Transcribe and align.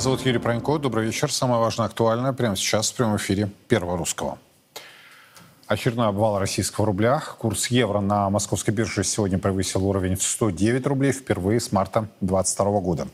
Зовут 0.00 0.24
Юрий 0.24 0.38
Пронько. 0.38 0.78
Добрый 0.78 1.04
вечер. 1.04 1.30
Самое 1.30 1.60
важное, 1.60 1.84
актуальное 1.84 2.32
прямо 2.32 2.56
сейчас 2.56 2.90
в 2.90 2.94
прямом 2.94 3.18
эфире 3.18 3.50
Первого 3.68 3.98
Русского. 3.98 4.38
Очередной 5.70 6.08
обвал 6.08 6.40
российского 6.40 6.88
рубля. 6.88 7.22
Курс 7.38 7.68
евро 7.68 8.00
на 8.00 8.28
московской 8.28 8.74
бирже 8.74 9.04
сегодня 9.04 9.38
превысил 9.38 9.86
уровень 9.86 10.16
в 10.16 10.22
109 10.24 10.84
рублей 10.88 11.12
впервые 11.12 11.60
с 11.60 11.70
марта 11.70 12.08
2022 12.20 12.80
года. 12.80 13.08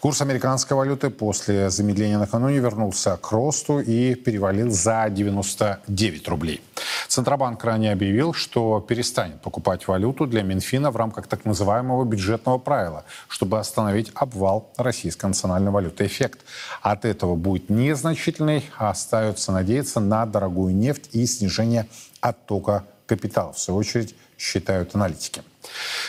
Курс 0.00 0.22
американской 0.22 0.74
валюты 0.78 1.10
после 1.10 1.68
замедления 1.68 2.16
накануне 2.16 2.58
вернулся 2.58 3.18
к 3.18 3.30
росту 3.32 3.80
и 3.80 4.14
перевалил 4.14 4.70
за 4.70 5.08
99 5.10 6.28
рублей. 6.28 6.62
Центробанк 7.10 7.62
ранее 7.64 7.92
объявил, 7.92 8.32
что 8.32 8.80
перестанет 8.80 9.40
покупать 9.42 9.86
валюту 9.88 10.26
для 10.26 10.42
Минфина 10.42 10.90
в 10.90 10.96
рамках 10.96 11.26
так 11.26 11.44
называемого 11.44 12.04
бюджетного 12.04 12.56
правила, 12.58 13.04
чтобы 13.28 13.58
остановить 13.58 14.10
обвал 14.14 14.72
российской 14.76 15.26
национальной 15.26 15.70
валюты. 15.70 16.06
Эффект 16.06 16.40
от 16.82 17.04
этого 17.04 17.34
будет 17.34 17.68
незначительный, 17.68 18.64
а 18.78 18.90
остается 18.90 19.52
надеяться 19.52 20.00
на 20.00 20.24
дорогую 20.24 20.74
нефть 20.74 21.10
и 21.12 21.26
снижение 21.26 21.88
оттока 22.20 22.84
капитала. 23.06 23.52
В 23.52 23.58
свою 23.58 23.78
очередь, 23.78 24.14
считают 24.38 24.94
аналитики. 24.94 25.42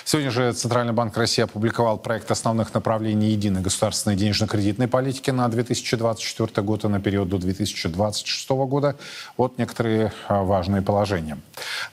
Сегодня 0.06 0.32
же 0.32 0.52
Центральный 0.54 0.94
банк 0.94 1.16
России 1.18 1.42
опубликовал 1.44 1.98
проект 1.98 2.32
основных 2.32 2.74
направлений 2.74 3.32
единой 3.32 3.62
государственной 3.62 4.16
денежно-кредитной 4.16 4.88
политики 4.88 5.30
на 5.30 5.48
2024 5.48 6.66
год 6.66 6.86
и 6.86 6.88
на 6.88 7.00
период 7.00 7.30
до 7.30 7.38
2026 7.38 8.50
года. 8.50 8.96
Вот 9.38 9.58
некоторые 9.58 10.12
а, 10.28 10.44
важные 10.44 10.82
положения. 10.82 11.38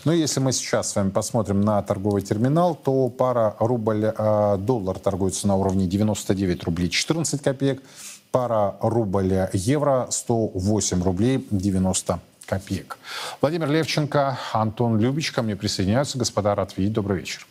Но 0.04 0.12
если 0.12 0.40
мы 0.40 0.52
сейчас 0.52 0.90
с 0.90 0.96
вами 0.96 1.10
посмотрим 1.10 1.60
на 1.60 1.82
торговый 1.82 2.22
терминал, 2.22 2.74
то 2.74 3.08
пара 3.08 3.56
рубль-доллар 3.58 4.96
э, 4.96 5.00
торгуется 5.00 5.46
на 5.46 5.56
уровне 5.56 5.86
99 5.86 6.64
рублей 6.64 6.88
14 6.88 7.42
копеек, 7.42 7.82
пара 8.30 8.76
рубль-евро 8.80 10.08
108 10.10 11.02
рублей 11.02 11.46
90 11.50 12.20
копеек. 12.46 12.98
Владимир 13.40 13.70
Левченко, 13.70 14.38
Антон 14.52 14.98
Любич 14.98 15.32
ко 15.32 15.42
мне 15.42 15.54
присоединяются. 15.54 16.18
Господа, 16.18 16.54
рад 16.54 16.76
видеть. 16.76 16.94
Добрый 16.94 17.18
вечер. 17.20 17.46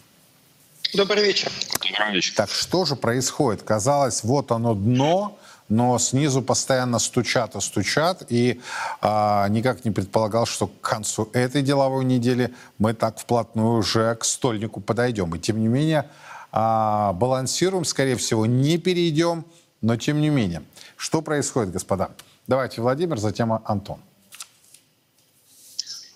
Добрый 0.94 1.24
вечер. 1.24 1.52
Добрый 1.72 2.16
вечер. 2.16 2.34
Так 2.36 2.50
что 2.50 2.84
же 2.86 2.96
происходит? 2.96 3.62
Казалось, 3.64 4.24
вот 4.24 4.52
оно 4.52 4.74
дно, 4.74 5.38
но 5.70 6.00
снизу 6.00 6.42
постоянно 6.42 6.98
стучат 6.98 7.56
и 7.56 7.62
стучат, 7.62 8.24
и 8.30 8.60
а, 9.02 9.48
никак 9.50 9.86
не 9.86 9.92
предполагал, 9.92 10.48
что 10.48 10.68
к 10.68 10.82
концу 10.82 11.30
этой 11.34 11.62
деловой 11.62 12.04
недели 12.06 12.54
мы 12.80 12.94
так 12.94 13.20
вплотную 13.20 13.78
уже 13.78 14.16
к 14.16 14.26
стольнику 14.26 14.82
подойдем. 14.82 15.34
И 15.36 15.40
тем 15.40 15.62
не 15.62 15.68
менее 15.68 16.10
а, 16.52 17.14
балансируем, 17.14 17.86
скорее 17.86 18.16
всего, 18.16 18.48
не 18.48 18.80
перейдем, 18.80 19.46
но 19.82 19.96
тем 19.96 20.20
не 20.20 20.30
менее. 20.30 20.64
Что 20.98 21.22
происходит, 21.22 21.72
господа? 21.72 22.10
Давайте 22.48 22.82
Владимир, 22.82 23.20
затем 23.20 23.54
Антон. 23.54 24.00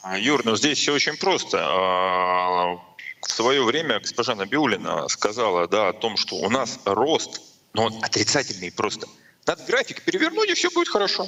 А, 0.02 0.18
Юр, 0.18 0.44
ну 0.44 0.56
здесь 0.56 0.80
все 0.80 0.94
очень 0.94 1.16
просто. 1.16 1.60
А, 1.62 2.76
в 3.22 3.32
свое 3.32 3.64
время 3.64 4.00
госпожа 4.00 4.34
Набиулина 4.34 5.08
сказала 5.10 5.68
да, 5.68 5.90
о 5.90 5.94
том, 5.94 6.18
что 6.18 6.38
у 6.38 6.50
нас 6.50 6.80
рост, 6.86 7.40
но 7.74 7.86
он 7.86 8.04
отрицательный 8.04 8.72
просто– 8.72 9.06
надо 9.46 9.64
график 9.66 10.02
перевернуть, 10.02 10.50
и 10.50 10.54
все 10.54 10.70
будет 10.72 10.88
хорошо. 10.88 11.28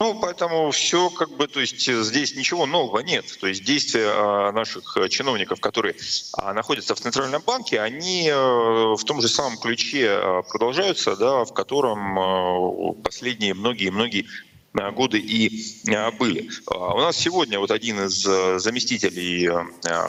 Ну, 0.00 0.18
поэтому 0.20 0.70
все 0.72 1.08
как 1.08 1.30
бы, 1.30 1.46
то 1.46 1.60
есть 1.60 1.88
здесь 1.88 2.34
ничего 2.34 2.66
нового 2.66 2.98
нет. 2.98 3.24
То 3.40 3.46
есть 3.46 3.64
действия 3.64 4.08
а, 4.08 4.52
наших 4.52 4.96
чиновников, 5.08 5.60
которые 5.60 5.94
а, 6.36 6.52
находятся 6.52 6.94
в 6.94 7.00
Центральном 7.00 7.42
банке, 7.42 7.80
они 7.80 8.28
э, 8.28 8.34
в 8.34 9.02
том 9.04 9.22
же 9.22 9.28
самом 9.28 9.56
ключе 9.56 10.42
продолжаются, 10.50 11.16
да, 11.16 11.44
в 11.44 11.54
котором 11.54 13.00
последние 13.02 13.54
многие-многие 13.54 14.26
Э, 14.26 14.53
годы 14.74 15.18
и 15.18 15.64
э, 15.86 16.10
были. 16.12 16.50
А 16.66 16.94
у 16.94 16.98
нас 16.98 17.16
сегодня 17.16 17.60
вот 17.60 17.70
один 17.70 18.04
из 18.04 18.26
э, 18.26 18.58
заместителей 18.58 19.48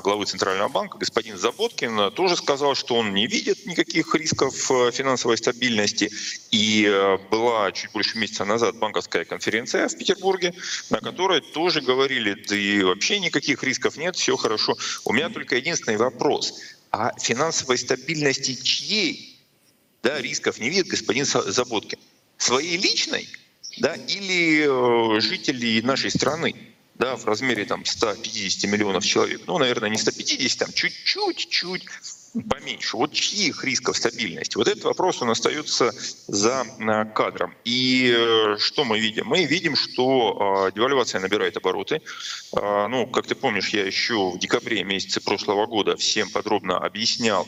главы 0.03 0.25
Центрального 0.25 0.69
банка, 0.69 0.97
господин 0.97 1.37
Заботкин, 1.37 2.11
тоже 2.11 2.35
сказал, 2.35 2.73
что 2.73 2.95
он 2.95 3.13
не 3.13 3.27
видит 3.27 3.65
никаких 3.65 4.13
рисков 4.15 4.55
финансовой 4.55 5.37
стабильности. 5.37 6.11
И 6.51 6.91
была 7.29 7.71
чуть 7.71 7.91
больше 7.91 8.17
месяца 8.17 8.45
назад 8.45 8.77
банковская 8.77 9.25
конференция 9.25 9.87
в 9.87 9.97
Петербурге, 9.97 10.53
на 10.89 10.99
которой 10.99 11.41
тоже 11.41 11.81
говорили, 11.81 12.33
да 12.47 12.55
и 12.55 12.81
вообще 12.81 13.19
никаких 13.19 13.63
рисков 13.63 13.97
нет, 13.97 14.15
все 14.15 14.35
хорошо. 14.35 14.75
У 15.03 15.13
меня 15.13 15.29
только 15.29 15.57
единственный 15.57 15.97
вопрос. 15.97 16.59
А 16.91 17.11
финансовой 17.19 17.77
стабильности 17.77 18.55
чьей 18.55 19.39
да, 20.01 20.21
рисков 20.21 20.59
не 20.59 20.69
видит 20.69 20.87
господин 20.87 21.25
Заботкин? 21.25 21.99
Своей 22.37 22.77
личной– 22.77 23.29
да, 23.77 23.95
или 23.95 24.65
э, 24.67 25.19
жителей 25.19 25.81
нашей 25.81 26.11
страны 26.11 26.55
да, 26.95 27.15
в 27.17 27.25
размере 27.25 27.65
там, 27.65 27.83
150 27.83 28.71
миллионов 28.71 29.05
человек. 29.05 29.41
Ну, 29.47 29.57
наверное, 29.57 29.89
не 29.89 29.97
150, 29.97 30.57
там 30.57 30.73
чуть-чуть, 30.73 31.49
чуть 31.49 31.83
поменьше. 32.49 32.95
Вот 32.95 33.11
чьих 33.11 33.63
рисков 33.65 33.97
стабильности? 33.97 34.57
Вот 34.57 34.67
этот 34.67 34.85
вопрос, 34.85 35.21
он 35.21 35.29
остается 35.29 35.91
за 36.27 36.65
э, 36.79 37.05
кадром. 37.13 37.53
И 37.65 38.13
э, 38.17 38.57
что 38.59 38.85
мы 38.85 38.99
видим? 38.99 39.27
Мы 39.27 39.43
видим, 39.43 39.75
что 39.75 40.71
девальвация 40.73 41.19
набирает 41.19 41.57
обороты. 41.57 42.01
Ну, 42.53 43.07
как 43.07 43.27
ты 43.27 43.35
помнишь, 43.35 43.69
я 43.69 43.85
еще 43.85 44.31
в 44.31 44.39
декабре 44.39 44.83
месяце 44.83 45.19
прошлого 45.21 45.65
года 45.65 45.97
всем 45.97 46.29
подробно 46.29 46.77
объяснял, 46.77 47.47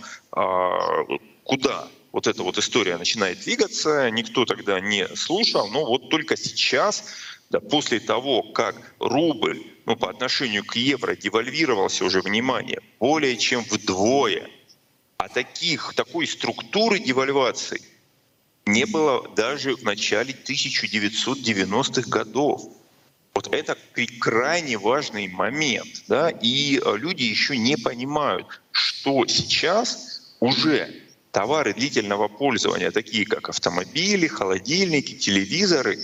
куда 1.43 1.87
вот 2.11 2.27
эта 2.27 2.43
вот 2.43 2.57
история 2.57 2.97
начинает 2.97 3.39
двигаться, 3.41 4.09
никто 4.09 4.45
тогда 4.45 4.79
не 4.79 5.07
слушал, 5.15 5.67
но 5.69 5.85
вот 5.85 6.09
только 6.09 6.37
сейчас, 6.37 7.05
да, 7.49 7.59
после 7.59 7.99
того, 7.99 8.43
как 8.43 8.95
рубль 8.99 9.61
ну, 9.85 9.95
по 9.95 10.09
отношению 10.09 10.65
к 10.65 10.75
евро 10.75 11.15
девальвировался 11.15 12.05
уже, 12.05 12.21
внимание, 12.21 12.81
более 12.99 13.37
чем 13.37 13.63
вдвое, 13.63 14.49
а 15.17 15.29
таких, 15.29 15.93
такой 15.95 16.27
структуры 16.27 16.99
девальвации 16.99 17.81
не 18.65 18.85
было 18.85 19.27
даже 19.35 19.75
в 19.75 19.83
начале 19.83 20.33
1990-х 20.33 22.09
годов. 22.09 22.61
Вот 23.33 23.53
это 23.53 23.77
крайне 24.19 24.77
важный 24.77 25.27
момент. 25.27 26.03
Да? 26.07 26.29
И 26.29 26.81
люди 26.97 27.23
еще 27.23 27.57
не 27.57 27.77
понимают, 27.77 28.61
что 28.71 29.25
сейчас 29.25 30.35
уже 30.39 31.06
товары 31.37 31.71
длительного 31.71 32.29
пользования, 32.29 32.89
такие 32.89 33.23
как 33.23 33.49
автомобили, 33.49 34.25
холодильники, 34.25 35.13
телевизоры, 35.13 35.99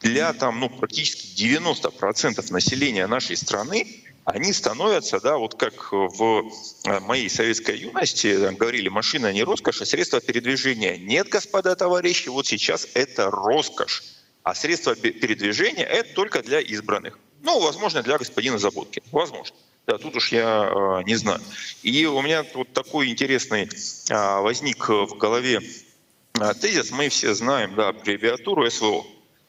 для 0.00 0.32
там, 0.32 0.60
ну, 0.60 0.70
практически 0.70 1.26
90% 1.42 2.52
населения 2.52 3.08
нашей 3.08 3.36
страны, 3.36 3.84
они 4.24 4.52
становятся, 4.52 5.18
да, 5.20 5.38
вот 5.38 5.56
как 5.56 5.90
в 5.90 6.52
э, 6.84 7.00
моей 7.00 7.28
советской 7.28 7.78
юности 7.78 8.38
там, 8.38 8.54
говорили, 8.54 8.88
машина 8.88 9.32
не 9.32 9.42
роскошь, 9.42 9.82
а 9.82 9.86
средство 9.86 10.20
передвижения. 10.20 10.96
Нет, 10.96 11.30
господа 11.30 11.74
товарищи, 11.74 12.28
вот 12.28 12.46
сейчас 12.46 12.86
это 12.94 13.28
роскошь. 13.28 14.04
А 14.44 14.54
средство 14.54 14.94
передвижения— 14.94 15.84
это 15.98 16.14
только 16.14 16.44
для 16.44 16.60
избранных. 16.60 17.18
Ну, 17.42 17.58
возможно, 17.58 18.04
для 18.04 18.18
господина 18.18 18.58
Заботки. 18.58 19.02
Возможно. 19.10 19.56
Да, 19.86 19.98
тут 19.98 20.16
уж 20.16 20.32
я 20.32 20.68
э, 20.68 21.02
не 21.04 21.14
знаю. 21.14 21.40
И 21.82 22.06
у 22.06 22.20
меня 22.22 22.44
вот 22.54 22.72
такой 22.72 23.08
интересный 23.08 23.68
э, 24.08 24.40
возник 24.40 24.88
в 24.88 25.16
голове 25.16 25.60
э, 26.40 26.54
тезис. 26.54 26.90
Мы 26.90 27.08
все 27.08 27.34
знаем 27.34 27.74
да, 27.74 27.88
аббревиатуру 27.88 28.68
СВО. 28.70 29.04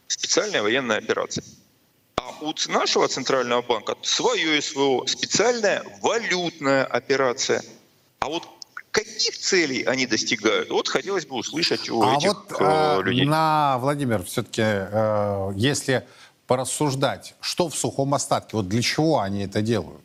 Специальная 0.08 0.62
военная 0.62 0.98
операция. 0.98 1.44
А 2.18 2.30
у 2.42 2.54
нашего 2.68 3.08
центрального 3.08 3.62
банка 3.62 3.96
свое 4.04 4.62
СВО, 4.62 5.06
специальная 5.08 5.84
валютная 6.02 6.86
операция. 6.86 7.64
А 8.20 8.28
вот 8.28 8.48
Каких 8.98 9.38
целей 9.38 9.84
они 9.84 10.08
достигают? 10.08 10.72
Вот 10.72 10.88
хотелось 10.88 11.28
бы 11.28 11.36
услышать 11.36 11.88
у 11.88 12.02
а 12.02 12.16
этих 12.16 12.30
вот 12.30 12.52
э, 12.60 13.00
э, 13.00 13.04
людей. 13.04 13.26
на 13.26 13.78
Владимир 13.78 14.24
все-таки, 14.24 14.64
э, 14.66 15.52
если 15.56 16.04
порассуждать, 16.48 17.36
что 17.40 17.70
в 17.70 17.76
сухом 17.76 18.16
остатке, 18.16 18.58
вот 18.58 18.68
для 18.68 18.82
чего 18.82 19.20
они 19.20 19.44
это 19.44 19.62
делают? 19.62 20.02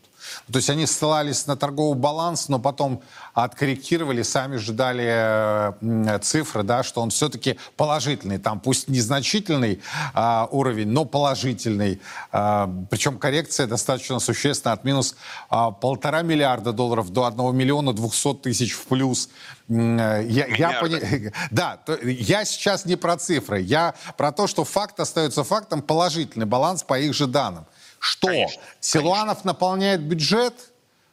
То 0.50 0.58
есть 0.58 0.70
они 0.70 0.86
ссылались 0.86 1.46
на 1.46 1.56
торговый 1.56 1.98
баланс, 1.98 2.48
но 2.48 2.58
потом 2.58 3.02
откорректировали, 3.34 4.22
сами 4.22 4.56
же 4.56 4.72
дали 4.72 5.06
э, 5.08 6.18
цифры, 6.20 6.62
да, 6.62 6.82
что 6.82 7.00
он 7.00 7.10
все-таки 7.10 7.58
положительный. 7.76 8.38
Там 8.38 8.60
пусть 8.60 8.88
незначительный 8.88 9.80
э, 10.14 10.46
уровень, 10.50 10.88
но 10.88 11.04
положительный. 11.04 12.00
Э, 12.32 12.68
причем 12.90 13.18
коррекция 13.18 13.66
достаточно 13.66 14.18
существенная, 14.18 14.74
от 14.74 14.84
минус 14.84 15.16
э, 15.50 15.56
полтора 15.80 16.22
миллиарда 16.22 16.72
долларов 16.72 17.10
до 17.10 17.26
1 17.26 17.56
миллиона 17.56 17.92
200 17.92 18.34
тысяч 18.34 18.72
в 18.72 18.86
плюс. 18.86 19.28
Я, 19.68 20.46
я 20.46 20.80
пони... 20.80 21.32
Да, 21.50 21.76
то, 21.76 21.96
я 22.02 22.44
сейчас 22.44 22.84
не 22.84 22.96
про 22.96 23.16
цифры, 23.16 23.60
я 23.60 23.94
про 24.16 24.32
то, 24.32 24.46
что 24.46 24.64
факт 24.64 25.00
остается 25.00 25.44
фактом, 25.44 25.82
положительный 25.82 26.46
баланс 26.46 26.82
по 26.82 26.98
их 26.98 27.14
же 27.14 27.26
данным. 27.26 27.66
Что? 28.02 28.26
Конечно, 28.26 28.60
Силуанов 28.80 29.38
конечно. 29.38 29.52
наполняет 29.52 30.00
бюджет? 30.00 30.72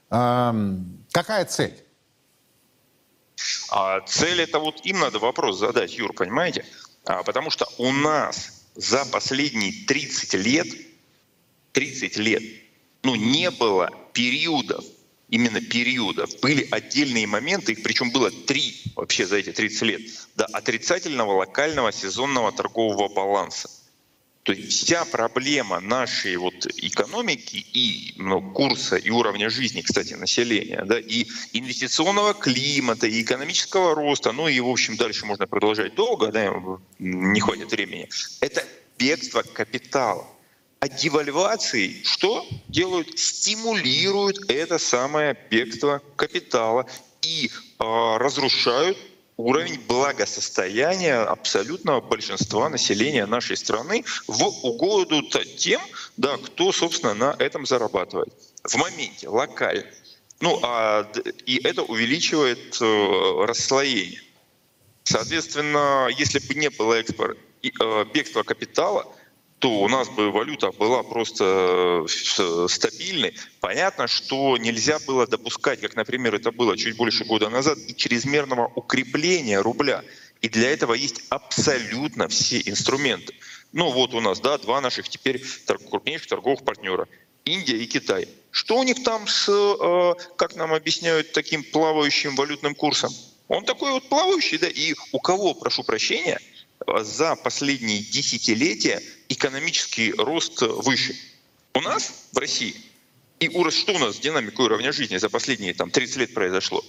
Эм, 0.10 1.06
какая 1.12 1.46
цель? 1.46 1.78
А 3.70 4.02
цель 4.02 4.42
это 4.42 4.58
вот 4.58 4.84
им 4.84 5.00
надо 5.00 5.20
вопрос 5.20 5.60
задать, 5.60 5.96
Юр, 5.96 6.14
понимаете? 6.14 6.66
А, 7.06 7.22
потому 7.22 7.52
что 7.52 7.68
у 7.78 7.92
нас 7.92 8.66
за 8.74 9.06
последние 9.06 9.86
30 9.86 10.34
лет, 10.34 10.68
30 11.74 12.18
лет, 12.18 12.42
ну 13.04 13.14
не 13.14 13.52
было 13.52 13.92
периодов, 14.14 14.84
именно 15.30 15.62
периодов, 15.62 16.40
были 16.42 16.68
отдельные 16.72 17.28
моменты, 17.28 17.74
их 17.74 17.84
причем 17.84 18.10
было 18.10 18.32
три 18.32 18.82
вообще 18.96 19.28
за 19.28 19.38
эти 19.38 19.52
30 19.52 19.82
лет, 19.84 20.02
до 20.36 20.46
отрицательного 20.46 21.34
локального 21.34 21.92
сезонного 21.92 22.52
торгового 22.52 23.14
баланса. 23.14 23.70
То 24.50 24.54
есть 24.54 24.72
вся 24.72 25.06
проблема 25.06 25.80
нашей 25.80 26.36
вот 26.38 26.66
экономики 26.78 27.64
и 27.72 28.16
ну, 28.18 28.42
курса 28.42 28.96
и 28.96 29.12
уровня 29.12 29.48
жизни, 29.52 29.82
кстати, 29.82 30.16
населения, 30.16 30.84
да, 30.86 31.00
и 31.00 31.28
инвестиционного 31.54 32.34
климата, 32.34 33.06
и 33.06 33.22
экономического 33.22 33.94
роста, 33.94 34.32
ну 34.32 34.48
и, 34.48 34.60
в 34.60 34.68
общем, 34.68 34.98
дальше 34.98 35.28
можно 35.28 35.46
продолжать 35.46 35.94
долго, 35.94 36.32
да, 36.32 36.52
не 36.98 37.40
хватит 37.40 37.72
времени, 37.72 38.10
это 38.42 38.66
бегство 38.98 39.44
капитала. 39.44 40.26
А 40.80 40.90
девальвации 40.90 42.02
что 42.04 42.44
делают? 42.70 43.20
Стимулируют 43.20 44.50
это 44.50 44.80
самое 44.80 45.38
бегство 45.52 46.02
капитала 46.16 46.88
и 47.22 47.52
э, 47.52 47.84
разрушают 48.18 48.98
уровень 49.40 49.80
благосостояния 49.88 51.20
абсолютного 51.22 52.02
большинства 52.02 52.68
населения 52.68 53.26
нашей 53.26 53.56
страны 53.56 54.04
в 54.28 54.44
угоду 54.64 55.22
тем, 55.58 55.82
да, 56.18 56.38
кто, 56.38 56.74
собственно, 56.74 57.14
на 57.14 57.36
этом 57.40 57.66
зарабатывает. 57.66 58.34
В 58.66 58.76
моменте, 58.76 59.30
локально. 59.30 59.86
Ну, 60.42 60.60
а, 60.62 61.10
и 61.46 61.62
это 61.64 61.84
увеличивает 61.84 62.78
э, 62.82 63.46
расслоение. 63.46 64.22
Соответственно, 65.04 66.10
если 66.18 66.40
бы 66.40 66.54
не 66.56 66.70
было 66.70 66.96
экспорт, 66.96 67.38
э, 67.64 68.06
бегства 68.14 68.44
капитала– 68.44 69.08
то 69.60 69.70
у 69.70 69.90
нас 69.90 70.10
бы 70.10 70.32
валюта 70.32 70.72
была 70.72 71.04
просто 71.04 72.06
э, 72.06 72.68
стабильной. 72.68 73.34
Понятно, 73.60 74.08
что 74.08 74.58
нельзя 74.58 75.00
было 75.06 75.28
допускать, 75.28 75.82
как, 75.82 75.96
например, 75.96 76.36
это 76.36 76.52
было 76.52 76.78
чуть 76.78 76.96
больше 76.96 77.26
года 77.26 77.50
назад, 77.50 77.78
и 77.88 77.96
чрезмерного 77.96 78.72
укрепления 78.76 79.60
рубля. 79.60 80.04
И 80.42 80.48
для 80.48 80.72
этого 80.72 80.94
есть 80.94 81.24
абсолютно 81.30 82.30
все 82.30 82.62
инструменты. 82.66 83.34
Ну 83.74 83.92
вот 83.92 84.14
у 84.14 84.22
нас, 84.22 84.40
да, 84.40 84.58
два 84.58 84.80
наших 84.80 85.10
теперь 85.10 85.44
крупнейших 85.90 86.28
торговых 86.28 86.64
партнера. 86.64 87.08
Индия 87.44 87.78
и 87.78 87.86
Китай. 87.86 88.30
Что 88.52 88.78
у 88.78 88.84
них 88.84 89.04
там 89.04 89.28
с, 89.28 89.50
э, 89.50 90.14
как 90.38 90.56
нам 90.56 90.74
объясняют, 90.74 91.34
таким 91.34 91.64
плавающим 91.64 92.36
валютным 92.36 92.76
курсом? 92.76 93.12
Он 93.50 93.66
такой 93.66 93.92
вот 93.92 94.08
плавающий, 94.08 94.58
да, 94.58 94.68
и 94.68 94.94
у 95.12 95.20
кого, 95.20 95.54
прошу 95.54 95.84
прощения, 95.84 96.40
за 96.88 97.36
последние 97.36 98.00
десятилетия 98.00 99.02
экономический 99.30 100.12
рост 100.14 100.62
выше. 100.62 101.16
У 101.74 101.82
нас 101.82 102.28
в 102.32 102.38
России 102.38 102.76
и 103.40 103.48
уровень, 103.50 103.78
что 103.78 103.94
у 103.94 104.00
нас 104.00 104.16
с 104.16 104.20
динамикой 104.20 104.66
уровня 104.66 104.92
жизни 104.92 105.18
за 105.18 105.30
последние 105.30 105.74
там, 105.74 105.92
30 105.92 106.18
лет 106.18 106.34
произошло? 106.34 106.84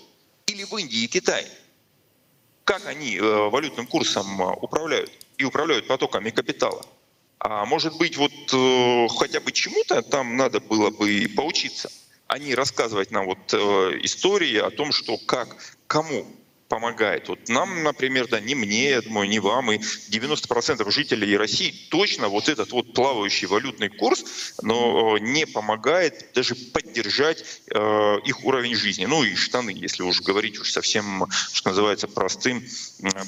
Или 0.46 0.64
в 0.64 0.76
Индии 0.76 1.04
и 1.04 1.06
Китае? 1.06 1.46
Как 2.64 2.86
они 2.86 3.16
э, 3.16 3.20
валютным 3.22 3.86
курсом 3.86 4.42
э, 4.42 4.54
управляют 4.60 5.10
и 5.38 5.44
управляют 5.44 5.86
потоками 5.86 6.30
капитала? 6.30 6.84
А 7.38 7.64
может 7.64 7.96
быть, 7.96 8.16
вот 8.16 8.32
э, 8.52 9.08
хотя 9.16 9.40
бы 9.40 9.52
чему-то 9.52 10.02
там 10.02 10.36
надо 10.36 10.60
было 10.60 10.90
бы 10.90 11.30
поучиться, 11.36 11.90
а 12.26 12.38
не 12.38 12.54
рассказывать 12.54 13.10
нам 13.10 13.26
вот 13.26 13.54
истории 13.54 14.56
о 14.56 14.70
том, 14.70 14.92
что 14.92 15.18
как, 15.18 15.56
кому 15.86 16.26
помогает. 16.70 17.28
Вот 17.28 17.48
нам, 17.48 17.82
например, 17.82 18.28
да, 18.28 18.40
не 18.40 18.54
мне, 18.54 18.90
я 18.90 19.02
думаю, 19.02 19.28
не 19.28 19.40
вам, 19.40 19.72
и 19.72 19.78
90% 19.78 20.88
жителей 20.90 21.36
России 21.36 21.74
точно 21.90 22.28
вот 22.28 22.48
этот 22.48 22.70
вот 22.70 22.94
плавающий 22.94 23.48
валютный 23.48 23.88
курс, 23.88 24.54
но 24.62 25.16
э, 25.16 25.20
не 25.20 25.46
помогает 25.46 26.30
даже 26.32 26.54
поддержать 26.54 27.44
э, 27.66 28.16
их 28.24 28.44
уровень 28.44 28.76
жизни. 28.76 29.04
Ну 29.04 29.24
и 29.24 29.34
штаны, 29.34 29.70
если 29.70 30.04
уж 30.04 30.22
говорить 30.22 30.60
уж 30.60 30.70
совсем, 30.70 31.26
что 31.52 31.70
называется, 31.70 32.06
простым, 32.06 32.62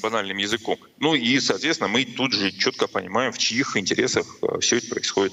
банальным 0.00 0.36
языком. 0.36 0.78
Ну 1.00 1.14
и, 1.16 1.40
соответственно, 1.40 1.88
мы 1.88 2.04
тут 2.04 2.32
же 2.32 2.52
четко 2.52 2.86
понимаем, 2.86 3.32
в 3.32 3.38
чьих 3.38 3.76
интересах 3.76 4.24
э, 4.42 4.60
все 4.60 4.76
это 4.76 4.86
происходит. 4.88 5.32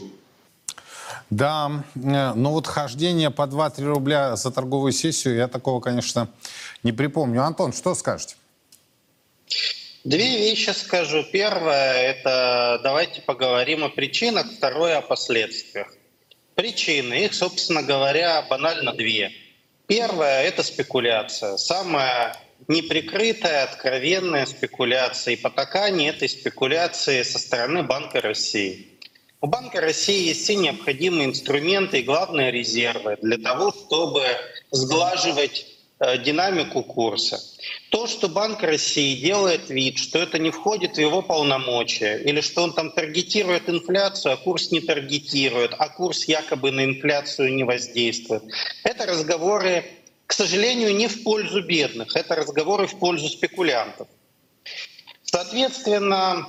Да, 1.30 1.84
э, 1.96 2.34
ну 2.34 2.52
вот 2.52 2.66
хождение 2.66 3.30
по 3.30 3.44
2-3 3.44 3.84
рубля 3.86 4.36
за 4.36 4.52
торговую 4.52 4.92
сессию, 4.92 5.36
я 5.36 5.48
такого, 5.48 5.80
конечно, 5.80 6.28
не 6.84 6.92
припомню. 6.92 7.44
Антон, 7.44 7.72
что 7.72 7.94
скажете? 7.94 8.36
Две 10.04 10.38
вещи 10.38 10.72
скажу. 10.72 11.24
Первое— 11.32 11.94
это 12.12 12.80
давайте 12.84 13.22
поговорим 13.22 13.84
о 13.84 13.90
причинах, 13.90 14.48
второе— 14.52 14.98
о 15.00 15.02
последствиях. 15.02 15.94
Причины, 16.56 17.26
их, 17.26 17.34
собственно 17.34 17.84
говоря, 17.84 18.42
банально 18.50 18.94
две. 18.94 19.32
Первое— 19.88 20.44
это 20.44 20.64
спекуляция. 20.64 21.58
Самая 21.58 22.36
неприкрытая, 22.68 23.64
откровенная 23.64 24.46
спекуляция. 24.46 25.34
И 25.34 25.38
потакание 25.38 26.10
этой 26.10 26.30
спекуляции 26.30 27.22
со 27.24 27.38
стороны 27.38 27.84
Банка 27.84 28.22
России. 28.22 28.89
У 29.42 29.48
Банка 29.48 29.80
России 29.82 30.28
есть 30.28 30.44
все 30.44 30.56
необходимые 30.56 31.30
инструменты 31.30 32.00
и, 32.00 32.04
главное, 32.04 32.50
резервы 32.50 33.18
для 33.22 33.38
того, 33.38 33.72
чтобы 33.72 34.24
сглаживать 34.72 35.66
Э, 36.02 36.18
динамику 36.18 36.82
курса. 36.82 37.42
То, 37.90 38.08
что 38.08 38.30
Банк 38.30 38.64
России 38.64 39.20
делает 39.20 39.70
вид, 39.70 39.98
что 39.98 40.20
это 40.20 40.40
не 40.40 40.50
входит 40.50 40.96
в 40.96 40.98
его 40.98 41.22
полномочия, 41.22 42.20
или 42.20 42.40
что 42.40 42.64
он 42.64 42.74
там 42.74 42.92
таргетирует 42.92 43.70
инфляцию, 43.70 44.34
а 44.34 44.38
курс 44.38 44.72
не 44.72 44.80
таргетирует, 44.80 45.76
а 45.78 45.90
курс 45.90 46.24
якобы 46.24 46.72
на 46.72 46.86
инфляцию 46.86 47.54
не 47.54 47.66
воздействует, 47.66 48.44
это 48.84 49.08
разговоры, 49.08 49.84
к 50.26 50.32
сожалению, 50.32 50.96
не 50.96 51.10
в 51.10 51.22
пользу 51.24 51.62
бедных, 51.64 52.16
это 52.16 52.34
разговоры 52.36 52.88
в 52.88 52.98
пользу 52.98 53.28
спекулянтов. 53.28 54.08
Соответственно, 55.24 56.48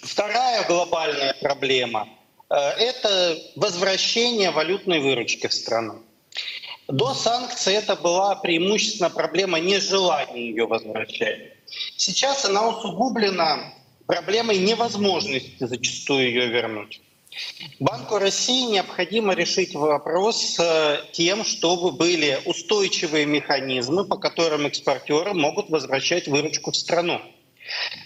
вторая 0.00 0.64
глобальная 0.68 1.34
проблема 1.40 2.08
это 2.48 3.38
возвращение 3.56 4.50
валютной 4.50 5.00
выручки 5.00 5.46
в 5.46 5.54
страну. 5.54 6.02
До 6.88 7.14
санкций 7.14 7.74
это 7.74 7.96
была 7.96 8.36
преимущественно 8.36 9.10
проблема 9.10 9.58
нежелания 9.58 10.36
ее 10.36 10.66
возвращать. 10.66 11.54
Сейчас 11.96 12.44
она 12.44 12.68
усугублена 12.68 13.72
проблемой 14.06 14.58
невозможности 14.58 15.66
зачастую 15.66 16.28
ее 16.28 16.46
вернуть. 16.46 17.00
Банку 17.80 18.18
России 18.18 18.70
необходимо 18.70 19.34
решить 19.34 19.74
вопрос 19.74 20.56
с 20.56 21.04
тем, 21.12 21.44
чтобы 21.44 21.92
были 21.92 22.40
устойчивые 22.46 23.26
механизмы, 23.26 24.04
по 24.06 24.16
которым 24.16 24.66
экспортеры 24.66 25.34
могут 25.34 25.68
возвращать 25.68 26.28
выручку 26.28 26.70
в 26.70 26.76
страну. 26.76 27.20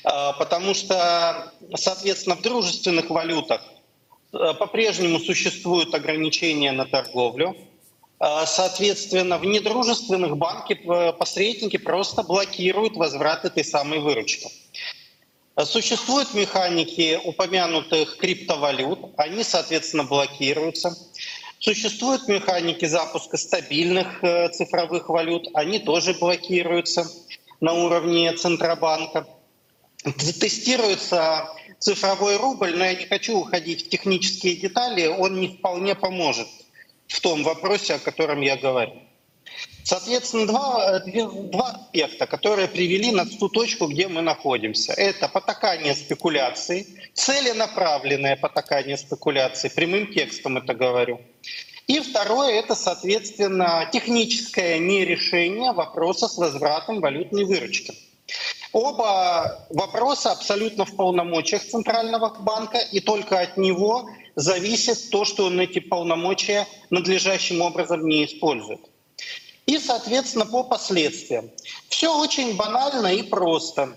А, 0.05 0.33
потому 0.33 0.75
что, 0.75 1.53
соответственно, 1.75 2.37
в 2.37 2.43
дружественных 2.43 3.11
валютах 3.11 3.63
по-прежнему 4.31 5.19
существуют 5.19 5.95
ограничения 5.95 6.73
на 6.73 6.87
торговлю, 6.87 7.57
а, 8.23 8.45
соответственно, 8.45 9.39
в 9.39 9.47
недружественных 9.47 10.37
банки 10.37 10.75
э, 10.75 11.13
посредники 11.15 11.79
просто 11.79 12.23
блокируют 12.23 12.97
возврат 12.97 13.47
этой 13.47 13.65
самой 13.65 14.01
выручки. 14.01 14.49
Существуют 15.65 16.35
механики 16.35 17.19
упомянутых 17.25 18.19
криптовалют, 18.19 19.01
они, 19.17 19.43
соответственно, 19.43 20.05
блокируются. 20.05 20.97
Существуют 21.59 22.29
механики 22.29 22.85
запуска 22.85 23.39
стабильных 23.39 24.23
э, 24.23 24.51
цифровых 24.51 25.09
валют, 25.09 25.49
они 25.55 25.79
тоже 25.79 26.13
блокируются 26.13 27.07
на 27.61 27.73
уровне 27.73 28.33
Центробанка. 28.35 29.27
Тестируется 30.05 31.49
цифровой 31.81 32.37
рубль, 32.37 32.77
но 32.77 32.85
я 32.85 32.95
не 32.95 33.07
хочу 33.07 33.39
уходить 33.39 33.87
в 33.87 33.89
технические 33.89 34.57
детали, 34.57 35.07
он 35.07 35.41
не 35.41 35.49
вполне 35.49 35.95
поможет 35.95 36.47
в 37.09 37.21
том 37.21 37.43
вопросе, 37.43 37.95
о 37.95 37.99
котором 37.99 38.41
я 38.41 38.57
говорю. 38.57 38.95
Соответственно, 39.83 40.47
два, 40.47 41.01
два 41.01 41.71
аспекта, 41.71 42.27
которые 42.27 42.69
привели 42.69 43.11
нас 43.11 43.29
в 43.29 43.39
ту 43.39 43.49
точку, 43.49 43.89
где 43.89 44.07
мы 44.07 44.23
находимся. 44.23 44.93
Это 44.93 45.27
потакание 45.27 45.95
спекуляции, 45.95 46.87
целенаправленное 47.15 48.37
потакание 48.37 48.97
спекуляции, 48.97 49.69
прямым 49.69 50.13
текстом 50.13 50.59
это 50.59 50.75
говорю. 50.75 51.21
И 51.89 51.99
второе— 51.99 52.53
это, 52.61 52.77
соответственно, 52.77 53.89
техническое 53.93 54.79
нерешение 54.79 55.73
вопроса 55.73 56.29
с 56.29 56.37
возвратом 56.37 57.01
валютной 57.01 57.45
выручки. 57.45 57.93
Оба 58.73 59.67
вопроса 59.71 60.31
абсолютно 60.31 60.85
в 60.85 60.95
полномочиях 60.95 61.67
Центрального 61.67 62.31
банка, 62.41 62.79
и 62.79 63.01
только 63.01 63.41
от 63.41 63.57
него 63.57 64.09
зависит 64.37 65.11
то, 65.11 65.25
что 65.25 65.47
он 65.47 65.59
эти 65.61 65.81
полномочия 65.81 66.69
надлежащим 66.91 67.63
образом 67.63 68.07
не 68.07 68.25
использует. 68.25 68.81
И, 69.67 69.79
соответственно, 69.79 70.47
по 70.47 70.63
последствиям. 70.63 71.51
Все 71.89 72.17
очень 72.17 72.57
банально 72.57 73.09
и 73.09 73.23
просто. 73.23 73.97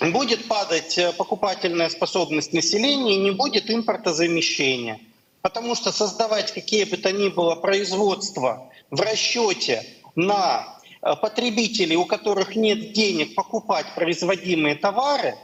Будет 0.00 0.48
падать 0.48 0.98
э, 0.98 1.12
покупательная 1.12 1.88
способность 1.88 2.52
населения 2.52 3.16
не 3.16 3.30
будет 3.30 3.70
импортозамещения. 3.70 5.00
Потому 5.42 5.74
что 5.74 5.92
создавать 5.92 6.52
какие 6.52 6.84
бы 6.84 6.96
то 6.96 7.12
ни 7.12 7.28
было 7.28 7.54
производства 7.54 8.68
в 8.90 9.00
расчете 9.00 9.84
на 10.14 10.71
потребителей, 11.02 11.96
у 11.96 12.06
которых 12.06 12.54
нет 12.54 12.92
денег 12.92 13.34
покупать 13.34 13.86
производимые 13.94 14.76
товары, 14.76 15.36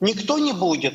никто 0.00 0.38
не 0.38 0.52
будет. 0.52 0.94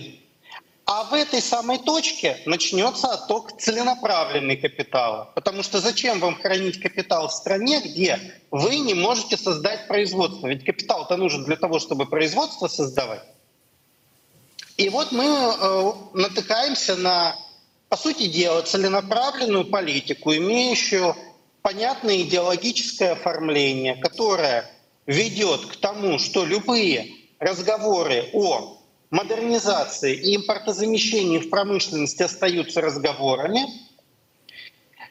А 0.85 1.05
в 1.05 1.13
этой 1.13 1.41
самой 1.41 1.77
точке 1.77 2.37
начнется 2.45 3.07
отток 3.07 3.57
целенаправленный 3.57 4.57
капитала. 4.57 5.31
Потому 5.35 5.63
что 5.63 5.79
зачем 5.79 6.19
вам 6.19 6.35
хранить 6.35 6.81
капитал 6.81 7.29
в 7.29 7.33
стране, 7.33 7.79
где 7.79 8.19
вы 8.49 8.77
не 8.77 8.93
можете 8.93 9.37
создать 9.37 9.87
производство? 9.87 10.47
Ведь 10.47 10.65
капитал-то 10.65 11.15
нужен 11.15 11.45
для 11.45 11.55
того, 11.55 11.79
чтобы 11.79 12.07
производство 12.07 12.67
создавать. 12.67 13.23
И 14.75 14.89
вот 14.89 15.13
мы 15.13 15.25
э, 15.25 15.91
натыкаемся 16.13 16.97
на, 16.97 17.37
по 17.87 17.95
сути 17.95 18.27
дела, 18.27 18.61
целенаправленную 18.63 19.65
политику, 19.65 20.33
имеющую 20.33 21.15
понятное 21.61 22.21
идеологическое 22.21 23.13
оформление, 23.13 23.95
которое 23.95 24.69
ведет 25.05 25.65
к 25.65 25.75
тому, 25.77 26.19
что 26.19 26.45
любые 26.45 27.13
разговоры 27.39 28.29
о 28.33 28.81
модернизации 29.09 30.15
и 30.15 30.35
импортозамещении 30.37 31.39
в 31.39 31.49
промышленности 31.49 32.23
остаются 32.23 32.81
разговорами, 32.81 33.67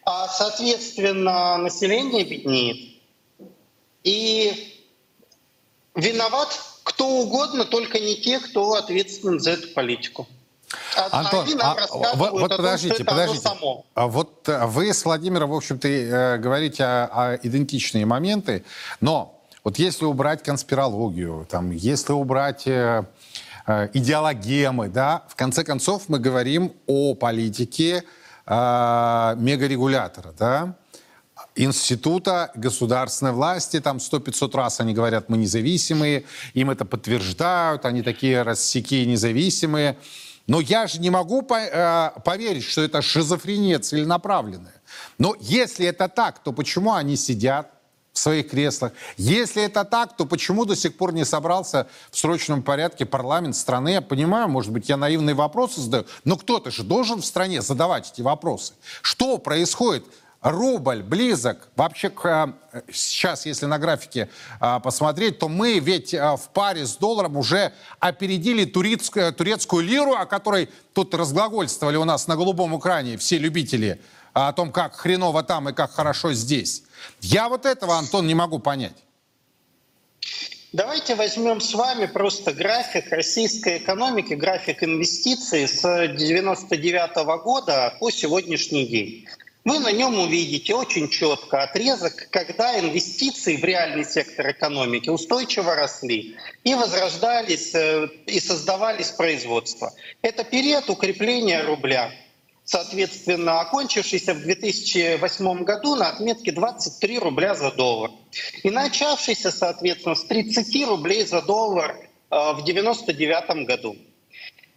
а, 0.04 0.28
соответственно, 0.28 1.58
население 1.58 2.24
беднеет. 2.24 3.00
И 4.02 4.80
виноват 5.94 6.58
кто 6.82 7.06
угодно, 7.06 7.64
только 7.64 8.00
не 8.00 8.16
те, 8.16 8.40
кто 8.40 8.72
ответственен 8.72 9.38
за 9.38 9.52
эту 9.52 9.68
политику. 9.68 10.26
Антон, 11.10 11.46
а, 11.60 11.76
вот, 12.14 12.32
вот 12.32 12.56
подождите, 12.56 12.96
том, 12.96 13.06
подождите. 13.06 13.42
Само. 13.42 13.84
А 13.94 14.06
вот 14.06 14.48
э, 14.48 14.66
вы 14.66 14.92
с 14.92 15.04
Владимиром, 15.04 15.50
в 15.50 15.54
общем-то, 15.54 15.88
э, 15.88 16.38
говорите 16.38 16.84
о, 16.84 17.04
о 17.12 17.36
идентичные 17.36 18.06
моменты, 18.06 18.64
но 19.00 19.40
вот 19.64 19.78
если 19.78 20.04
убрать 20.04 20.42
конспирологию, 20.42 21.46
там, 21.50 21.70
если 21.70 22.12
убрать 22.12 22.66
э, 22.66 23.04
Э, 23.70 23.88
идеологемы, 23.92 24.88
да, 24.88 25.22
в 25.28 25.36
конце 25.36 25.62
концов 25.62 26.08
мы 26.08 26.18
говорим 26.18 26.72
о 26.88 27.14
политике 27.14 28.02
э, 28.46 29.34
мегарегулятора, 29.36 30.32
да, 30.36 30.74
института 31.54 32.50
государственной 32.56 33.30
власти, 33.30 33.80
там 33.80 33.98
100-500 33.98 34.56
раз 34.56 34.80
они 34.80 34.92
говорят, 34.92 35.28
мы 35.28 35.36
независимые, 35.36 36.24
им 36.54 36.70
это 36.70 36.84
подтверждают, 36.84 37.84
они 37.84 38.02
такие 38.02 38.42
рассеки 38.42 39.04
независимые. 39.04 39.96
Но 40.46 40.60
я 40.60 40.86
же 40.86 41.00
не 41.00 41.10
могу 41.10 41.42
э, 41.42 42.10
поверить, 42.24 42.64
что 42.64 42.82
это 42.82 43.02
шизофрения 43.02 43.78
целенаправленная. 43.78 44.80
Но 45.18 45.36
если 45.40 45.86
это 45.86 46.08
так, 46.08 46.38
то 46.40 46.52
почему 46.52 46.92
они 46.94 47.16
сидят, 47.16 47.70
в 48.12 48.18
своих 48.18 48.50
креслах. 48.50 48.92
Если 49.16 49.62
это 49.62 49.84
так, 49.84 50.16
то 50.16 50.26
почему 50.26 50.64
до 50.64 50.74
сих 50.74 50.96
пор 50.96 51.12
не 51.12 51.24
собрался 51.24 51.88
в 52.10 52.18
срочном 52.18 52.62
порядке 52.62 53.06
парламент 53.06 53.54
страны? 53.54 53.90
Я 53.90 54.02
понимаю, 54.02 54.48
может 54.48 54.72
быть, 54.72 54.88
я 54.88 54.96
наивные 54.96 55.34
вопросы 55.34 55.80
задаю, 55.80 56.06
но 56.24 56.36
кто-то 56.36 56.70
же 56.70 56.82
должен 56.82 57.20
в 57.20 57.26
стране 57.26 57.62
задавать 57.62 58.10
эти 58.12 58.22
вопросы. 58.22 58.74
Что 59.00 59.38
происходит? 59.38 60.04
Рубль 60.42 61.02
близок. 61.02 61.68
Вообще, 61.76 62.08
к, 62.08 62.54
э, 62.72 62.80
сейчас, 62.90 63.44
если 63.44 63.66
на 63.66 63.78
графике 63.78 64.30
а, 64.58 64.80
посмотреть, 64.80 65.38
то 65.38 65.48
мы 65.50 65.78
ведь 65.80 66.14
а, 66.14 66.36
в 66.36 66.48
паре 66.48 66.86
с 66.86 66.96
долларом 66.96 67.36
уже 67.36 67.74
опередили 67.98 68.64
турецкую, 68.64 69.34
турецкую 69.34 69.84
лиру, 69.84 70.14
о 70.14 70.24
которой 70.24 70.70
тут 70.94 71.14
разглагольствовали 71.14 71.96
у 71.96 72.04
нас 72.04 72.26
на 72.26 72.36
голубом 72.36 72.78
экране 72.78 73.18
все 73.18 73.36
любители 73.36 74.00
о 74.32 74.52
том, 74.54 74.72
как 74.72 74.94
хреново 74.96 75.42
там 75.42 75.68
и 75.68 75.74
как 75.74 75.92
хорошо 75.92 76.32
здесь. 76.32 76.84
Я 77.20 77.50
вот 77.50 77.66
этого, 77.66 77.98
Антон, 77.98 78.26
не 78.26 78.34
могу 78.34 78.60
понять. 78.60 78.96
Давайте 80.72 81.16
возьмем 81.16 81.60
с 81.60 81.74
вами 81.74 82.06
просто 82.06 82.52
график 82.52 83.10
российской 83.10 83.78
экономики, 83.78 84.34
график 84.34 84.84
инвестиций 84.84 85.66
с 85.66 85.84
1999 85.84 87.42
года 87.42 87.94
по 87.98 88.10
сегодняшний 88.10 88.86
день. 88.86 89.26
Вы 89.64 89.78
на 89.78 89.92
нем 89.92 90.18
увидите 90.18 90.74
очень 90.74 91.10
четко 91.10 91.62
отрезок, 91.62 92.28
когда 92.30 92.78
инвестиции 92.80 93.56
в 93.56 93.64
реальный 93.64 94.04
сектор 94.04 94.50
экономики 94.50 95.10
устойчиво 95.10 95.74
росли 95.74 96.36
и 96.64 96.74
возрождались 96.74 97.74
э, 97.74 98.08
и 98.26 98.40
создавались 98.40 99.10
производства. 99.10 99.92
Это 100.22 100.44
период 100.44 100.88
укрепления 100.88 101.62
рубля 101.62 102.10
соответственно, 102.70 103.60
окончившийся 103.62 104.32
в 104.32 104.42
2008 104.42 105.64
году 105.64 105.96
на 105.96 106.08
отметке 106.08 106.52
23 106.52 107.18
рубля 107.18 107.56
за 107.56 107.72
доллар. 107.72 108.12
И 108.62 108.70
начавшийся, 108.70 109.50
соответственно, 109.50 110.14
с 110.14 110.24
30 110.24 110.86
рублей 110.86 111.26
за 111.26 111.42
доллар 111.42 111.96
э, 111.98 112.06
в 112.30 112.62
1999 112.62 113.66
году. 113.66 113.96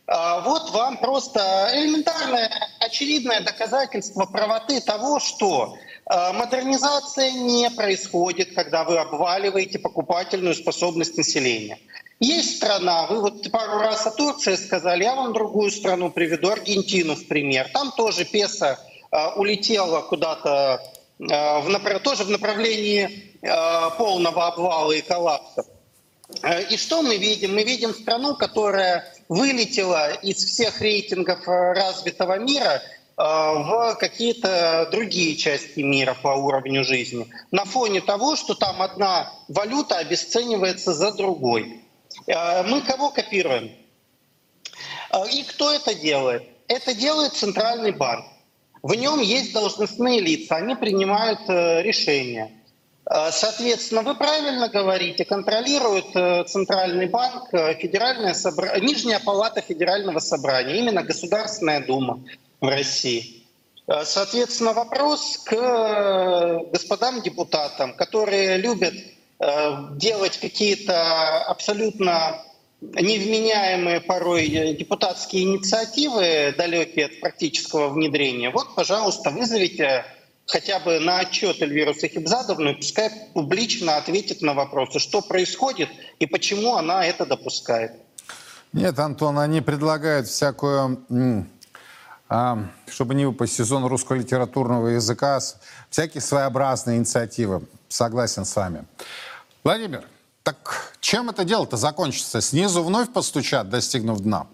А 0.06 0.42
вот 0.42 0.72
вам 0.72 0.98
просто 0.98 1.70
элементарное, 1.74 2.52
очевидное 2.80 3.40
доказательство 3.40 4.26
правоты 4.26 4.82
того, 4.82 5.20
что 5.20 5.78
э, 6.12 6.34
модернизация 6.34 7.32
не 7.32 7.70
происходит, 7.70 8.54
когда 8.54 8.84
вы 8.84 8.98
обваливаете 8.98 9.80
покупательную 9.80 10.56
способность 10.56 11.16
населения. 11.16 11.80
Есть 12.20 12.58
страна, 12.58 13.08
вы 13.08 13.22
вот 13.22 13.50
пару 13.50 13.80
раз 13.80 14.06
о 14.06 14.12
Турции 14.12 14.56
сказали, 14.56 15.04
я 15.04 15.16
вам 15.16 15.32
другую 15.32 15.72
страну 15.72 16.12
приведу, 16.12 16.50
Аргентину 16.50 17.16
в 17.16 17.26
пример. 17.28 17.70
Там 17.74 17.94
тоже 17.94 18.26
песо 18.26 18.78
э, 19.10 19.28
улетело 19.38 20.02
куда-то 20.02 20.82
в, 21.18 22.00
тоже 22.00 22.26
в 22.26 22.30
направлении 22.30 23.30
полного 23.98 24.48
обвала 24.48 24.92
и 24.92 25.02
коллапса. 25.02 25.66
И 26.70 26.78
что 26.78 27.02
мы 27.02 27.18
видим? 27.18 27.54
Мы 27.54 27.64
видим 27.64 27.94
страну, 27.94 28.36
которая 28.36 29.13
вылетела 29.34 30.14
из 30.14 30.38
всех 30.46 30.80
рейтингов 30.80 31.48
э, 31.48 31.74
развитого 31.74 32.38
мира 32.38 32.82
э, 32.82 32.82
в 33.18 33.96
какие-то 34.00 34.88
другие 34.92 35.36
части 35.36 35.80
мира 35.80 36.16
по 36.22 36.30
уровню 36.30 36.84
жизни. 36.84 37.28
На 37.52 37.66
фоне 37.66 38.02
того, 38.02 38.36
что 38.36 38.54
там 38.54 38.82
одна 38.82 39.34
валюта 39.48 39.98
обесценивается 39.98 40.94
за 40.94 41.12
другой. 41.12 41.82
Э, 42.28 42.64
мы 42.64 42.82
кого 42.82 43.10
копируем? 43.10 43.72
И 45.32 45.44
кто 45.44 45.72
это 45.72 45.94
делает? 45.94 46.44
Это 46.68 46.94
делает 46.94 47.34
Центральный 47.34 47.92
банк. 47.92 48.26
В 48.82 48.94
нем 48.96 49.20
есть 49.20 49.54
должностные 49.54 50.20
лица, 50.20 50.58
они 50.58 50.76
принимают 50.76 51.42
решения. 51.48 52.52
Соответственно, 53.06 54.02
вы 54.02 54.16
правильно 54.16 54.70
говорите, 54.70 55.26
контролирует 55.26 56.48
Центральный 56.50 57.08
банк, 57.08 57.50
Федеральная 57.80 58.34
собра... 58.34 58.80
Нижняя 58.80 59.20
палата 59.20 59.62
Федерального 59.62 60.20
собрания, 60.20 60.78
именно 60.78 61.04
Государственная 61.04 61.86
Дума 61.86 62.24
в 62.62 62.68
России. 62.68 63.44
Соответственно, 64.04 64.72
вопрос 64.72 65.42
к 65.44 65.52
господам 66.72 67.22
депутатам, 67.22 67.94
которые 67.94 68.56
любят 68.58 68.94
Э, 69.44 69.90
делать 69.96 70.38
какие-то 70.38 71.44
абсолютно 71.44 72.42
невменяемые 72.82 74.00
порой 74.00 74.48
э, 74.48 74.74
депутатские 74.74 75.44
инициативы, 75.44 76.54
далекие 76.58 77.08
от 77.08 77.20
практического 77.20 77.90
внедрения, 77.90 78.52
вот, 78.52 78.74
пожалуйста, 78.74 79.32
вызовите 79.32 80.06
хотя 80.46 80.80
бы 80.80 81.00
на 81.00 81.20
отчет 81.20 81.62
Эльвиру 81.62 81.94
Сахибзадовну, 81.94 82.72
и 82.72 82.76
пускай 82.76 83.10
публично 83.34 83.98
ответит 83.98 84.42
на 84.42 84.54
вопросы, 84.54 85.00
что 85.00 85.22
происходит 85.22 85.90
и 86.20 86.26
почему 86.26 86.76
она 86.76 87.06
это 87.06 87.26
допускает. 87.26 87.94
Нет, 88.74 88.98
Антон, 88.98 89.38
они 89.38 89.62
предлагают 89.62 90.28
всякую, 90.28 91.06
а, 92.28 92.58
чтобы 92.88 93.14
не 93.14 93.26
выпасть 93.26 93.56
сезон 93.56 93.86
русского 93.86 94.16
литературного 94.16 94.88
языка, 94.88 95.40
всякие 95.90 96.22
своеобразные 96.22 96.98
инициативы. 96.98 97.68
Согласен 97.88 98.46
с 98.46 98.56
вами. 98.56 98.86
Владимир, 99.64 100.04
так 100.42 100.96
чем 101.00 101.30
это 101.30 101.44
дело-то 101.44 101.78
закончится? 101.78 102.42
Снизу 102.42 102.84
вновь 102.84 103.14
постучат, 103.14 103.70
достигнув 103.70 104.20
дна? 104.20 104.48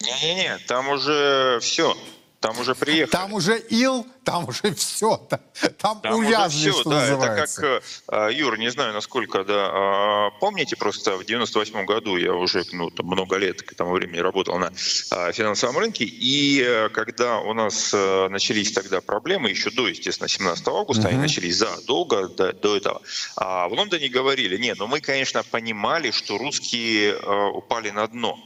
Не-не-не, 0.00 0.58
там 0.66 0.88
уже 0.88 1.58
все. 1.60 1.96
Там 2.40 2.58
уже 2.58 2.74
приехали. 2.74 3.10
Там 3.10 3.34
уже 3.34 3.58
ил, 3.68 4.06
там 4.24 4.48
уже 4.48 4.74
все. 4.74 5.28
Там, 5.76 6.00
там 6.00 6.14
увязли, 6.14 6.70
все, 6.70 6.80
что 6.80 6.90
да, 6.90 7.00
называется. 7.00 7.60
Это 7.60 7.82
как, 8.08 8.30
э, 8.30 8.34
Юр, 8.34 8.58
не 8.58 8.70
знаю, 8.70 8.94
насколько, 8.94 9.44
да, 9.44 9.68
а, 9.70 10.30
помните, 10.40 10.74
просто 10.76 11.18
в 11.18 11.26
98 11.26 11.84
году 11.84 12.16
я 12.16 12.32
уже 12.32 12.64
ну, 12.72 12.90
там, 12.90 13.06
много 13.06 13.36
лет 13.36 13.62
к 13.62 13.72
этому 13.72 13.92
времени 13.92 14.20
работал 14.20 14.58
на 14.58 14.72
а, 15.10 15.32
финансовом 15.32 15.76
рынке, 15.76 16.04
и 16.04 16.62
э, 16.66 16.88
когда 16.88 17.40
у 17.40 17.52
нас 17.52 17.92
э, 17.92 18.28
начались 18.30 18.72
тогда 18.72 19.02
проблемы, 19.02 19.50
еще 19.50 19.70
до, 19.70 19.86
естественно, 19.86 20.28
17 20.28 20.66
августа, 20.66 21.02
uh-huh. 21.02 21.10
они 21.10 21.18
начались 21.18 21.56
задолго 21.56 22.28
до, 22.28 22.54
до 22.54 22.76
этого, 22.76 23.02
а 23.36 23.68
в 23.68 23.74
Лондоне 23.74 24.08
говорили, 24.08 24.56
нет, 24.56 24.78
ну 24.78 24.86
мы, 24.86 25.00
конечно, 25.00 25.42
понимали, 25.42 26.10
что 26.10 26.38
русские 26.38 27.18
упали 27.52 27.90
на 27.90 28.06
дно. 28.06 28.38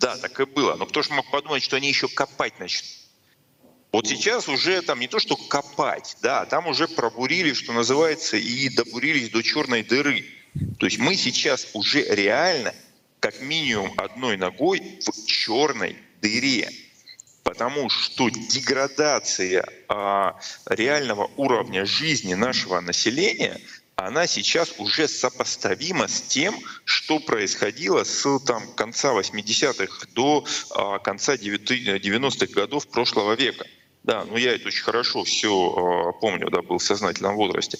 Да, 0.00 0.16
так 0.16 0.38
и 0.40 0.44
было. 0.44 0.74
Но 0.76 0.86
кто 0.86 1.02
же 1.02 1.12
мог 1.12 1.30
подумать, 1.30 1.62
что 1.62 1.76
они 1.76 1.88
еще 1.88 2.08
копать 2.08 2.58
начнут? 2.58 3.03
Вот 3.94 4.08
сейчас 4.08 4.48
уже 4.48 4.82
там 4.82 4.98
не 4.98 5.06
то, 5.06 5.20
что 5.20 5.36
копать, 5.36 6.16
да, 6.20 6.46
там 6.46 6.66
уже 6.66 6.88
пробурили, 6.88 7.52
что 7.52 7.72
называется, 7.72 8.36
и 8.36 8.68
добурились 8.68 9.30
до 9.30 9.40
черной 9.40 9.84
дыры. 9.84 10.24
То 10.80 10.86
есть 10.86 10.98
мы 10.98 11.14
сейчас 11.14 11.68
уже 11.74 12.02
реально, 12.02 12.74
как 13.20 13.40
минимум 13.40 13.94
одной 13.96 14.36
ногой 14.36 14.98
в 14.98 15.26
черной 15.26 15.96
дыре. 16.20 16.72
Потому 17.44 17.88
что 17.88 18.30
деградация 18.30 19.64
а, 19.86 20.40
реального 20.66 21.30
уровня 21.36 21.86
жизни 21.86 22.34
нашего 22.34 22.80
населения, 22.80 23.60
она 23.94 24.26
сейчас 24.26 24.74
уже 24.78 25.06
сопоставима 25.06 26.08
с 26.08 26.20
тем, 26.20 26.58
что 26.84 27.20
происходило 27.20 28.02
с 28.02 28.40
там, 28.40 28.74
конца 28.74 29.12
80-х 29.12 30.08
до 30.14 30.44
а, 30.72 30.98
конца 30.98 31.36
90-х 31.36 32.52
годов 32.52 32.88
прошлого 32.88 33.34
века. 33.34 33.64
Да, 34.04 34.26
ну 34.26 34.36
я 34.36 34.54
это 34.54 34.68
очень 34.68 34.84
хорошо 34.84 35.24
все 35.24 35.48
э, 35.48 36.20
помню, 36.20 36.50
да, 36.50 36.60
был 36.60 36.76
в 36.76 36.82
сознательном 36.82 37.36
возрасте. 37.36 37.78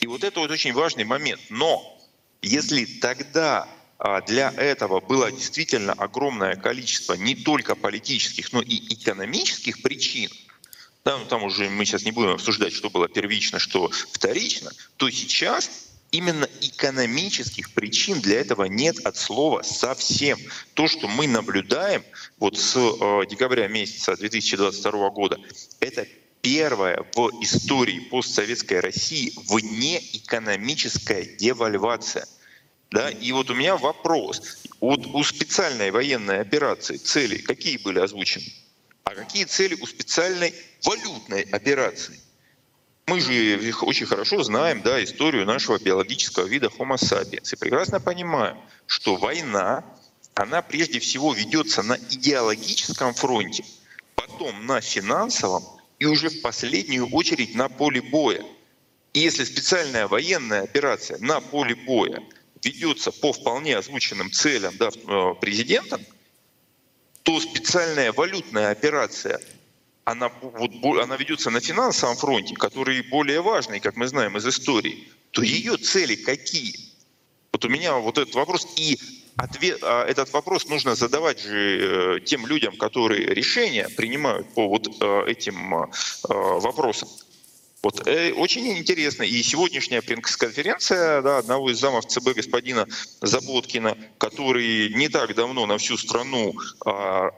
И 0.00 0.06
вот 0.06 0.24
это 0.24 0.40
вот 0.40 0.50
очень 0.50 0.72
важный 0.72 1.04
момент. 1.04 1.40
Но 1.50 2.00
если 2.40 2.86
тогда 2.86 3.68
э, 3.98 4.22
для 4.26 4.50
этого 4.56 5.00
было 5.00 5.30
действительно 5.30 5.92
огромное 5.92 6.56
количество 6.56 7.12
не 7.12 7.34
только 7.34 7.74
политических, 7.74 8.54
но 8.54 8.62
и 8.62 8.94
экономических 8.94 9.82
причин, 9.82 10.30
да, 11.04 11.18
ну 11.18 11.26
там 11.26 11.44
уже 11.44 11.68
мы 11.68 11.84
сейчас 11.84 12.04
не 12.04 12.10
будем 12.10 12.30
обсуждать, 12.30 12.72
что 12.72 12.88
было 12.88 13.06
первично, 13.06 13.58
что 13.58 13.90
вторично, 14.12 14.72
то 14.96 15.10
сейчас 15.10 15.88
именно 16.10 16.48
экономических 16.60 17.72
причин 17.72 18.20
для 18.20 18.40
этого 18.40 18.64
нет 18.64 18.98
от 19.04 19.16
слова 19.16 19.62
совсем. 19.62 20.38
То, 20.74 20.88
что 20.88 21.08
мы 21.08 21.26
наблюдаем 21.26 22.02
вот 22.38 22.58
с 22.58 22.76
э, 22.76 23.26
декабря 23.28 23.68
месяца 23.68 24.16
2022 24.16 25.10
года, 25.10 25.38
это 25.80 26.06
первая 26.40 27.04
в 27.14 27.30
истории 27.42 28.00
постсоветской 28.00 28.80
России 28.80 29.32
вне 29.48 30.00
экономическая 30.12 31.24
девальвация. 31.24 32.26
Да? 32.90 33.10
И 33.10 33.32
вот 33.32 33.50
у 33.50 33.54
меня 33.54 33.76
вопрос. 33.76 34.58
Вот 34.80 35.06
у 35.06 35.22
специальной 35.24 35.90
военной 35.90 36.40
операции 36.40 36.96
цели 36.98 37.38
какие 37.38 37.78
были 37.78 37.98
озвучены? 37.98 38.46
А 39.04 39.14
какие 39.14 39.44
цели 39.44 39.76
у 39.80 39.86
специальной 39.86 40.54
валютной 40.84 41.42
операции? 41.42 42.20
Мы 43.08 43.20
же 43.20 43.72
очень 43.82 44.06
хорошо 44.06 44.42
знаем 44.42 44.82
да, 44.82 45.02
историю 45.02 45.46
нашего 45.46 45.78
биологического 45.78 46.46
вида 46.46 46.66
Homo 46.66 46.96
sapiens 46.96 47.52
и 47.52 47.56
прекрасно 47.56 48.00
понимаем, 48.00 48.58
что 48.88 49.14
война, 49.14 49.84
она 50.34 50.60
прежде 50.60 50.98
всего 50.98 51.32
ведется 51.32 51.84
на 51.84 51.96
идеологическом 51.96 53.14
фронте, 53.14 53.64
потом 54.16 54.66
на 54.66 54.80
финансовом 54.80 55.62
и 56.00 56.06
уже 56.06 56.30
в 56.30 56.42
последнюю 56.42 57.08
очередь 57.12 57.54
на 57.54 57.68
поле 57.68 58.02
боя. 58.02 58.44
И 59.12 59.20
если 59.20 59.44
специальная 59.44 60.08
военная 60.08 60.62
операция 60.62 61.18
на 61.18 61.40
поле 61.40 61.76
боя 61.76 62.24
ведется 62.64 63.12
по 63.12 63.32
вполне 63.32 63.76
озвученным 63.76 64.32
целям 64.32 64.76
да, 64.78 64.88
э, 64.88 65.34
президентом, 65.40 66.04
то 67.22 67.38
специальная 67.38 68.12
валютная 68.12 68.70
операция 68.72 69.40
она, 70.06 70.30
вот, 70.40 70.70
она 71.02 71.16
ведется 71.16 71.50
на 71.50 71.60
финансовом 71.60 72.16
фронте, 72.16 72.54
который 72.54 73.02
более 73.02 73.42
важный, 73.42 73.80
как 73.80 73.96
мы 73.96 74.06
знаем 74.06 74.36
из 74.36 74.46
истории, 74.46 75.08
то 75.32 75.42
ее 75.42 75.76
цели 75.76 76.14
какие? 76.14 76.74
Вот 77.52 77.64
у 77.64 77.68
меня 77.68 77.96
вот 77.96 78.16
этот 78.16 78.34
вопрос. 78.36 78.68
И 78.76 79.00
ответ, 79.36 79.80
а 79.82 80.06
этот 80.06 80.32
вопрос 80.32 80.68
нужно 80.68 80.94
задавать 80.94 81.40
же 81.40 82.18
э, 82.18 82.20
тем 82.20 82.46
людям, 82.46 82.76
которые 82.76 83.26
решения 83.34 83.88
принимают 83.88 84.48
по 84.54 84.68
вот 84.68 84.86
э, 84.86 85.24
этим 85.26 85.74
э, 85.74 85.86
вопросам. 86.28 87.08
Вот, 87.82 88.06
очень 88.06 88.78
интересно. 88.78 89.24
И 89.24 89.42
сегодняшняя 89.42 90.02
пресс-конференция 90.02 91.20
да, 91.22 91.38
одного 91.38 91.70
из 91.70 91.78
замов 91.78 92.06
ЦБ 92.06 92.34
господина 92.34 92.86
Заботкина, 93.20 93.96
который 94.18 94.94
не 94.94 95.08
так 95.08 95.34
давно 95.34 95.66
на 95.66 95.78
всю 95.78 95.96
страну 95.96 96.54
э, 96.84 97.30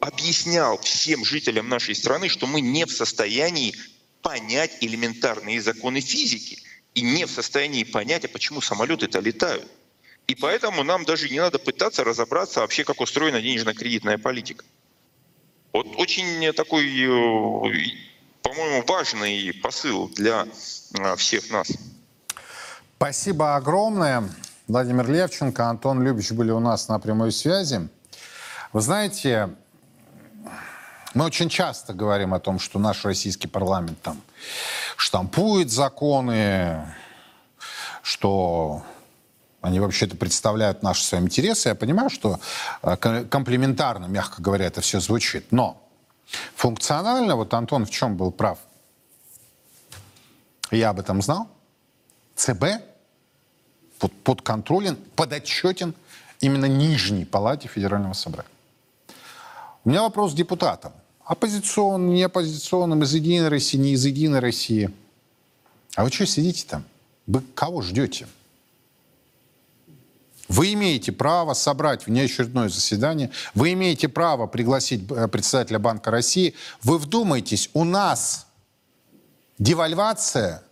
объяснял 0.00 0.78
всем 0.78 1.24
жителям 1.24 1.68
нашей 1.68 1.94
страны, 1.94 2.28
что 2.28 2.46
мы 2.46 2.60
не 2.60 2.84
в 2.84 2.90
состоянии 2.90 3.74
понять 4.22 4.78
элементарные 4.80 5.60
законы 5.60 6.00
физики 6.00 6.62
и 6.94 7.02
не 7.02 7.26
в 7.26 7.30
состоянии 7.30 7.84
понять, 7.84 8.24
а 8.24 8.28
почему 8.28 8.60
самолеты-то 8.60 9.20
летают. 9.20 9.68
И 10.26 10.34
поэтому 10.34 10.82
нам 10.82 11.04
даже 11.04 11.30
не 11.30 11.38
надо 11.38 11.58
пытаться 11.58 12.04
разобраться 12.04 12.60
вообще, 12.60 12.84
как 12.84 13.00
устроена 13.00 13.40
денежно-кредитная 13.40 14.18
политика. 14.18 14.64
Вот 15.72 15.86
очень 15.96 16.52
такой, 16.54 16.84
э, 16.84 17.92
по-моему, 18.42 18.84
важный 18.86 19.54
посыл 19.62 20.08
для 20.08 20.46
э, 20.98 21.16
всех 21.16 21.50
нас. 21.50 21.68
Спасибо 22.96 23.54
огромное. 23.54 24.28
Владимир 24.66 25.08
Левченко, 25.08 25.66
Антон 25.66 26.02
Любич 26.02 26.32
были 26.32 26.50
у 26.50 26.60
нас 26.60 26.88
на 26.88 26.98
прямой 26.98 27.32
связи. 27.32 27.88
Вы 28.72 28.80
знаете, 28.82 29.54
мы 31.14 31.24
очень 31.24 31.48
часто 31.48 31.92
говорим 31.92 32.34
о 32.34 32.40
том, 32.40 32.58
что 32.58 32.78
наш 32.78 33.04
российский 33.04 33.48
парламент 33.48 34.00
там 34.02 34.20
штампует 34.96 35.70
законы, 35.70 36.94
что 38.02 38.82
они 39.60 39.80
вообще-то 39.80 40.16
представляют 40.16 40.82
наши 40.82 41.04
свои 41.04 41.20
интересы. 41.20 41.70
Я 41.70 41.74
понимаю, 41.74 42.10
что 42.10 42.38
э, 42.82 42.96
комплементарно, 42.96 44.06
мягко 44.06 44.40
говоря, 44.40 44.66
это 44.66 44.80
все 44.80 45.00
звучит. 45.00 45.50
Но 45.50 45.82
функционально, 46.54 47.36
вот 47.36 47.52
Антон 47.54 47.86
в 47.86 47.90
чем 47.90 48.16
был 48.16 48.30
прав? 48.30 48.58
Я 50.70 50.90
об 50.90 51.00
этом 51.00 51.22
знал. 51.22 51.48
ЦБ 52.36 52.64
под, 53.98 54.12
подконтролен, 54.22 54.96
подотчетен 55.16 55.94
именно 56.40 56.66
нижней 56.66 57.24
палате 57.24 57.68
Федерального 57.68 58.12
собрания. 58.12 58.50
У 59.84 59.90
меня 59.90 60.02
вопрос 60.02 60.32
к 60.32 60.36
депутатам. 60.36 60.92
Оппозиционным, 61.24 62.14
не 62.14 62.22
оппозиционным, 62.22 63.02
из 63.02 63.12
Единой 63.14 63.48
России, 63.48 63.78
не 63.78 63.92
из 63.92 64.04
Единой 64.04 64.40
России. 64.40 64.90
А 65.94 66.04
вы 66.04 66.10
что 66.10 66.26
сидите 66.26 66.64
там? 66.66 66.84
Вы 67.26 67.42
кого 67.54 67.82
ждете? 67.82 68.26
Вы 70.48 70.72
имеете 70.72 71.12
право 71.12 71.52
собрать 71.52 72.06
внеочередное 72.06 72.70
заседание, 72.70 73.30
вы 73.54 73.74
имеете 73.74 74.08
право 74.08 74.46
пригласить 74.46 75.02
э, 75.10 75.28
председателя 75.28 75.78
Банка 75.78 76.10
России. 76.10 76.54
Вы 76.82 76.96
вдумайтесь, 76.96 77.68
у 77.74 77.84
нас 77.84 78.46
девальвация 79.58 80.62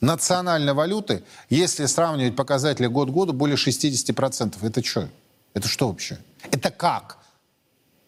национальной 0.00 0.72
валюты, 0.72 1.24
если 1.48 1.86
сравнивать 1.86 2.36
показатели 2.36 2.86
год 2.86 3.08
к 3.08 3.12
году, 3.12 3.32
более 3.32 3.56
60%. 3.56 4.54
Это 4.62 4.84
что? 4.84 5.08
Это 5.54 5.66
что 5.66 5.88
вообще? 5.88 6.18
Это 6.50 6.70
как? 6.70 7.18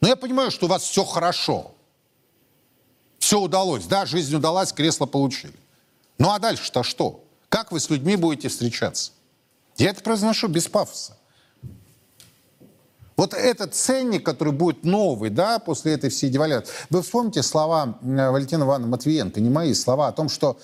Но 0.05 0.09
я 0.09 0.17
понимаю, 0.17 0.51
что 0.51 0.67
у 0.67 0.69
вас 0.69 0.83
все 0.83 1.03
хорошо. 1.03 1.73
Все 3.19 3.41
удалось. 3.41 3.87
Да, 3.87 4.05
жизнь 4.05 4.37
удалась, 4.37 4.71
кресло 4.71 5.07
получили. 5.07 5.55
Ну 6.19 6.31
а 6.31 6.39
дальше-то 6.39 6.83
что? 6.83 7.25
Как 7.49 7.73
вы 7.73 7.81
с 7.81 7.89
людьми 7.89 8.15
будете 8.17 8.51
встречаться? 8.51 9.13
Я 9.79 9.89
это 9.89 10.03
произношу 10.03 10.49
без 10.49 10.69
пафоса. 10.69 11.17
Вот 13.17 13.33
этот 13.33 13.75
ценник, 13.75 14.27
который 14.27 14.53
будет 14.53 14.85
новый, 14.85 15.31
да, 15.31 15.59
после 15.59 15.95
этой 15.95 16.11
всей 16.11 16.29
девальвации. 16.29 16.71
Вы 16.91 17.01
вспомните 17.01 17.43
слова 17.43 17.97
Валентина 18.03 18.65
Ивановна 18.65 18.89
Матвиенко, 18.89 19.41
не 19.41 19.49
мои 19.49 19.73
слова, 19.73 20.09
о 20.09 20.13
том, 20.13 20.29
что 20.29 20.59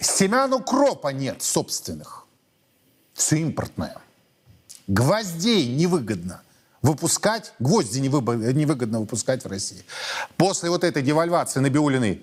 семян 0.00 0.54
укропа 0.54 1.08
нет 1.08 1.42
собственных. 1.42 2.24
Все 3.12 3.36
импортное. 3.40 3.98
Гвоздей 4.86 5.66
невыгодно 5.66 6.40
выпускать, 6.82 7.52
гвозди 7.58 7.98
невыгодно 7.98 9.00
выпускать 9.00 9.44
в 9.44 9.48
России. 9.48 9.84
После 10.36 10.70
вот 10.70 10.84
этой 10.84 11.02
девальвации 11.02 11.60
Набиулиной 11.60 12.22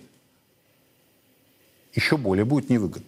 еще 1.93 2.17
более 2.17 2.45
будет 2.45 2.69
невыгодно. 2.69 3.07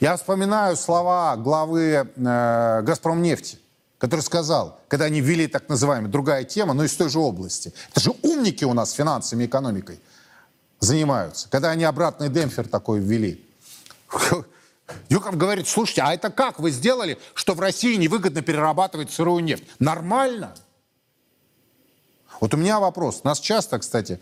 Я 0.00 0.16
вспоминаю 0.16 0.76
слова 0.76 1.36
главы 1.36 2.10
э, 2.16 2.82
«Газпромнефти», 2.82 3.58
который 3.98 4.20
сказал, 4.20 4.80
когда 4.88 5.06
они 5.06 5.20
ввели 5.20 5.46
так 5.46 5.68
называемую 5.68 6.10
другая 6.10 6.44
тема, 6.44 6.74
но 6.74 6.84
из 6.84 6.94
той 6.94 7.08
же 7.08 7.18
области. 7.18 7.72
Это 7.90 8.00
же 8.00 8.12
умники 8.22 8.64
у 8.64 8.72
нас 8.72 8.92
финансами 8.92 9.44
и 9.44 9.46
экономикой 9.46 10.00
занимаются. 10.80 11.48
Когда 11.50 11.70
они 11.70 11.84
обратный 11.84 12.28
демпфер 12.28 12.68
такой 12.68 13.00
ввели. 13.00 13.44
Юков 15.08 15.36
говорит, 15.36 15.68
слушайте, 15.68 16.02
а 16.02 16.14
это 16.14 16.30
как 16.30 16.58
вы 16.60 16.70
сделали, 16.70 17.18
что 17.34 17.54
в 17.54 17.60
России 17.60 17.96
невыгодно 17.96 18.42
перерабатывать 18.42 19.10
сырую 19.10 19.42
нефть? 19.42 19.64
Нормально. 19.78 20.54
Вот 22.40 22.54
у 22.54 22.56
меня 22.56 22.80
вопрос. 22.80 23.24
Нас 23.24 23.40
часто, 23.40 23.78
кстати, 23.78 24.20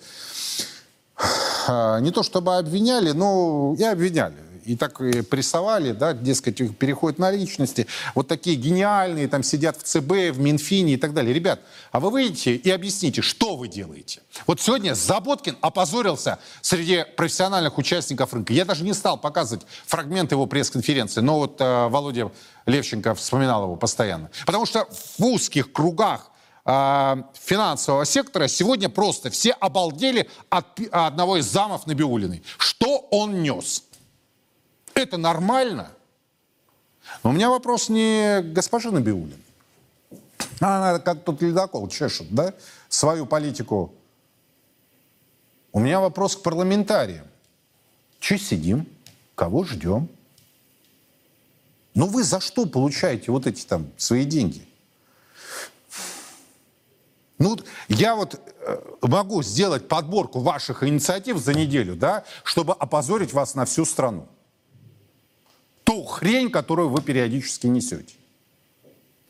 не 1.69 2.11
то 2.11 2.23
чтобы 2.23 2.57
обвиняли, 2.57 3.13
но 3.13 3.75
и 3.79 3.85
обвиняли 3.85 4.45
и 4.65 4.77
так 4.77 5.01
и 5.01 5.23
прессовали, 5.23 5.93
да, 5.93 6.13
дескать, 6.15 6.57
переходят 6.79 7.19
на 7.19 7.31
личности, 7.31 7.87
вот 8.15 8.29
такие 8.29 8.57
гениальные, 8.57 9.29
там 9.29 9.43
сидят 9.43 9.77
в 9.77 9.83
ЦБ, 9.83 10.33
в 10.33 10.41
Минфине 10.41 10.95
и 10.95 10.97
так 10.97 11.13
далее. 11.15 11.33
Ребят, 11.33 11.61
а 11.93 12.01
вы 12.01 12.11
выйдете 12.11 12.57
и 12.57 12.71
объясните, 12.71 13.23
что 13.23 13.57
вы 13.57 13.69
делаете? 13.69 14.23
Вот 14.47 14.61
сегодня 14.61 14.95
Заботкин 14.95 15.57
опозорился 15.61 16.39
среди 16.61 17.05
профессиональных 17.17 17.79
участников 17.79 18.33
рынка. 18.33 18.53
Я 18.53 18.65
даже 18.65 18.85
не 18.85 18.95
стал 18.95 19.19
показывать 19.19 19.67
фрагмент 19.87 20.33
его 20.33 20.47
пресс-конференции, 20.47 21.21
но 21.21 21.39
вот 21.39 21.61
э, 21.61 21.89
Володя 21.89 22.31
Левченко 22.67 23.15
вспоминал 23.15 23.65
его 23.65 23.77
постоянно. 23.77 24.31
Потому 24.47 24.67
что 24.67 24.89
в 25.19 25.25
узких 25.25 25.73
кругах 25.73 26.31
э, 26.65 27.23
финансового 27.35 28.05
сектора 28.05 28.49
сегодня 28.49 28.89
просто 28.89 29.31
все 29.31 29.53
обалдели 29.53 30.29
от 30.49 30.81
одного 30.91 31.37
из 31.37 31.47
замов 31.47 31.87
Набиулиной. 31.87 32.43
Что 32.59 32.99
он 33.11 33.43
нес? 33.43 33.85
Это 34.95 35.17
нормально? 35.17 35.91
Но 37.23 37.31
у 37.31 37.33
меня 37.33 37.51
вопрос 37.51 37.89
не 37.89 38.43
госпоже 38.43 38.91
Набиулин. 38.91 39.43
Она 40.61 40.99
как 40.99 41.25
тут 41.25 41.43
ледокол 41.43 41.89
чешет, 41.89 42.33
да, 42.35 42.55
свою 42.89 43.27
политику. 43.27 43.93
У 45.73 45.81
меня 45.81 46.01
вопрос 46.01 46.37
к 46.37 46.43
парламентариям. 46.43 47.27
Че 48.21 48.39
сидим? 48.39 48.87
Кого 49.35 49.65
ждем? 49.65 50.09
Ну 51.95 52.07
вы 52.07 52.23
за 52.23 52.41
что 52.41 52.67
получаете 52.67 53.33
вот 53.33 53.47
эти 53.47 53.65
там 53.65 53.91
свои 53.97 54.25
деньги? 54.25 54.67
Ну, 57.45 57.59
я 57.89 58.15
вот 58.15 58.41
э, 58.41 58.79
могу 59.03 59.43
сделать 59.43 59.87
подборку 59.87 60.41
ваших 60.41 60.83
инициатив 60.83 61.37
за 61.37 61.53
неделю, 61.53 61.95
да, 61.95 62.25
чтобы 62.43 62.73
опозорить 62.73 63.35
вас 63.35 63.55
на 63.55 63.67
всю 63.67 63.85
страну 63.85 64.27
ту 65.85 66.05
хрень, 66.05 66.51
которую 66.51 66.89
вы 66.89 67.03
периодически 67.03 67.67
несете. 67.67 68.15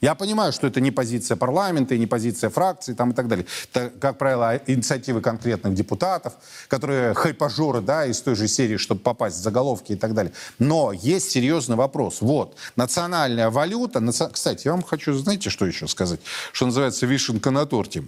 Я 0.05 0.15
понимаю, 0.15 0.53
что 0.53 0.67
это 0.67 0.83
не 0.83 0.91
позиция 0.91 1.35
парламента 1.35 1.95
и 1.95 1.99
не 1.99 2.07
позиция 2.07 2.51
фракции 2.51 2.93
там, 2.93 3.13
и 3.13 3.15
так 3.15 3.27
далее. 3.27 3.47
Это, 3.73 3.89
как 3.89 4.19
правило, 4.19 4.61
инициативы 4.67 5.23
конкретных 5.23 5.73
депутатов, 5.73 6.35
которые 6.69 7.15
хайпажоры, 7.15 7.81
да, 7.81 8.05
из 8.05 8.21
той 8.21 8.35
же 8.35 8.47
серии, 8.47 8.77
чтобы 8.77 9.01
попасть 9.01 9.39
в 9.39 9.43
заголовки 9.43 9.93
и 9.93 9.97
так 9.97 10.13
далее. 10.13 10.35
Но 10.59 10.93
есть 10.93 11.31
серьезный 11.31 11.77
вопрос. 11.77 12.21
Вот, 12.21 12.55
национальная 12.77 13.49
валюта... 13.49 14.01
Наци... 14.01 14.29
Кстати, 14.31 14.67
я 14.67 14.73
вам 14.73 14.83
хочу, 14.83 15.15
знаете, 15.15 15.49
что 15.49 15.65
еще 15.65 15.89
сказать? 15.89 16.21
Что 16.53 16.67
называется 16.67 17.07
вишенка 17.07 17.51
на 17.51 17.65
торте. 17.65 18.05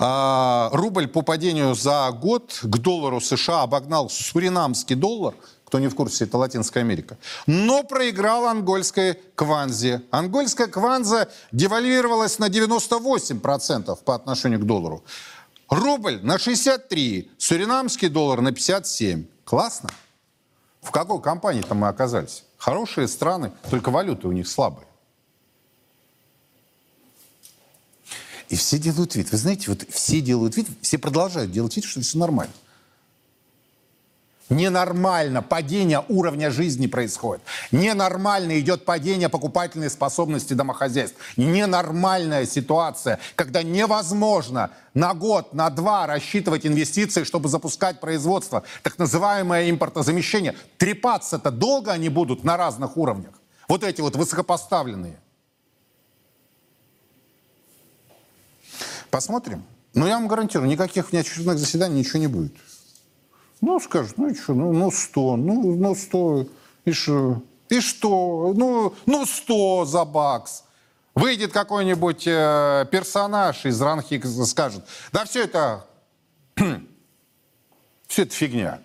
А, 0.00 0.70
рубль 0.72 1.08
по 1.08 1.22
падению 1.22 1.74
за 1.74 2.10
год 2.10 2.58
к 2.62 2.78
доллару 2.78 3.20
США 3.20 3.62
обогнал 3.62 4.08
суринамский 4.08 4.96
доллар– 4.96 5.34
кто 5.68 5.80
не 5.80 5.88
в 5.88 5.94
курсе, 5.94 6.24
это 6.24 6.38
Латинская 6.38 6.80
Америка. 6.80 7.18
Но 7.46 7.82
проиграл 7.82 8.46
ангольской 8.46 9.20
кванзе. 9.34 10.00
Ангольская 10.10 10.66
кванза 10.66 11.28
девальвировалась 11.52 12.38
на 12.38 12.48
98% 12.48 13.98
по 14.02 14.14
отношению 14.14 14.60
к 14.60 14.64
доллару. 14.64 15.04
Рубль 15.68 16.20
на 16.22 16.38
63, 16.38 17.30
суринамский 17.36 18.08
доллар 18.08 18.40
на 18.40 18.52
57. 18.52 19.26
Классно. 19.44 19.90
В 20.80 20.90
какой 20.90 21.20
компании-то 21.20 21.74
мы 21.74 21.88
оказались? 21.88 22.44
Хорошие 22.56 23.06
страны, 23.06 23.52
только 23.68 23.90
валюты 23.90 24.26
у 24.26 24.32
них 24.32 24.48
слабые. 24.48 24.87
И 28.48 28.56
все 28.56 28.78
делают 28.78 29.14
вид. 29.14 29.30
Вы 29.30 29.38
знаете, 29.38 29.64
вот 29.68 29.84
все 29.90 30.20
делают 30.20 30.56
вид, 30.56 30.68
все 30.80 30.98
продолжают 30.98 31.52
делать 31.52 31.76
вид, 31.76 31.84
что 31.84 32.00
все 32.00 32.18
нормально. 32.18 32.52
Ненормально 34.48 35.42
падение 35.42 36.02
уровня 36.08 36.50
жизни 36.50 36.86
происходит. 36.86 37.42
Ненормально 37.70 38.58
идет 38.58 38.86
падение 38.86 39.28
покупательной 39.28 39.90
способности 39.90 40.54
домохозяйств. 40.54 41.18
Ненормальная 41.36 42.46
ситуация, 42.46 43.18
когда 43.34 43.62
невозможно 43.62 44.70
на 44.94 45.12
год, 45.12 45.52
на 45.52 45.68
два 45.68 46.06
рассчитывать 46.06 46.64
инвестиции, 46.64 47.24
чтобы 47.24 47.50
запускать 47.50 48.00
производство. 48.00 48.62
Так 48.82 48.98
называемое 48.98 49.68
импортозамещение. 49.68 50.56
Трепаться-то 50.78 51.50
долго 51.50 51.92
они 51.92 52.08
будут 52.08 52.42
на 52.42 52.56
разных 52.56 52.96
уровнях. 52.96 53.34
Вот 53.68 53.84
эти 53.84 54.00
вот 54.00 54.16
высокопоставленные. 54.16 55.18
Посмотрим. 59.10 59.64
Но 59.94 60.06
я 60.06 60.14
вам 60.14 60.28
гарантирую, 60.28 60.68
никаких 60.68 61.10
внеочередных 61.10 61.58
заседаний 61.58 62.00
ничего 62.00 62.18
не 62.18 62.26
будет. 62.26 62.54
Ну, 63.60 63.80
скажут, 63.80 64.18
ну 64.18 64.28
и 64.28 64.34
что, 64.34 64.54
ну, 64.54 64.72
ну 64.72 64.90
100, 64.90 65.36
ну, 65.36 65.74
ну 65.74 65.94
100, 65.94 66.48
и 66.84 66.92
что? 66.92 67.42
И 67.68 67.80
что? 67.80 68.52
Ну, 68.54 68.94
ну 69.06 69.26
100 69.26 69.84
за 69.86 70.04
бакс. 70.04 70.64
Выйдет 71.14 71.52
какой-нибудь 71.52 72.26
э, 72.26 72.86
персонаж 72.92 73.66
из 73.66 73.80
Ранхик 73.80 74.24
и 74.24 74.44
скажет, 74.44 74.84
да 75.10 75.24
все 75.24 75.44
это, 75.44 75.86
все 78.06 78.22
это 78.22 78.32
фигня. 78.32 78.80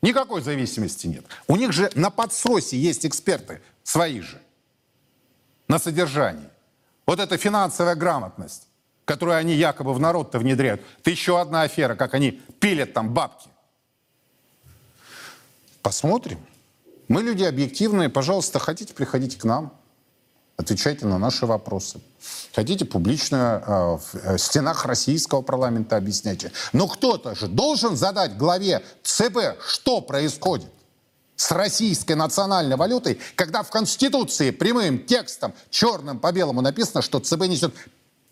Никакой 0.00 0.40
зависимости 0.40 1.08
нет. 1.08 1.26
У 1.46 1.56
них 1.56 1.72
же 1.72 1.90
на 1.94 2.10
подсосе 2.10 2.78
есть 2.78 3.04
эксперты, 3.04 3.60
свои 3.82 4.20
же, 4.20 4.40
на 5.66 5.78
содержании. 5.78 6.48
Вот 7.04 7.20
эта 7.20 7.36
финансовая 7.36 7.96
грамотность, 7.96 8.67
которую 9.08 9.38
они 9.38 9.54
якобы 9.54 9.94
в 9.94 9.98
народ-то 9.98 10.38
внедряют. 10.38 10.82
Это 11.00 11.10
еще 11.10 11.40
одна 11.40 11.62
афера, 11.62 11.94
как 11.94 12.12
они 12.12 12.42
пилят 12.60 12.92
там 12.92 13.14
бабки. 13.14 13.48
Посмотрим. 15.80 16.38
Мы 17.08 17.22
люди 17.22 17.42
объективные. 17.42 18.10
Пожалуйста, 18.10 18.58
хотите, 18.58 18.92
приходите 18.92 19.38
к 19.38 19.44
нам. 19.44 19.72
Отвечайте 20.58 21.06
на 21.06 21.18
наши 21.18 21.46
вопросы. 21.46 22.02
Хотите 22.54 22.84
публично 22.84 23.62
э, 24.12 24.34
в 24.34 24.38
стенах 24.38 24.84
российского 24.84 25.40
парламента 25.40 25.96
объясняйте. 25.96 26.52
Но 26.74 26.86
кто-то 26.86 27.34
же 27.34 27.46
должен 27.48 27.96
задать 27.96 28.36
главе 28.36 28.84
ЦБ, 29.04 29.58
что 29.66 30.02
происходит 30.02 30.70
с 31.34 31.50
российской 31.52 32.14
национальной 32.14 32.76
валютой, 32.76 33.20
когда 33.36 33.62
в 33.62 33.70
Конституции 33.70 34.50
прямым 34.50 35.06
текстом, 35.06 35.54
черным 35.70 36.18
по 36.18 36.30
белому 36.30 36.60
написано, 36.60 37.00
что 37.00 37.20
ЦБ 37.20 37.46
несет 37.46 37.74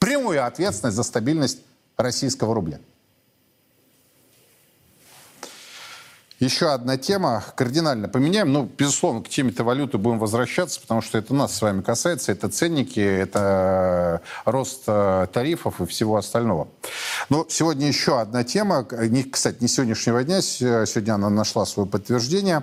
прямую 0.07 0.47
ответственность 0.47 0.97
за 0.97 1.03
стабильность 1.03 1.59
российского 1.97 2.55
рубля. 2.55 2.79
Еще 6.39 6.71
одна 6.71 6.97
тема, 6.97 7.43
кардинально 7.57 8.07
поменяем. 8.07 8.53
Ну, 8.53 8.71
безусловно, 8.79 9.23
к 9.23 9.29
теме-то 9.29 9.65
валюты 9.65 9.99
будем 9.99 10.21
возвращаться, 10.21 10.81
потому 10.81 11.01
что 11.01 11.19
это 11.19 11.35
нас 11.35 11.57
с 11.57 11.61
вами 11.61 11.81
касается. 11.81 12.31
Это 12.31 12.49
ценники, 12.49 13.01
это 13.01 14.21
рост 14.45 14.85
э, 14.87 15.27
тарифов 15.33 15.81
и 15.81 15.87
всего 15.87 16.17
остального. 16.17 16.69
Но 17.29 17.45
сегодня 17.49 17.89
еще 17.89 18.21
одна 18.21 18.45
тема, 18.45 18.87
кстати, 19.33 19.57
не 19.61 19.67
сегодняшнего 19.67 20.23
дня, 20.23 20.41
сегодня 20.41 21.15
она 21.15 21.31
нашла 21.31 21.67
свое 21.67 21.89
подтверждение. 21.89 22.63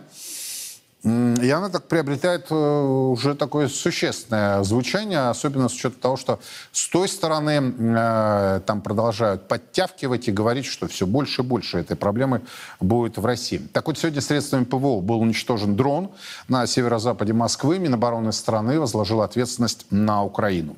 И 1.04 1.50
она 1.50 1.68
так 1.68 1.90
приобретает 1.90 2.46
э, 2.50 2.56
уже 2.56 3.36
такое 3.36 3.68
существенное 3.68 4.64
звучание, 4.64 5.28
особенно 5.28 5.68
с 5.68 5.74
учетом 5.74 6.00
того, 6.00 6.16
что 6.16 6.40
с 6.72 6.88
той 6.88 7.10
стороны 7.10 7.74
э, 7.78 8.62
там 8.66 8.82
продолжают 8.82 9.50
подтягивать 9.50 10.30
и 10.30 10.32
говорить, 10.32 10.66
что 10.66 10.88
все 10.88 11.06
больше 11.06 11.42
и 11.42 11.46
больше 11.46 11.80
этой 11.80 11.98
проблемы 11.98 12.44
будет 12.80 13.18
в 13.18 13.26
России. 13.26 13.58
Так 13.74 13.88
вот, 13.88 13.98
сегодня 13.98 14.22
средствами 14.22 14.64
ПВО 14.64 15.02
был 15.02 15.20
уничтожен 15.20 15.76
дрон 15.76 16.10
на 16.48 16.66
северо-западе 16.66 17.34
Москвы. 17.34 17.80
Минобороны 17.80 18.32
страны 18.32 18.80
возложил 18.80 19.24
ответственность 19.24 19.86
на 19.90 20.24
Украину. 20.24 20.78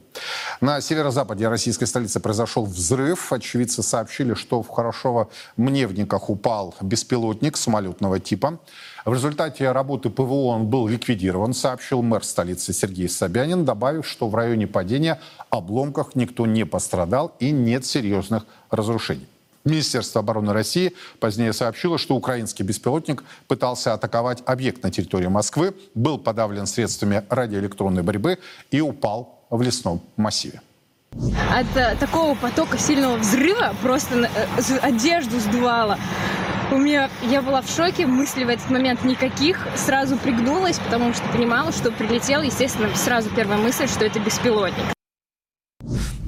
На 0.60 0.82
северо-западе 0.82 1.48
российской 1.50 1.86
столицы 1.86 2.20
произошел 2.20 2.66
взрыв. 2.66 3.32
Очевидцы 3.32 3.84
сообщили, 3.84 4.34
что 4.34 4.64
в 4.64 4.70
Хорошово-Мневниках 4.70 6.30
упал 6.30 6.74
беспилотник 6.82 7.58
самолетного 7.58 8.20
типа. 8.20 8.60
В 9.06 9.14
результате 9.14 9.72
работы 9.72 10.10
ПВО 10.10 10.48
он 10.48 10.66
был 10.66 10.88
ликвидирован, 10.88 11.54
сообщил 11.54 12.02
мэр 12.02 12.24
столицы 12.24 12.74
Сергей 12.74 13.08
Собянин, 13.08 13.64
добавив, 13.64 14.08
что 14.08 14.28
в 14.28 14.34
районе 14.34 14.66
падения 14.66 15.20
обломках 15.52 16.16
никто 16.16 16.48
не 16.48 16.66
пострадал 16.66 17.36
и 17.40 17.52
нет 17.52 17.86
серьезных 17.86 18.48
разрушений. 18.72 19.28
Министерство 19.64 20.22
обороны 20.22 20.54
России 20.54 20.94
позднее 21.20 21.54
сообщило, 21.54 22.00
что 22.00 22.16
украинский 22.16 22.66
беспилотник 22.66 23.24
пытался 23.48 23.94
атаковать 23.94 24.42
объект 24.48 24.82
на 24.82 24.90
территории 24.90 25.28
Москвы, 25.28 25.76
был 25.94 26.18
подавлен 26.18 26.66
средствами 26.66 27.24
радиоэлектронной 27.30 28.02
борьбы 28.02 28.40
и 28.72 28.82
упал 28.82 29.40
в 29.52 29.62
лесном 29.62 30.02
массиве. 30.18 30.62
От 31.18 31.78
э, 31.78 31.96
такого 31.98 32.36
потока 32.36 32.78
сильного 32.78 33.18
взрыва 33.18 33.74
просто 33.82 34.30
э, 34.36 34.78
одежду 34.82 35.40
сдувало. 35.40 35.98
У 36.72 36.78
меня, 36.78 37.10
я 37.22 37.42
была 37.42 37.62
в 37.62 37.70
шоке, 37.70 38.06
мыслей 38.06 38.44
в 38.44 38.50
этот 38.50 38.70
момент 38.70 39.04
никаких. 39.06 39.66
Сразу 39.76 40.18
пригнулась, 40.18 40.78
потому 40.80 41.14
что 41.14 41.24
понимала, 41.30 41.72
что 41.72 41.92
прилетел. 41.92 42.42
Естественно, 42.42 42.94
сразу 42.96 43.30
первая 43.30 43.58
мысль, 43.58 43.88
что 43.88 44.04
это 44.04 44.20
беспилотник. 44.20 44.86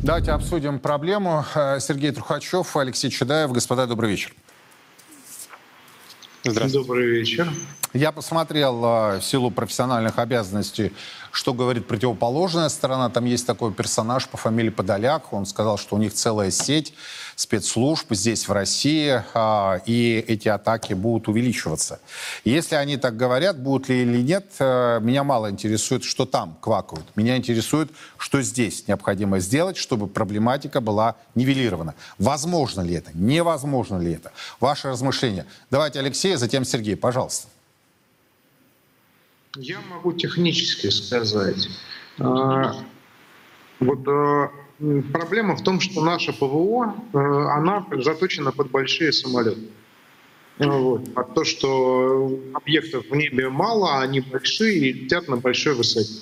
Давайте 0.03 0.31
обсудим 0.31 0.79
проблему. 0.79 1.43
Э, 1.53 1.79
Сергей 1.81 2.11
Трухачев, 2.11 2.77
Алексей 2.77 3.09
Чедаев. 3.09 3.51
Господа, 3.51 3.87
добрый 3.87 4.11
вечер. 4.11 4.33
Здравствуйте. 6.45 6.87
Добрый 6.87 7.07
вечер. 7.07 7.51
Я 7.93 8.11
посмотрел 8.11 8.79
в 8.79 9.21
силу 9.21 9.49
профессиональных 9.49 10.19
обязанностей, 10.19 10.93
что 11.37 11.53
говорит 11.53 11.85
противоположная 11.87 12.67
сторона. 12.67 13.11
Там 13.11 13.25
есть 13.25 13.45
такой 13.45 13.71
персонаж 13.71 14.27
по 14.27 14.37
фамилии 14.37 14.71
Подоляк. 14.71 15.31
Он 15.33 15.45
сказал, 15.45 15.77
что 15.77 15.95
у 15.95 15.99
них 15.99 16.15
целая 16.15 16.49
сеть 16.49 16.95
спецслужб 17.35 18.11
здесь, 18.15 18.47
в 18.47 18.51
России, 18.51 19.23
а, 19.35 19.79
и 19.85 20.25
эти 20.27 20.47
атаки 20.47 20.93
будут 20.93 21.27
увеличиваться. 21.27 21.99
Если 22.43 22.73
они 22.73 22.97
так 22.97 23.15
говорят, 23.15 23.59
будут 23.59 23.87
ли 23.87 24.01
или 24.01 24.23
нет, 24.23 24.47
э, 24.57 24.99
меня 24.99 25.23
мало 25.23 25.51
интересует, 25.51 26.03
что 26.03 26.25
там 26.25 26.57
квакают. 26.59 27.05
Меня 27.15 27.37
интересует, 27.37 27.91
что 28.17 28.41
здесь 28.41 28.87
необходимо 28.87 29.39
сделать, 29.39 29.77
чтобы 29.77 30.07
проблематика 30.07 30.81
была 30.81 31.17
нивелирована. 31.35 31.93
Возможно 32.17 32.81
ли 32.81 32.95
это? 32.95 33.11
Невозможно 33.13 33.99
ли 33.99 34.13
это? 34.13 34.31
Ваши 34.59 34.87
размышления. 34.87 35.45
Давайте 35.69 35.99
Алексей, 35.99 36.35
затем 36.35 36.65
Сергей, 36.65 36.95
пожалуйста. 36.95 37.47
Я 39.57 39.79
могу 39.89 40.13
технически 40.13 40.87
сказать. 40.87 41.67
А, 42.19 42.75
вот 43.79 44.07
а, 44.07 44.51
проблема 45.11 45.55
в 45.55 45.63
том, 45.63 45.79
что 45.79 46.03
наша 46.03 46.31
ПВО, 46.31 46.95
э, 47.13 47.17
она 47.17 47.85
заточена 47.91 48.51
под 48.51 48.69
большие 48.69 49.11
самолеты. 49.11 49.69
Вот. 50.59 51.09
А 51.15 51.23
то, 51.23 51.43
что 51.43 52.39
объектов 52.53 53.05
в 53.09 53.15
небе 53.15 53.49
мало, 53.49 53.99
они 53.99 54.21
большие 54.21 54.77
и 54.77 54.93
летят 54.93 55.27
на 55.27 55.37
большой 55.37 55.75
высоте. 55.75 56.21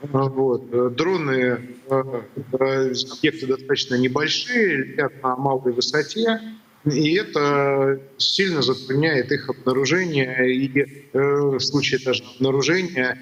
Вот. 0.00 0.94
Дроны, 0.96 1.76
э, 1.88 2.22
объекты 2.52 3.46
достаточно 3.46 3.94
небольшие, 3.94 4.76
летят 4.76 5.22
на 5.22 5.36
малой 5.36 5.72
высоте, 5.72 6.40
и 6.84 7.14
это 7.14 8.00
сильно 8.18 8.62
затрудняет 8.62 9.32
их 9.32 9.48
обнаружение 9.48 10.54
и 10.54 10.80
э, 10.80 11.18
в 11.18 11.60
случае 11.60 12.00
даже 12.04 12.22
обнаружения 12.36 13.18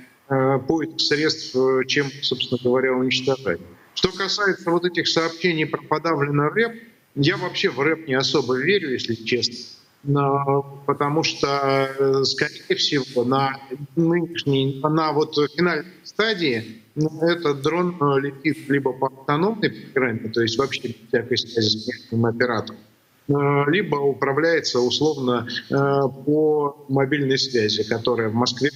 поиск 0.66 1.00
средств, 1.00 1.54
чем, 1.88 2.06
собственно 2.22 2.58
говоря, 2.62 2.94
уничтожать. 2.94 3.60
Что 3.94 4.10
касается 4.12 4.70
вот 4.70 4.84
этих 4.86 5.06
сообщений 5.06 5.66
про 5.66 5.82
подавленный 5.82 6.48
рэп, 6.48 6.72
я 7.14 7.36
вообще 7.36 7.68
в 7.68 7.80
рэп 7.80 8.08
не 8.08 8.14
особо 8.14 8.56
верю, 8.56 8.92
если 8.92 9.14
честно. 9.14 9.56
Но, 10.04 10.82
потому 10.86 11.22
что, 11.22 11.94
э, 11.96 12.24
скорее 12.24 12.74
всего, 12.74 13.24
на 13.24 13.60
нынешней, 13.94 14.80
на 14.82 15.12
вот 15.12 15.36
финальной 15.54 15.92
стадии 16.02 16.82
ну, 16.96 17.08
этот 17.20 17.62
дрон 17.62 17.96
э, 18.00 18.20
летит 18.20 18.68
либо 18.68 18.92
по 18.92 19.06
автономной 19.06 19.70
программе, 19.70 20.28
то 20.30 20.42
есть 20.42 20.58
вообще 20.58 20.88
без 20.88 21.08
всякой 21.08 21.38
связи 21.38 21.78
с 21.78 22.12
оператором, 22.12 22.80
э, 22.80 22.91
либо 23.28 23.96
управляется 23.96 24.80
условно 24.80 25.46
по 25.70 26.84
мобильной 26.88 27.38
связи, 27.38 27.88
которая 27.88 28.28
в 28.28 28.34
Москве 28.34 28.70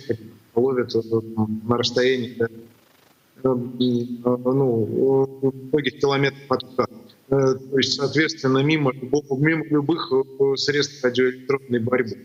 ловит 0.54 0.94
на 0.94 1.76
расстоянии 1.76 2.38
Э, 3.46 3.54
ну, 3.54 5.52
многих 5.72 6.00
километров 6.00 6.50
от. 6.50 6.64
Э, 7.28 7.54
то 7.54 7.78
есть, 7.78 7.94
соответственно, 7.94 8.58
мимо, 8.58 8.92
мимо 8.92 9.64
любых 9.66 10.12
э, 10.12 10.56
средств 10.56 11.04
радиоэлектронной 11.04 11.80
борьбы. 11.80 12.18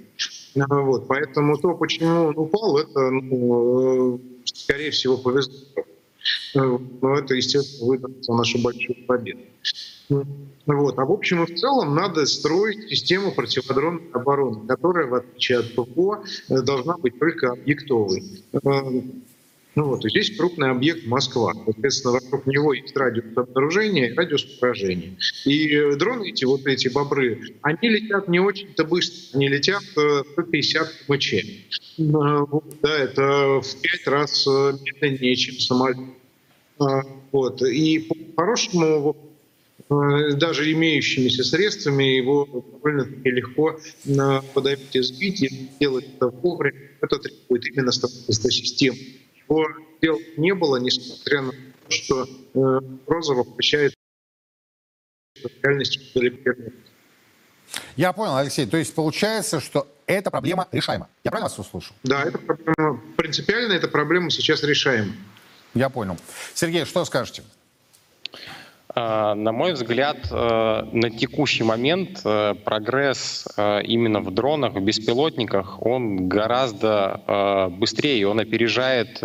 Вот. 0.55 1.07
Поэтому 1.07 1.57
то, 1.57 1.75
почему 1.75 2.25
он 2.25 2.37
упал, 2.37 2.77
это, 2.77 3.09
ну, 3.09 4.19
скорее 4.45 4.91
всего, 4.91 5.17
повезло. 5.17 5.55
Но 6.53 7.17
это, 7.17 7.35
естественно, 7.35 7.87
выдаст 7.87 8.27
нашу 8.27 8.59
большую 8.61 9.05
победу. 9.05 9.39
Вот. 10.65 10.99
А 10.99 11.05
в 11.05 11.11
общем 11.11 11.43
и 11.43 11.45
в 11.45 11.55
целом 11.57 11.95
надо 11.95 12.25
строить 12.25 12.89
систему 12.89 13.31
противодронной 13.31 14.11
обороны, 14.13 14.67
которая, 14.67 15.07
в 15.07 15.15
отличие 15.15 15.59
от 15.59 15.73
ПВО, 15.73 16.23
должна 16.49 16.97
быть 16.97 17.17
только 17.19 17.51
объектовой. 17.51 18.23
Ну 19.73 19.85
вот, 19.85 20.03
здесь 20.03 20.35
крупный 20.35 20.69
объект 20.69 21.07
Москва. 21.07 21.53
Соответственно, 21.53 22.15
вокруг 22.15 22.45
него 22.45 22.73
есть 22.73 22.95
радиус 22.95 23.25
обнаружения 23.37 24.09
и 24.09 24.13
радиус 24.13 24.43
поражения. 24.59 25.15
И 25.45 25.95
дроны 25.95 26.29
эти, 26.29 26.43
вот 26.43 26.67
эти 26.67 26.89
бобры, 26.89 27.39
они 27.61 27.89
летят 27.89 28.27
не 28.27 28.39
очень-то 28.39 28.83
быстро. 28.83 29.37
Они 29.37 29.47
летят 29.47 29.81
150 29.83 30.87
э, 30.87 31.05
км. 31.07 31.47
Э, 31.97 32.45
да, 32.81 32.97
это 32.97 33.61
в 33.61 33.81
пять 33.81 34.07
раз 34.07 34.45
э, 34.45 34.73
медленнее, 34.83 35.35
чем 35.37 35.55
самолет. 35.55 35.97
Вот. 37.31 37.61
И 37.61 37.99
по-хорошему, 38.35 39.15
даже 40.35 40.71
имеющимися 40.71 41.43
средствами 41.43 42.03
его 42.03 42.45
довольно-таки 42.45 43.29
легко 43.29 43.79
подавить 44.53 44.95
и 44.95 45.01
сбить, 45.01 45.41
и 45.43 45.47
сделать 45.47 46.05
это 46.15 46.27
вовремя. 46.29 46.91
Это 47.01 47.17
требует 47.17 47.65
именно 47.67 47.91
строительства 47.91 48.49
системы 48.51 48.97
его 49.51 49.67
дел 50.01 50.19
не 50.37 50.53
было, 50.53 50.77
несмотря 50.77 51.41
на 51.41 51.51
то, 51.51 51.89
что 51.89 52.23
э, 52.23 52.79
Розова 53.07 53.41
обещает 53.41 53.93
реальность 55.61 55.99
Я 57.95 58.13
понял, 58.13 58.37
Алексей. 58.37 58.65
То 58.65 58.77
есть 58.77 58.93
получается, 58.93 59.59
что 59.59 59.87
эта 60.05 60.31
проблема 60.31 60.67
решаема. 60.71 61.09
Я 61.23 61.31
правильно 61.31 61.49
вас 61.49 61.59
услышал? 61.59 61.95
Да, 62.03 62.23
эта 62.23 62.37
проблема, 62.37 63.01
принципиально 63.17 63.73
эта 63.73 63.87
проблема 63.87 64.29
сейчас 64.29 64.63
решаема. 64.63 65.13
Я 65.73 65.89
понял. 65.89 66.17
Сергей, 66.53 66.85
что 66.85 67.05
скажете? 67.05 67.43
А, 68.93 69.35
на 69.35 69.51
мой 69.51 69.73
взгляд, 69.73 70.17
э, 70.29 70.83
на 70.91 71.09
текущий 71.09 71.63
момент 71.63 72.21
э, 72.25 72.55
прогресс 72.65 73.47
э, 73.55 73.83
именно 73.83 74.19
в 74.19 74.31
дронах, 74.31 74.73
в 74.73 74.81
беспилотниках, 74.81 75.81
он 75.81 76.27
гораздо 76.27 77.69
быстрее, 77.71 78.27
он 78.27 78.39
опережает 78.39 79.17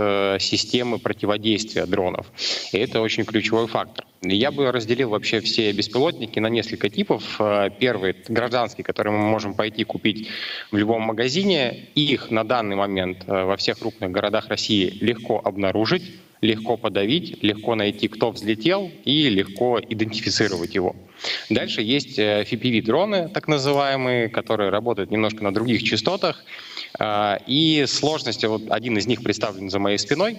системы 0.43 0.99
противодействия 0.99 1.87
дронов. 1.87 2.27
И 2.73 2.79
это 2.79 3.01
очень 3.01 3.25
ключевой 3.25 3.67
фактор. 3.67 4.05
Я 4.23 4.51
бы 4.51 4.71
разделил 4.73 5.11
вообще 5.11 5.41
все 5.41 5.73
беспилотники 5.73 6.39
на 6.39 6.49
несколько 6.49 6.89
типов. 6.89 7.41
Первый— 7.79 8.17
гражданский, 8.29 8.83
который 8.83 9.13
мы 9.13 9.19
можем 9.19 9.55
пойти 9.55 9.85
купить 9.85 10.29
в 10.71 10.77
любом 10.77 11.03
магазине. 11.03 11.89
Их 11.95 12.31
на 12.31 12.45
данный 12.45 12.77
момент 12.77 13.25
во 13.27 13.57
всех 13.57 13.79
крупных 13.79 14.11
городах 14.11 14.49
России 14.49 14.91
легко 15.01 15.41
обнаружить 15.43 16.03
легко 16.41 16.77
подавить, 16.77 17.43
легко 17.43 17.75
найти, 17.75 18.09
кто 18.09 18.31
взлетел, 18.31 18.91
и 19.05 19.29
легко 19.29 19.81
идентифицировать 19.81 20.75
его. 20.75 20.97
Дальше 21.51 21.83
есть 21.83 22.19
FPV-дроны, 22.19 23.17
э, 23.17 23.29
так 23.29 23.49
называемые, 23.49 24.29
которые 24.29 24.71
работают 24.71 25.11
немножко 25.11 25.43
на 25.43 25.53
других 25.53 25.83
частотах. 25.83 26.45
А, 26.99 27.41
и 27.47 27.85
сложности, 27.87 28.47
вот 28.47 28.71
один 28.71 28.99
из 28.99 29.07
них 29.07 29.23
представлен 29.23 29.71
за 29.71 29.79
моей 29.79 29.99
спиной, 29.99 30.39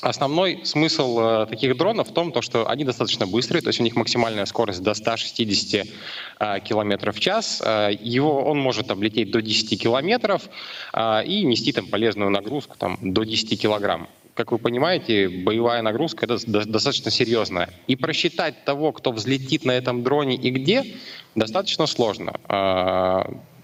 Основной 0.00 0.62
смысл 0.64 1.20
э, 1.20 1.46
таких 1.46 1.76
дронов 1.76 2.08
в 2.08 2.14
том, 2.14 2.32
то, 2.32 2.40
что 2.40 2.68
они 2.68 2.82
достаточно 2.82 3.26
быстрые, 3.26 3.60
то 3.60 3.68
есть 3.68 3.78
у 3.78 3.82
них 3.82 3.94
максимальная 3.94 4.46
скорость 4.46 4.82
до 4.82 4.94
160 4.94 5.86
э, 6.40 6.60
км 6.60 7.12
в 7.12 7.20
час. 7.20 7.62
Э, 7.64 7.90
его, 8.00 8.42
он 8.42 8.58
может 8.58 8.86
там, 8.86 9.02
лететь 9.02 9.30
до 9.30 9.42
10 9.42 9.80
километров 9.80 10.48
и 11.26 11.44
нести 11.44 11.72
там, 11.72 11.86
полезную 11.86 12.30
нагрузку 12.30 12.76
там, 12.78 12.98
до 13.02 13.24
10 13.24 13.60
килограмм 13.60 14.08
как 14.34 14.50
вы 14.50 14.58
понимаете, 14.58 15.28
боевая 15.28 15.82
нагрузка 15.82 16.26
это 16.26 16.38
достаточно 16.46 17.10
серьезная. 17.10 17.68
И 17.86 17.96
просчитать 17.96 18.64
того, 18.64 18.92
кто 18.92 19.12
взлетит 19.12 19.64
на 19.64 19.72
этом 19.72 20.02
дроне 20.02 20.36
и 20.36 20.50
где, 20.50 20.96
достаточно 21.34 21.86
сложно. 21.86 22.34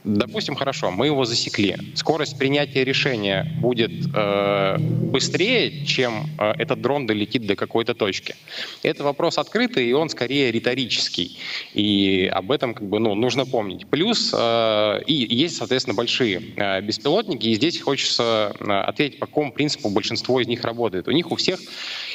Допустим, 0.04 0.54
хорошо, 0.54 0.90
мы 0.90 1.06
его 1.06 1.24
засекли. 1.24 1.76
Скорость 1.94 2.38
принятия 2.38 2.84
решения 2.84 3.52
будет 3.60 3.90
э, 4.14 4.76
быстрее, 4.78 5.84
чем 5.84 6.26
э, 6.38 6.52
этот 6.56 6.80
дрон 6.80 7.06
долетит 7.06 7.46
до 7.46 7.56
какой-то 7.56 7.94
точки. 7.94 8.36
Это 8.84 9.02
вопрос 9.02 9.38
открытый, 9.38 9.88
и 9.88 9.92
он 9.92 10.08
скорее 10.08 10.52
риторический. 10.52 11.38
И 11.74 12.30
об 12.32 12.52
этом 12.52 12.74
как 12.74 12.88
бы, 12.88 13.00
ну, 13.00 13.14
нужно 13.14 13.44
помнить. 13.44 13.88
Плюс 13.88 14.32
э, 14.32 15.02
и 15.06 15.14
есть, 15.34 15.56
соответственно, 15.56 15.94
большие 15.94 16.42
э, 16.56 16.80
беспилотники, 16.80 17.48
и 17.48 17.54
здесь 17.54 17.80
хочется 17.80 18.54
э, 18.60 18.64
ответить, 18.64 19.18
по 19.18 19.26
какому 19.26 19.52
принципу 19.52 19.90
большинство 19.90 20.40
из 20.40 20.46
них 20.46 20.62
работает. 20.62 21.08
У 21.08 21.10
них 21.10 21.32
у 21.32 21.36
всех 21.36 21.58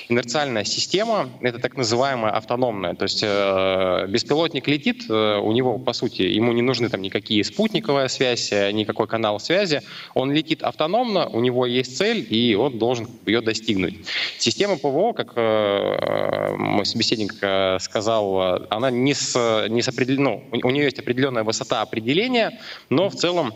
инерциальная 0.09 0.63
система, 0.63 1.29
это 1.41 1.59
так 1.59 1.77
называемая 1.77 2.31
автономная. 2.31 2.95
То 2.95 3.03
есть 3.03 3.21
э, 3.23 4.07
беспилотник 4.07 4.67
летит, 4.67 5.05
э, 5.09 5.37
у 5.37 5.51
него, 5.51 5.77
по 5.77 5.93
сути, 5.93 6.21
ему 6.23 6.51
не 6.53 6.61
нужны 6.61 6.89
там 6.89 7.01
никакие 7.01 7.43
спутниковая 7.43 8.07
связь, 8.07 8.51
никакой 8.51 9.07
канал 9.07 9.39
связи. 9.39 9.81
Он 10.13 10.31
летит 10.31 10.63
автономно, 10.63 11.27
у 11.27 11.39
него 11.39 11.65
есть 11.65 11.97
цель, 11.97 12.25
и 12.29 12.55
он 12.55 12.77
должен 12.77 13.07
ее 13.25 13.41
достигнуть. 13.41 13.95
Система 14.37 14.77
ПВО, 14.77 15.13
как 15.13 15.33
э, 15.35 16.55
мой 16.57 16.85
собеседник 16.85 17.35
э, 17.41 17.77
сказал, 17.79 18.67
она 18.69 18.91
не 18.91 19.13
с, 19.13 19.67
не 19.69 19.81
с 19.81 19.87
определен... 19.87 20.23
ну, 20.23 20.43
у 20.51 20.69
нее 20.69 20.85
есть 20.85 20.99
определенная 20.99 21.43
высота 21.43 21.81
определения, 21.81 22.59
но 22.89 23.09
в 23.09 23.15
целом 23.15 23.53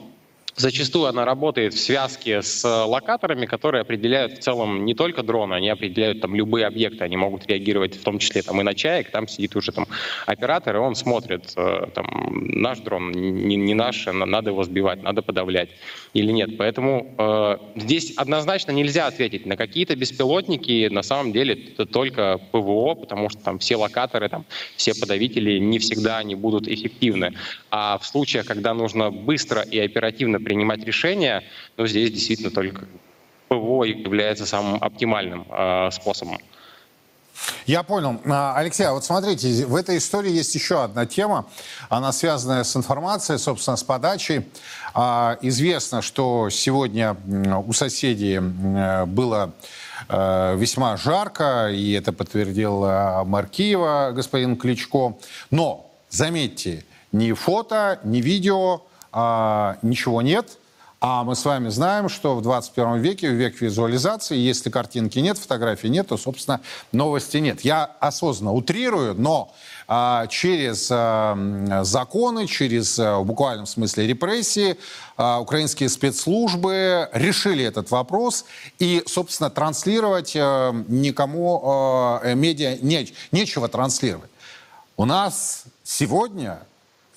Зачастую 0.58 1.06
она 1.06 1.24
работает 1.24 1.76
в 1.76 1.80
связке 1.80 2.42
с 2.42 2.66
локаторами, 2.66 3.46
которые 3.46 3.82
определяют 3.82 4.40
в 4.40 4.40
целом 4.40 4.86
не 4.86 4.96
только 4.96 5.22
дроны, 5.22 5.54
они 5.54 5.70
определяют 5.70 6.20
там 6.22 6.34
любые 6.34 6.66
объекты, 6.66 7.04
они 7.04 7.16
могут 7.16 7.46
реагировать 7.46 7.96
в 7.96 8.04
том 8.04 8.18
числе 8.18 8.42
там 8.42 8.60
и 8.60 8.64
на 8.64 8.74
чаек, 8.74 9.12
там 9.12 9.28
сидит 9.28 9.56
уже 9.56 9.72
там 9.72 9.86
оператор, 10.26 10.76
и 10.76 10.80
он 10.80 10.96
смотрит, 10.96 11.54
э, 11.56 11.90
там, 11.94 12.08
наш 12.32 12.80
дрон, 12.80 13.12
не, 13.12 13.56
не 13.56 13.76
наш, 13.76 14.08
надо 14.08 14.50
его 14.50 14.64
сбивать, 14.64 15.04
надо 15.04 15.22
подавлять 15.22 15.70
или 16.14 16.32
нет. 16.32 16.58
Поэтому 16.58 17.14
э, 17.20 17.58
здесь 17.76 18.14
однозначно 18.18 18.72
нельзя 18.72 19.06
ответить. 19.06 19.46
На 19.46 19.58
какие-то 19.58 19.96
беспилотники 19.96 20.88
на 20.88 21.04
самом 21.04 21.34
деле 21.34 21.54
это 21.54 21.86
только 21.86 22.40
ПВО, 22.52 22.96
потому 22.96 23.30
что 23.30 23.44
там 23.44 23.60
все 23.60 23.76
локаторы, 23.76 24.28
там, 24.28 24.44
все 24.76 24.96
подавители 24.96 25.60
не 25.60 25.78
всегда 25.78 26.18
они 26.18 26.34
будут 26.34 26.68
эффективны. 26.68 27.34
А 27.70 28.00
в 28.00 28.08
случаях, 28.08 28.48
когда 28.48 28.74
нужно 28.74 29.12
быстро 29.12 29.62
и 29.62 29.78
оперативно 29.78 30.40
принимать 30.48 30.82
решения, 30.86 31.44
но 31.76 31.88
здесь 31.88 32.10
действительно 32.10 32.52
только 32.52 32.86
ПВО 33.50 33.84
является 33.84 34.46
самым 34.46 34.82
оптимальным 34.82 35.46
э, 35.50 35.90
способом. 35.92 36.38
Я 37.66 37.84
понял. 37.84 38.22
А, 38.26 38.56
Алексей, 38.56 38.86
а 38.86 38.94
вот 38.94 39.04
смотрите, 39.04 39.66
в 39.66 39.76
этой 39.76 39.98
истории 39.98 40.32
есть 40.32 40.56
еще 40.56 40.84
одна 40.84 41.06
тема. 41.06 41.48
Она 41.90 42.14
связана 42.14 42.64
с 42.64 42.78
информацией, 42.78 43.38
собственно, 43.40 43.76
с 43.76 43.84
подачей. 43.84 44.48
А, 44.94 45.38
известно, 45.42 46.02
что 46.02 46.50
сегодня 46.50 47.18
у 47.68 47.74
соседей 47.74 48.40
было 48.40 49.52
э, 50.08 50.56
весьма 50.58 50.96
жарко, 50.96 51.70
и 51.74 51.92
это 51.92 52.14
подтвердил 52.14 52.86
мэр 53.26 53.48
Киева, 53.48 54.12
господин 54.16 54.56
Кличко. 54.56 55.18
Но, 55.52 55.92
заметьте, 56.10 56.86
ни 57.12 57.34
фото, 57.34 58.00
ни 58.06 58.22
видео 58.22 58.87
а, 59.12 59.78
ничего 59.82 60.22
нет. 60.22 60.58
А 61.00 61.24
мы 61.24 61.36
с 61.36 61.46
вами 61.46 61.70
знаем, 61.70 62.10
что 62.10 62.36
в 62.36 62.42
21 62.42 62.98
веке, 62.98 63.30
в 63.30 63.34
век 63.34 63.62
визуализации, 63.62 64.36
если 64.36 64.72
картинки 64.72 65.20
нет, 65.20 65.38
фотографий 65.38 65.90
нет, 65.90 66.08
то, 66.08 66.18
собственно, 66.18 66.60
новости 66.92 67.38
нет. 67.38 67.62
Я 67.62 67.86
осознанно 68.00 68.52
утрирую, 68.54 69.14
но 69.14 69.54
а, 69.88 70.26
через 70.26 70.90
а, 70.92 71.82
законы, 71.84 72.48
через, 72.48 72.98
а, 72.98 73.20
в 73.20 73.26
буквальном 73.26 73.68
смысле, 73.68 74.08
репрессии, 74.08 74.80
а, 75.18 75.40
украинские 75.40 75.90
спецслужбы 75.90 77.10
решили 77.14 77.64
этот 77.64 77.92
вопрос. 77.92 78.46
И, 78.80 79.04
собственно, 79.06 79.52
транслировать 79.52 80.36
а, 80.36 80.72
никому 80.88 81.62
а, 81.64 82.34
медиа 82.34 82.76
не, 82.82 83.14
нечего 83.32 83.68
транслировать. 83.68 84.32
У 84.96 85.06
нас 85.06 85.66
сегодня 85.84 86.60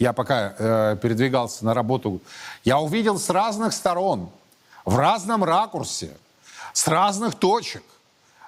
я 0.00 0.14
пока 0.14 0.54
э, 0.58 0.96
передвигался 1.00 1.64
на 1.64 1.74
работу, 1.74 2.20
я 2.64 2.80
увидел 2.80 3.18
с 3.18 3.28
разных 3.28 3.74
сторон, 3.74 4.30
в 4.86 4.96
разном 4.96 5.44
ракурсе, 5.44 6.10
с 6.72 6.88
разных 6.88 7.34
точек 7.34 7.82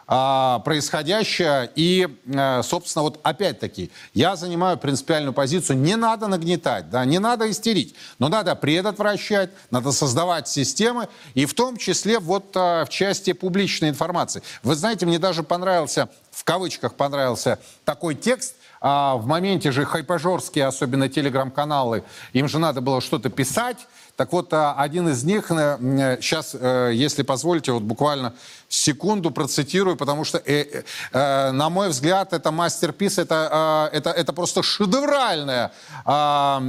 э, 0.09 0.59
происходящее. 0.65 1.71
И, 1.77 2.09
э, 2.25 2.63
собственно, 2.63 3.03
вот 3.03 3.21
опять-таки, 3.23 3.91
я 4.15 4.35
занимаю 4.35 4.79
принципиальную 4.79 5.35
позицию. 5.35 5.77
Не 5.77 5.97
надо 5.97 6.27
нагнетать, 6.27 6.89
да, 6.89 7.05
не 7.05 7.19
надо 7.19 7.51
истерить, 7.51 7.95
но 8.19 8.31
надо 8.31 8.57
предотвращать, 8.57 9.51
надо 9.71 9.93
создавать 9.93 10.49
системы, 10.49 11.09
и 11.35 11.45
в 11.45 11.53
том 11.53 11.77
числе 11.77 12.19
вот 12.19 12.57
э, 12.57 12.87
в 12.87 12.89
части 12.89 13.35
публичной 13.35 13.91
информации. 13.91 14.43
Вы 14.63 14.75
знаете, 14.75 15.05
мне 15.05 15.19
даже 15.19 15.43
понравился, 15.43 16.09
в 16.31 16.45
кавычках 16.45 16.95
понравился 16.95 17.59
такой 17.85 18.15
текст, 18.15 18.55
а 18.85 19.15
в 19.15 19.27
моменте 19.27 19.71
же 19.71 19.85
хайпажорские, 19.85 20.67
особенно 20.67 21.09
телеграм-каналы, 21.09 22.03
им 22.33 22.49
же 22.49 22.59
надо 22.59 22.81
было 22.81 23.01
что-то 23.01 23.31
писать. 23.31 23.79
Так 24.17 24.33
вот, 24.33 24.53
а, 24.53 24.75
один 24.77 25.09
из 25.09 25.23
них, 25.23 25.47
сейчас, 25.47 26.55
э, 26.55 26.91
э, 26.91 26.95
если 26.95 27.23
позволите, 27.23 27.71
вот 27.71 27.85
буквально 27.85 28.35
секунду 28.69 29.31
процитирую, 29.31 29.97
потому 29.97 30.25
что, 30.25 30.39
э, 30.39 30.83
на 31.13 31.71
мой 31.71 31.91
взгляд, 31.91 32.33
это 32.33 32.51
мастер-пис, 32.51 33.19
это, 33.19 33.49
а, 33.53 33.89
это, 33.93 34.11
это 34.11 34.33
просто 34.33 34.65
шедевральная 34.65 35.73
а, 36.05 36.61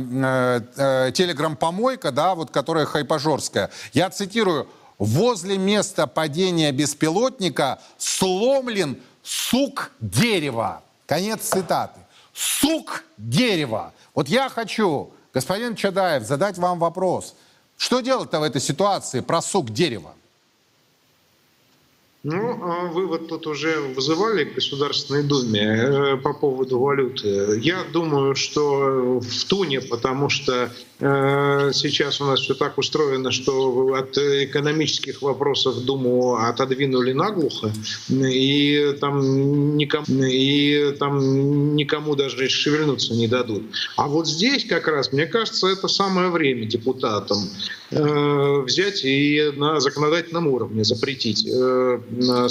телеграм-помойка, 1.12 2.12
да, 2.12 2.36
вот, 2.36 2.52
которая 2.52 2.86
хайпажорская. 2.86 3.72
Я 3.94 4.10
цитирую. 4.10 4.68
«Возле 5.00 5.58
места 5.58 6.06
падения 6.06 6.72
беспилотника 6.72 7.80
сломлен 7.98 9.02
сук 9.24 9.92
дерева». 10.00 10.84
Конец 11.08 11.42
цитаты 11.42 12.03
сук 12.34 13.04
дерева. 13.18 13.94
Вот 14.14 14.28
я 14.28 14.50
хочу, 14.50 15.14
господин 15.34 15.76
Чадаев, 15.76 16.24
задать 16.24 16.58
вам 16.58 16.80
вопрос. 16.80 17.36
Что 17.78 18.02
делать-то 18.02 18.40
в 18.40 18.44
этой 18.44 18.62
ситуации 18.62 19.22
про 19.22 19.42
сук 19.42 19.70
дерева? 19.70 20.14
Ну, 22.26 22.58
а 22.64 22.86
вы 22.86 23.06
вот 23.06 23.28
тут 23.28 23.48
уже 23.48 23.82
вызывали 23.82 24.46
к 24.46 24.56
Государственной 24.56 25.24
Думе 25.24 25.60
э, 25.60 26.16
по 26.16 26.34
поводу 26.34 26.80
валюты. 26.80 27.60
Я 27.62 27.84
думаю, 27.92 28.34
что 28.36 29.20
в 29.20 29.44
Туне, 29.44 29.82
потому 29.82 30.30
что 30.30 30.72
э, 31.02 31.72
сейчас 31.74 32.22
у 32.22 32.26
нас 32.26 32.40
все 32.40 32.54
так 32.54 32.78
устроено, 32.78 33.32
что 33.32 33.94
от 33.96 34.18
экономических 34.18 35.22
вопросов 35.22 35.84
Думу 35.84 36.38
отодвинули 36.38 37.12
наглухо, 37.12 37.74
и 38.10 38.96
там 39.02 39.76
никому, 39.76 40.24
и 40.24 40.96
там 40.98 41.76
никому 41.76 42.16
даже 42.16 42.48
шевельнуться 42.48 43.16
не 43.16 43.28
дадут. 43.28 43.64
А 43.98 44.08
вот 44.08 44.30
здесь 44.30 44.64
как 44.64 44.88
раз, 44.88 45.12
мне 45.12 45.26
кажется, 45.26 45.68
это 45.68 45.90
самое 45.90 46.30
время 46.30 46.64
депутатам 46.68 47.40
взять 47.94 49.04
и 49.04 49.52
на 49.56 49.80
законодательном 49.80 50.48
уровне 50.48 50.84
запретить 50.84 51.48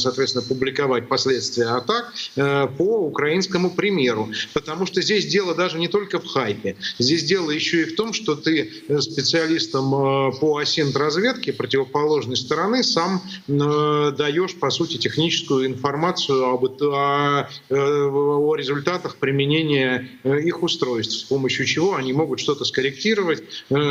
соответственно, 0.03 0.45
публиковать 0.45 1.09
последствия 1.09 1.67
атак 1.67 2.13
э, 2.37 2.67
по 2.79 3.07
украинскому 3.07 3.71
примеру. 3.71 4.31
Потому 4.53 4.87
что 4.87 5.03
здесь 5.03 5.27
дело 5.27 5.55
даже 5.55 5.79
не 5.79 5.89
только 5.89 6.21
в 6.21 6.27
хайпе. 6.27 6.77
Здесь 6.99 7.25
дело 7.25 7.51
еще 7.51 7.83
и 7.83 7.85
в 7.85 7.97
том, 7.97 8.13
что 8.13 8.35
ты 8.35 8.71
э, 8.89 9.01
специалистам 9.01 9.95
э, 9.95 10.33
по 10.41 10.59
осинт-разведке 10.59 11.53
противоположной 11.53 12.37
стороны 12.37 12.83
сам 12.83 13.23
даешь, 13.47 14.55
по 14.57 14.71
сути, 14.71 14.97
техническую 14.97 15.67
информацию 15.67 16.45
об, 16.45 16.65
о, 16.83 17.49
о 17.71 18.57
результатах 18.57 19.17
применения 19.17 20.09
их 20.25 20.63
устройств, 20.63 21.19
с 21.19 21.23
помощью 21.25 21.67
чего 21.67 21.97
они 21.97 22.13
могут 22.13 22.41
что-то 22.41 22.65
скорректировать, 22.65 23.43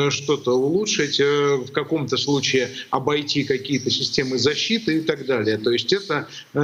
что-то 0.09 0.57
улучшить, 0.57 1.19
э, 1.19 1.40
в 1.57 1.71
каком-то 1.71 2.17
случае 2.17 2.69
обойти 2.89 3.43
какие-то 3.43 3.89
системы 3.89 4.37
защиты 4.37 4.99
и 4.99 5.01
так 5.01 5.25
далее. 5.25 5.57
То 5.57 5.71
есть 5.71 5.93
это 5.93 6.27
э, 6.53 6.59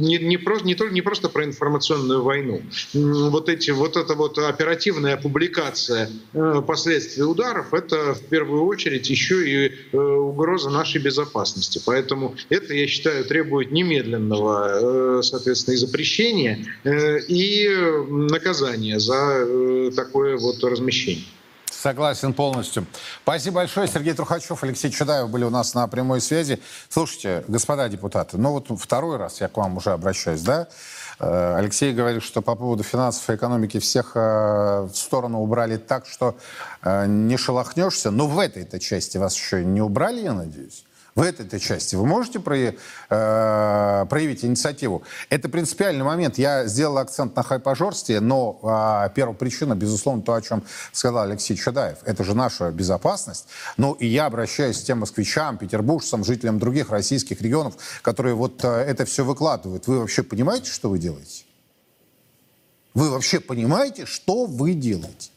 не, 0.00 0.18
не, 0.18 0.36
просто, 0.36 0.66
не, 0.66 0.74
только, 0.74 0.94
не 0.94 1.02
просто 1.02 1.28
про 1.28 1.44
информационную 1.44 2.22
войну. 2.22 2.62
Вот, 2.94 3.48
эти, 3.48 3.70
вот 3.70 3.96
эта 3.96 4.14
вот 4.14 4.38
оперативная 4.38 5.16
публикация 5.16 6.10
э, 6.32 6.62
последствий 6.66 7.24
ударов, 7.24 7.74
это 7.74 8.14
в 8.14 8.22
первую 8.24 8.64
очередь 8.64 9.08
еще 9.10 9.48
и 9.48 9.96
угроза 9.96 10.70
нашей 10.70 11.00
безопасности. 11.00 11.80
Поэтому 11.84 12.34
это, 12.48 12.74
я 12.74 12.86
считаю, 12.86 13.24
требует 13.24 13.70
немедленного, 13.70 15.22
соответственно, 15.22 15.74
и 15.74 15.78
запрещения, 15.78 16.64
и 16.84 17.68
наказания 18.08 18.98
за 18.98 19.90
такое 19.94 20.36
вот 20.36 20.62
размещение. 20.64 21.24
Согласен 21.80 22.34
полностью. 22.34 22.86
Спасибо 23.22 23.56
большое. 23.56 23.86
Сергей 23.86 24.12
Трухачев, 24.12 24.64
Алексей 24.64 24.90
Чудаев 24.90 25.30
были 25.30 25.44
у 25.44 25.50
нас 25.50 25.74
на 25.74 25.86
прямой 25.86 26.20
связи. 26.20 26.60
Слушайте, 26.88 27.44
господа 27.46 27.88
депутаты, 27.88 28.36
ну 28.36 28.50
вот 28.50 28.66
второй 28.80 29.16
раз 29.16 29.40
я 29.40 29.46
к 29.46 29.56
вам 29.56 29.76
уже 29.76 29.90
обращаюсь, 29.90 30.42
да? 30.42 30.66
Э, 31.20 31.54
Алексей 31.56 31.92
говорит, 31.92 32.24
что 32.24 32.42
по 32.42 32.56
поводу 32.56 32.82
финансов 32.82 33.30
и 33.30 33.34
экономики 33.36 33.78
всех 33.78 34.16
э, 34.16 34.88
в 34.92 34.92
сторону 34.92 35.40
убрали 35.40 35.76
так, 35.76 36.06
что 36.06 36.36
э, 36.82 37.06
не 37.06 37.36
шелохнешься. 37.36 38.10
Но 38.10 38.26
в 38.26 38.40
этой-то 38.40 38.80
части 38.80 39.16
вас 39.16 39.36
еще 39.36 39.64
не 39.64 39.80
убрали, 39.80 40.20
я 40.20 40.32
надеюсь? 40.32 40.84
В 41.18 41.20
этой 41.20 41.58
части 41.58 41.96
вы 41.96 42.06
можете 42.06 42.38
про, 42.38 42.56
э, 42.56 42.72
проявить 44.08 44.44
инициативу? 44.44 45.02
Это 45.30 45.48
принципиальный 45.48 46.04
момент. 46.04 46.38
Я 46.38 46.68
сделал 46.68 46.96
акцент 46.98 47.34
на 47.34 47.42
хайпажорстве, 47.42 48.20
но 48.20 48.60
э, 48.62 49.10
первая 49.16 49.34
причина, 49.34 49.74
безусловно, 49.74 50.22
то, 50.22 50.34
о 50.34 50.40
чем 50.40 50.62
сказал 50.92 51.24
Алексей 51.24 51.56
Чадаев. 51.56 51.98
Это 52.04 52.22
же 52.22 52.36
наша 52.36 52.70
безопасность. 52.70 53.48
Ну 53.76 53.94
и 53.94 54.06
я 54.06 54.26
обращаюсь 54.26 54.80
к 54.80 54.84
тем 54.84 55.00
москвичам, 55.00 55.58
петербуржцам, 55.58 56.22
жителям 56.22 56.60
других 56.60 56.90
российских 56.90 57.42
регионов, 57.42 57.74
которые 58.02 58.36
вот 58.36 58.64
э, 58.64 58.68
это 58.68 59.04
все 59.04 59.24
выкладывают. 59.24 59.88
Вы 59.88 59.98
вообще 59.98 60.22
понимаете, 60.22 60.70
что 60.70 60.88
вы 60.88 61.00
делаете? 61.00 61.42
Вы 62.94 63.10
вообще 63.10 63.40
понимаете, 63.40 64.06
что 64.06 64.46
вы 64.46 64.74
делаете? 64.74 65.30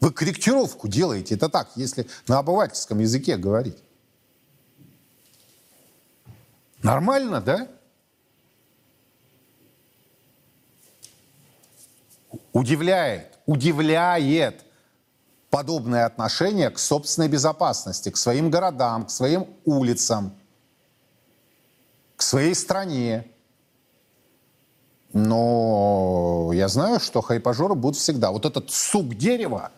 Вы 0.00 0.10
корректировку 0.10 0.88
делаете. 0.88 1.34
Это 1.34 1.50
так, 1.50 1.68
если 1.76 2.06
на 2.28 2.38
обывательском 2.38 2.98
языке 2.98 3.36
говорить. 3.36 3.76
Нормально, 6.82 7.40
да? 7.40 7.68
Удивляет, 12.52 13.38
удивляет 13.46 14.64
подобное 15.48 16.06
отношение 16.06 16.70
к 16.70 16.78
собственной 16.78 17.28
безопасности, 17.28 18.10
к 18.10 18.16
своим 18.16 18.50
городам, 18.50 19.06
к 19.06 19.10
своим 19.10 19.46
улицам, 19.64 20.34
к 22.16 22.22
своей 22.22 22.54
стране. 22.54 23.26
Но 25.12 26.50
я 26.52 26.68
знаю, 26.68 27.00
что 27.00 27.20
хайпажоры 27.20 27.74
будут 27.74 27.96
всегда. 27.96 28.30
Вот 28.30 28.44
этот 28.44 28.70
сук 28.70 29.14
дерева, 29.14 29.70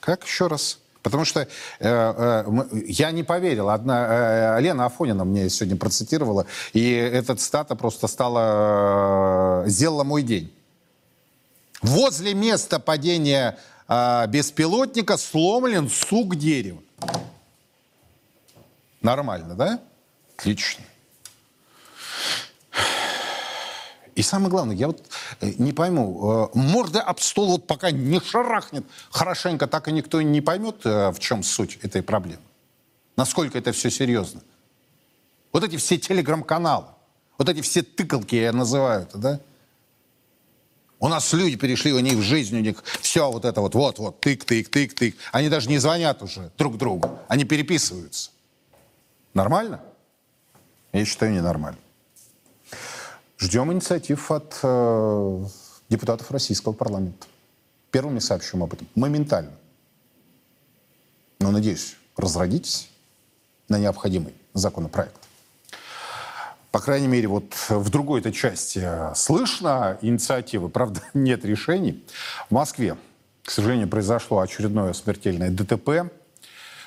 как 0.00 0.24
еще 0.24 0.48
раз 0.48 0.80
Потому 1.06 1.24
что 1.24 1.42
э, 1.42 1.46
э, 1.78 2.44
я 2.88 3.12
не 3.12 3.22
поверил. 3.22 3.70
Одна, 3.70 4.56
э, 4.58 4.60
Лена 4.60 4.86
Афонина 4.86 5.24
мне 5.24 5.48
сегодня 5.48 5.76
процитировала, 5.76 6.46
и 6.72 6.90
эта 6.90 7.36
цитата 7.36 7.76
просто 7.76 8.08
стала, 8.08 9.62
э, 9.64 9.68
сделала 9.68 10.02
мой 10.02 10.24
день. 10.24 10.52
Возле 11.80 12.34
места 12.34 12.80
падения 12.80 13.56
э, 13.86 14.26
беспилотника 14.26 15.16
сломлен 15.16 15.88
сук 15.88 16.34
дерева. 16.34 16.82
Нормально, 19.00 19.54
да? 19.54 19.80
Отлично. 20.36 20.82
И 24.16 24.22
самое 24.22 24.50
главное, 24.50 24.74
я 24.74 24.86
вот 24.86 25.04
э, 25.42 25.52
не 25.58 25.74
пойму, 25.74 26.50
э, 26.54 26.58
морда 26.58 27.02
об 27.02 27.20
стол 27.20 27.48
вот 27.48 27.66
пока 27.66 27.90
не 27.90 28.18
шарахнет 28.18 28.86
хорошенько, 29.10 29.66
так 29.66 29.88
и 29.88 29.92
никто 29.92 30.22
не 30.22 30.40
поймет, 30.40 30.80
э, 30.84 31.10
в 31.10 31.18
чем 31.18 31.42
суть 31.42 31.78
этой 31.82 32.02
проблемы. 32.02 32.40
Насколько 33.16 33.58
это 33.58 33.72
все 33.72 33.90
серьезно. 33.90 34.40
Вот 35.52 35.64
эти 35.64 35.76
все 35.76 35.98
телеграм-каналы, 35.98 36.86
вот 37.36 37.50
эти 37.50 37.60
все 37.60 37.82
тыкалки, 37.82 38.36
я 38.36 38.52
называю 38.52 39.02
это, 39.02 39.18
да? 39.18 39.40
У 40.98 41.08
нас 41.08 41.30
люди 41.34 41.56
перешли, 41.56 41.92
у 41.92 41.98
них 41.98 42.14
в 42.14 42.22
жизнь, 42.22 42.56
у 42.56 42.60
них 42.60 42.82
все 43.02 43.30
вот 43.30 43.44
это 43.44 43.60
вот, 43.60 43.74
вот-вот, 43.74 44.24
тык-тык, 44.24 44.70
тык-тык. 44.70 45.14
Они 45.30 45.50
даже 45.50 45.68
не 45.68 45.76
звонят 45.76 46.22
уже 46.22 46.50
друг 46.56 46.78
другу, 46.78 47.18
они 47.28 47.44
переписываются. 47.44 48.30
Нормально? 49.34 49.82
Я 50.94 51.04
считаю, 51.04 51.32
ненормально. 51.32 51.78
Ждем 53.38 53.70
инициатив 53.70 54.30
от 54.30 54.58
э, 54.62 55.44
депутатов 55.90 56.30
российского 56.30 56.72
парламента. 56.72 57.26
Первыми 57.90 58.18
сообщим 58.18 58.62
об 58.62 58.72
этом. 58.72 58.88
Моментально. 58.94 59.52
Но, 61.38 61.50
надеюсь, 61.50 61.96
разродитесь 62.16 62.88
на 63.68 63.78
необходимый 63.78 64.34
законопроект. 64.54 65.20
По 66.70 66.80
крайней 66.80 67.08
мере, 67.08 67.28
вот 67.28 67.54
в 67.68 67.90
другой 67.90 68.20
этой 68.20 68.32
части 68.32 68.88
слышно 69.14 69.98
инициативы, 70.00 70.70
правда, 70.70 71.02
нет 71.14 71.44
решений. 71.44 72.02
В 72.48 72.54
Москве, 72.54 72.96
к 73.44 73.50
сожалению, 73.50 73.88
произошло 73.88 74.40
очередное 74.40 74.94
смертельное 74.94 75.50
ДТП, 75.50 76.10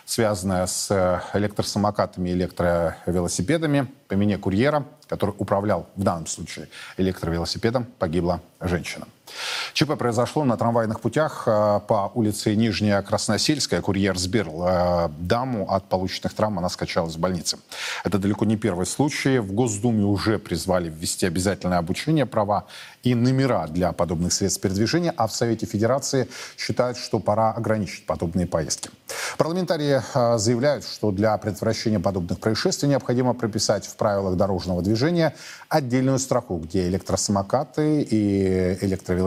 связанное 0.03 0.65
с 0.65 1.23
электросамокатами 1.33 2.29
и 2.29 2.33
электровелосипедами 2.33 3.87
по 4.07 4.15
вине 4.15 4.39
курьера– 4.39 4.87
который 5.09 5.33
управлял 5.39 5.89
в 5.95 6.03
данном 6.03 6.27
случае 6.27 6.69
электровелосипедом, 6.97 7.85
погибла 7.97 8.41
женщина. 8.61 9.07
ЧП 9.73 9.97
произошло 9.97 10.43
на 10.43 10.57
трамвайных 10.57 10.99
путях 10.99 11.43
э, 11.45 11.79
по 11.87 12.11
улице 12.13 12.55
Нижняя 12.55 13.01
Красносельская. 13.01 13.81
Курьер 13.81 14.17
сбил 14.17 14.63
э, 14.65 15.09
даму 15.19 15.69
от 15.69 15.85
полученных 15.89 16.33
травм, 16.33 16.59
она 16.59 16.69
скачалась 16.69 17.15
в 17.15 17.19
больнице. 17.19 17.57
Это 18.03 18.17
далеко 18.17 18.45
не 18.45 18.57
первый 18.57 18.85
случай. 18.85 19.39
В 19.39 19.51
Госдуме 19.53 20.05
уже 20.05 20.39
призвали 20.39 20.89
ввести 20.89 21.25
обязательное 21.25 21.77
обучение 21.77 22.25
права 22.25 22.65
и 23.03 23.15
номера 23.15 23.67
для 23.67 23.91
подобных 23.91 24.33
средств 24.33 24.61
передвижения, 24.61 25.13
а 25.15 25.27
в 25.27 25.33
Совете 25.33 25.65
Федерации 25.65 26.27
считают, 26.57 26.97
что 26.97 27.19
пора 27.19 27.51
ограничить 27.51 28.05
подобные 28.05 28.47
поездки. 28.47 28.89
Парламентарии 29.37 30.01
э, 30.13 30.37
заявляют, 30.37 30.85
что 30.85 31.11
для 31.11 31.37
предотвращения 31.37 31.99
подобных 31.99 32.39
происшествий 32.39 32.89
необходимо 32.89 33.33
прописать 33.33 33.85
в 33.85 33.95
правилах 33.95 34.35
дорожного 34.35 34.81
движения 34.81 35.35
отдельную 35.69 36.19
строку, 36.19 36.57
где 36.57 36.87
электросамокаты 36.87 38.01
и 38.01 38.77
электровелосипеды 38.81 39.18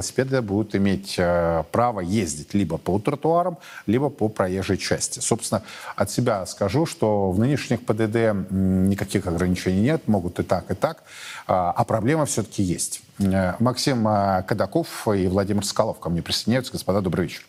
будут 0.43 0.75
иметь 0.75 1.17
э, 1.19 1.65
право 1.71 2.01
ездить 2.01 2.55
либо 2.55 2.79
по 2.79 2.99
тротуарам, 2.99 3.59
либо 3.87 4.09
по 4.09 4.29
проезжей 4.29 4.79
части. 4.79 5.21
Собственно, 5.21 5.63
от 5.97 6.11
себя 6.11 6.47
скажу, 6.47 6.87
что 6.87 7.31
в 7.31 7.39
нынешних 7.39 7.85
ПДД 7.85 8.51
никаких 8.51 9.27
ограничений 9.27 9.81
нет, 9.81 10.09
могут 10.09 10.39
и 10.39 10.43
так, 10.43 10.71
и 10.71 10.75
так, 10.75 11.03
а, 11.47 11.73
а 11.73 11.85
проблема 11.85 12.27
все-таки 12.27 12.63
есть. 12.63 13.03
Э, 13.19 13.55
Максим 13.59 14.07
э, 14.09 14.43
Кадаков 14.47 15.09
и 15.09 15.27
Владимир 15.27 15.65
Скалов 15.65 15.99
ко 15.99 16.11
мне 16.11 16.23
присоединяются. 16.23 16.73
Господа, 16.73 17.01
добрый 17.01 17.27
вечер. 17.27 17.47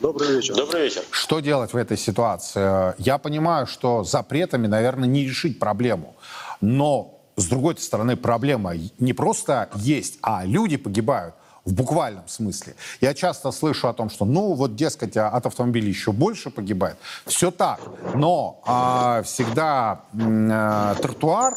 Добрый 0.00 0.36
вечер. 0.36 0.54
Добрый 0.54 0.82
вечер. 0.84 1.02
Что 1.10 1.40
делать 1.40 1.72
в 1.72 1.76
этой 1.76 1.96
ситуации? 1.96 2.94
Я 3.00 3.16
понимаю, 3.18 3.66
что 3.66 4.04
запретами, 4.04 4.66
наверное, 4.66 5.08
не 5.08 5.24
решить 5.24 5.58
проблему. 5.58 6.14
Но, 6.60 7.15
с 7.36 7.46
другой 7.46 7.76
стороны, 7.78 8.16
проблема 8.16 8.74
не 8.98 9.12
просто 9.12 9.68
есть, 9.74 10.18
а 10.22 10.44
люди 10.44 10.76
погибают 10.76 11.34
в 11.66 11.72
буквальном 11.74 12.26
смысле. 12.28 12.74
Я 13.00 13.12
часто 13.12 13.50
слышу 13.50 13.88
о 13.88 13.92
том, 13.92 14.08
что, 14.08 14.24
ну, 14.24 14.54
вот, 14.54 14.76
дескать, 14.76 15.16
от 15.16 15.46
автомобилей 15.46 15.88
еще 15.88 16.12
больше 16.12 16.50
погибает. 16.50 16.96
Все 17.26 17.50
так. 17.50 17.80
Но 18.14 18.60
а, 18.64 19.22
всегда 19.22 20.02
а, 20.14 20.94
тротуар 20.94 21.54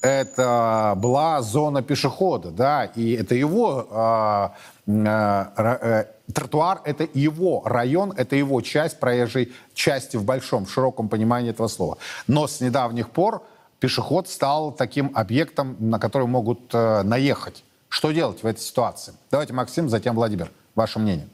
это 0.00 0.94
была 0.96 1.42
зона 1.42 1.82
пешехода, 1.82 2.50
да, 2.50 2.84
и 2.84 3.12
это 3.12 3.34
его 3.34 3.86
а, 3.90 4.54
а, 4.86 5.52
а, 5.56 6.06
тротуар, 6.32 6.80
это 6.84 7.08
его 7.12 7.62
район, 7.64 8.12
это 8.16 8.36
его 8.36 8.60
часть 8.60 9.00
проезжей 9.00 9.52
части 9.74 10.16
в 10.16 10.24
большом, 10.24 10.64
в 10.64 10.72
широком 10.72 11.08
понимании 11.08 11.50
этого 11.50 11.68
слова. 11.68 11.98
Но 12.26 12.46
с 12.46 12.60
недавних 12.60 13.10
пор 13.10 13.42
пешеход 13.80 14.28
стал 14.28 14.72
таким 14.72 15.12
объектом, 15.14 15.76
на 15.78 15.98
который 15.98 16.26
могут 16.26 16.74
э, 16.74 17.02
наехать. 17.02 17.64
Что 17.88 18.10
делать 18.12 18.42
в 18.42 18.46
этой 18.46 18.60
ситуации? 18.60 19.14
Давайте, 19.30 19.52
Максим, 19.52 19.88
затем 19.88 20.14
Владимир. 20.14 20.50
Ваше 20.74 20.98
мнение. 20.98 21.28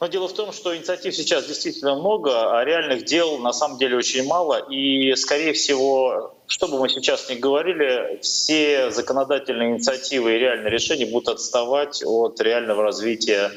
Но 0.00 0.06
дело 0.06 0.28
в 0.28 0.32
том, 0.32 0.50
что 0.50 0.74
инициатив 0.74 1.14
сейчас 1.14 1.44
действительно 1.44 1.94
много, 1.94 2.58
а 2.58 2.64
реальных 2.64 3.04
дел 3.04 3.36
на 3.36 3.52
самом 3.52 3.76
деле 3.76 3.98
очень 3.98 4.26
мало. 4.26 4.56
И, 4.70 5.14
скорее 5.14 5.52
всего, 5.52 6.34
что 6.46 6.68
бы 6.68 6.80
мы 6.80 6.88
сейчас 6.88 7.28
ни 7.28 7.34
говорили, 7.34 8.18
все 8.22 8.90
законодательные 8.90 9.72
инициативы 9.72 10.34
и 10.34 10.38
реальные 10.38 10.70
решения 10.70 11.04
будут 11.04 11.28
отставать 11.28 12.02
от 12.02 12.40
реального 12.40 12.82
развития 12.82 13.50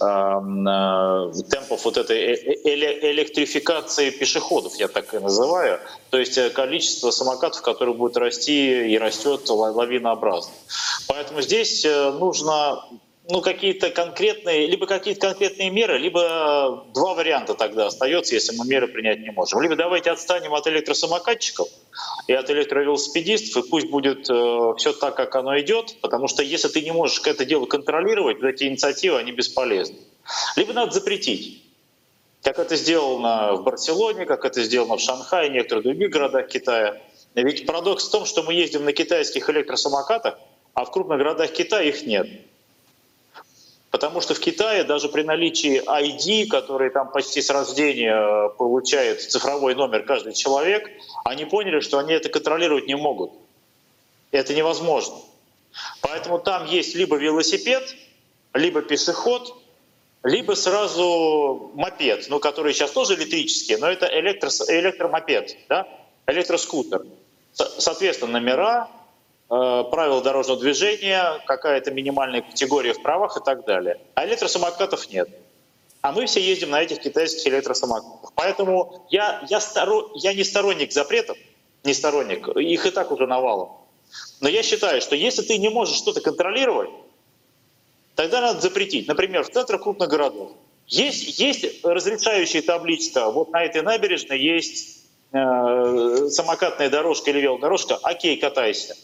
э, 0.00 0.04
э, 0.04 1.42
темпов 1.48 1.82
вот 1.86 1.96
этой 1.96 2.18
э, 2.18 2.34
э 2.62 3.12
электрификации 3.12 4.10
пешеходов, 4.10 4.74
я 4.76 4.86
так 4.86 5.14
и 5.14 5.18
называю. 5.18 5.80
То 6.10 6.18
есть 6.18 6.36
э, 6.36 6.50
количество 6.50 7.10
самокатов, 7.10 7.62
которые 7.62 7.94
будут 7.94 8.18
расти 8.18 8.92
и 8.92 8.98
растет 8.98 9.48
лавинообразно. 9.48 10.52
Поэтому 11.08 11.40
здесь 11.40 11.86
нужно 11.86 12.84
ну, 13.30 13.40
какие-то 13.40 13.90
конкретные, 13.90 14.66
либо 14.66 14.86
какие-то 14.86 15.20
конкретные 15.20 15.70
меры, 15.70 15.98
либо 15.98 16.86
два 16.94 17.14
варианта 17.14 17.54
тогда 17.54 17.86
остается, 17.86 18.34
если 18.34 18.56
мы 18.56 18.66
меры 18.66 18.88
принять 18.88 19.20
не 19.20 19.30
можем. 19.30 19.60
Либо 19.60 19.76
давайте 19.76 20.10
отстанем 20.10 20.54
от 20.54 20.66
электросамокатчиков 20.66 21.68
и 22.26 22.32
от 22.32 22.50
электровелосипедистов, 22.50 23.64
и 23.64 23.68
пусть 23.68 23.88
будет 23.88 24.28
э, 24.28 24.74
все 24.78 24.92
так, 24.92 25.14
как 25.16 25.34
оно 25.36 25.58
идет, 25.60 25.96
потому 26.00 26.28
что 26.28 26.42
если 26.42 26.68
ты 26.68 26.82
не 26.82 26.92
можешь 26.92 27.20
это 27.24 27.44
дело 27.44 27.66
контролировать, 27.66 28.40
то 28.40 28.48
эти 28.48 28.64
инициативы, 28.64 29.18
они 29.18 29.32
бесполезны. 29.32 29.96
Либо 30.56 30.72
надо 30.72 30.92
запретить, 30.92 31.62
как 32.42 32.58
это 32.58 32.76
сделано 32.76 33.54
в 33.54 33.64
Барселоне, 33.64 34.26
как 34.26 34.44
это 34.44 34.62
сделано 34.62 34.96
в 34.96 35.00
Шанхае 35.00 35.50
некоторых 35.50 35.84
других 35.84 36.10
городах 36.10 36.48
Китая. 36.48 37.00
Ведь 37.34 37.66
парадокс 37.66 38.08
в 38.08 38.10
том, 38.10 38.24
что 38.24 38.42
мы 38.42 38.54
ездим 38.54 38.84
на 38.84 38.92
китайских 38.92 39.48
электросамокатах, 39.50 40.38
а 40.74 40.84
в 40.84 40.90
крупных 40.90 41.18
городах 41.18 41.52
Китая 41.52 41.88
их 41.88 42.06
нет. 42.06 42.28
Потому 43.90 44.20
что 44.20 44.34
в 44.34 44.40
Китае 44.40 44.84
даже 44.84 45.08
при 45.08 45.22
наличии 45.22 45.82
ID, 45.84 46.46
который 46.46 46.90
там 46.90 47.10
почти 47.10 47.42
с 47.42 47.50
рождения 47.50 48.14
э, 48.14 48.50
получает 48.56 49.20
цифровой 49.20 49.74
номер 49.74 50.04
каждый 50.04 50.32
человек, 50.32 50.88
они 51.24 51.44
поняли, 51.44 51.80
что 51.80 51.98
они 51.98 52.12
это 52.12 52.28
контролировать 52.28 52.86
не 52.86 52.94
могут. 52.94 53.32
Это 54.30 54.54
невозможно. 54.54 55.16
Поэтому 56.02 56.38
там 56.38 56.66
есть 56.66 56.94
либо 56.94 57.16
велосипед, 57.16 57.96
либо 58.54 58.80
пешеход, 58.82 59.56
либо 60.22 60.52
сразу 60.52 61.72
мопед, 61.74 62.26
ну, 62.28 62.38
который 62.38 62.72
сейчас 62.72 62.92
тоже 62.92 63.14
электрический, 63.14 63.76
но 63.76 63.88
это 63.88 64.06
электро, 64.06 64.50
электромопед, 64.68 65.56
да? 65.68 65.88
электроскутер. 66.26 67.06
Соответственно, 67.52 68.38
номера, 68.38 68.88
Э, 69.52 69.82
правила 69.90 70.22
дорожного 70.22 70.60
движения, 70.60 71.42
какая-то 71.44 71.90
минимальная 71.90 72.40
категория 72.40 72.92
в 72.92 73.02
правах 73.02 73.36
и 73.36 73.44
так 73.44 73.64
далее. 73.64 74.00
А 74.14 74.24
электросамокатов 74.24 75.10
нет. 75.10 75.28
А 76.02 76.12
мы 76.12 76.26
все 76.26 76.40
ездим 76.40 76.70
на 76.70 76.80
этих 76.80 77.00
китайских 77.00 77.44
электросамокатах. 77.48 78.32
Поэтому 78.36 79.04
я, 79.10 79.44
я, 79.50 79.58
сторо, 79.58 80.12
я 80.14 80.34
не 80.34 80.44
сторонник 80.44 80.92
запретов, 80.92 81.36
не 81.82 81.94
сторонник, 81.94 82.46
их 82.46 82.86
и 82.86 82.90
так 82.90 83.10
уже 83.10 83.26
навалом. 83.26 83.72
Но 84.40 84.48
я 84.48 84.62
считаю, 84.62 85.00
что 85.00 85.16
если 85.16 85.42
ты 85.42 85.58
не 85.58 85.68
можешь 85.68 85.96
что-то 85.96 86.20
контролировать, 86.20 86.90
тогда 88.14 88.40
надо 88.40 88.60
запретить. 88.60 89.08
Например, 89.08 89.42
в 89.42 89.50
центрах 89.50 89.82
крупных 89.82 90.08
городов. 90.08 90.52
Есть, 90.86 91.40
есть 91.40 91.84
разрешающая 91.84 92.62
табличка, 92.62 93.28
вот 93.30 93.50
на 93.50 93.64
этой 93.64 93.82
набережной 93.82 94.38
есть 94.38 95.06
э, 95.32 96.28
самокатная 96.30 96.88
дорожка 96.88 97.30
или 97.30 97.40
велодорожка, 97.40 97.96
окей, 97.96 98.36
катайся. 98.36 98.96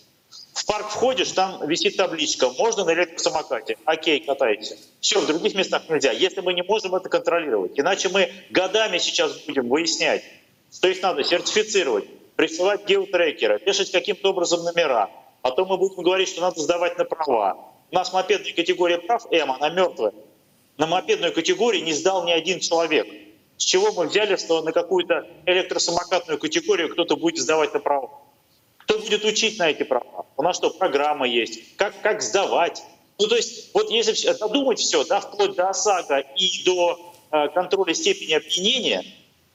В 0.57 0.65
парк 0.65 0.89
входишь, 0.89 1.33
там 1.33 1.69
висит 1.69 1.99
табличка, 1.99 2.49
можно 2.49 2.83
на 2.87 2.95
электросамокате. 2.95 3.77
Окей, 3.85 4.21
катайте. 4.21 4.79
Все, 5.01 5.21
в 5.21 5.27
других 5.27 5.55
местах 5.55 5.83
нельзя. 5.91 6.13
Если 6.13 6.41
мы 6.41 6.55
не 6.55 6.63
можем 6.63 6.95
это 6.95 7.11
контролировать, 7.11 7.79
иначе 7.79 8.09
мы 8.09 8.33
годами 8.49 8.97
сейчас 8.97 9.37
будем 9.45 9.69
выяснять, 9.69 10.25
что 10.73 10.89
их 10.89 11.03
надо 11.03 11.25
сертифицировать, 11.25 12.07
присылать 12.37 12.87
геотрекеры, 12.89 13.61
вешать 13.67 13.93
каким-то 13.93 14.31
образом 14.31 14.65
номера. 14.65 15.11
Потом 15.43 15.69
мы 15.69 15.77
будем 15.77 16.03
говорить, 16.03 16.31
что 16.31 16.41
надо 16.41 16.59
сдавать 16.59 16.97
на 16.97 17.05
права. 17.05 17.59
У 17.91 17.95
нас 17.95 18.15
мопедная 18.15 18.55
категория 18.55 18.97
прав 18.97 19.27
М, 19.31 19.53
она 19.53 19.69
мертвая. 19.69 20.15
На 20.79 20.87
мопедную 20.87 21.35
категорию 21.35 21.85
не 21.85 21.93
сдал 21.93 22.25
ни 22.25 22.33
один 22.33 22.61
человек. 22.61 23.07
С 23.59 23.63
чего 23.63 23.93
мы 23.93 24.07
взяли, 24.07 24.37
что 24.37 24.63
на 24.63 24.73
какую-то 24.73 25.27
электросамокатную 25.45 26.39
категорию 26.39 26.89
кто-то 26.89 27.17
будет 27.17 27.37
сдавать 27.37 27.75
на 27.75 27.81
права? 27.81 28.26
Кто 28.87 29.01
будет 29.01 29.25
учить 29.25 29.59
на 29.59 29.71
эти 29.71 29.83
права? 29.83 30.27
У 30.37 30.43
нас 30.43 30.57
что, 30.57 30.71
программа 30.71 31.27
есть? 31.27 31.77
Как, 31.77 32.01
как 32.03 32.23
сдавать? 32.23 32.85
Ну, 33.19 33.27
то 33.27 33.35
есть, 33.35 33.75
вот 33.75 33.91
если 33.91 34.33
додумать 34.39 34.79
все, 34.79 35.05
да, 35.05 35.21
вплоть 35.21 35.57
до 35.57 35.71
ОСАГО 35.71 36.21
и 36.37 36.65
до 36.65 37.13
э, 37.33 37.49
контроля 37.49 37.95
степени 37.95 38.35
опьянения, 38.35 39.05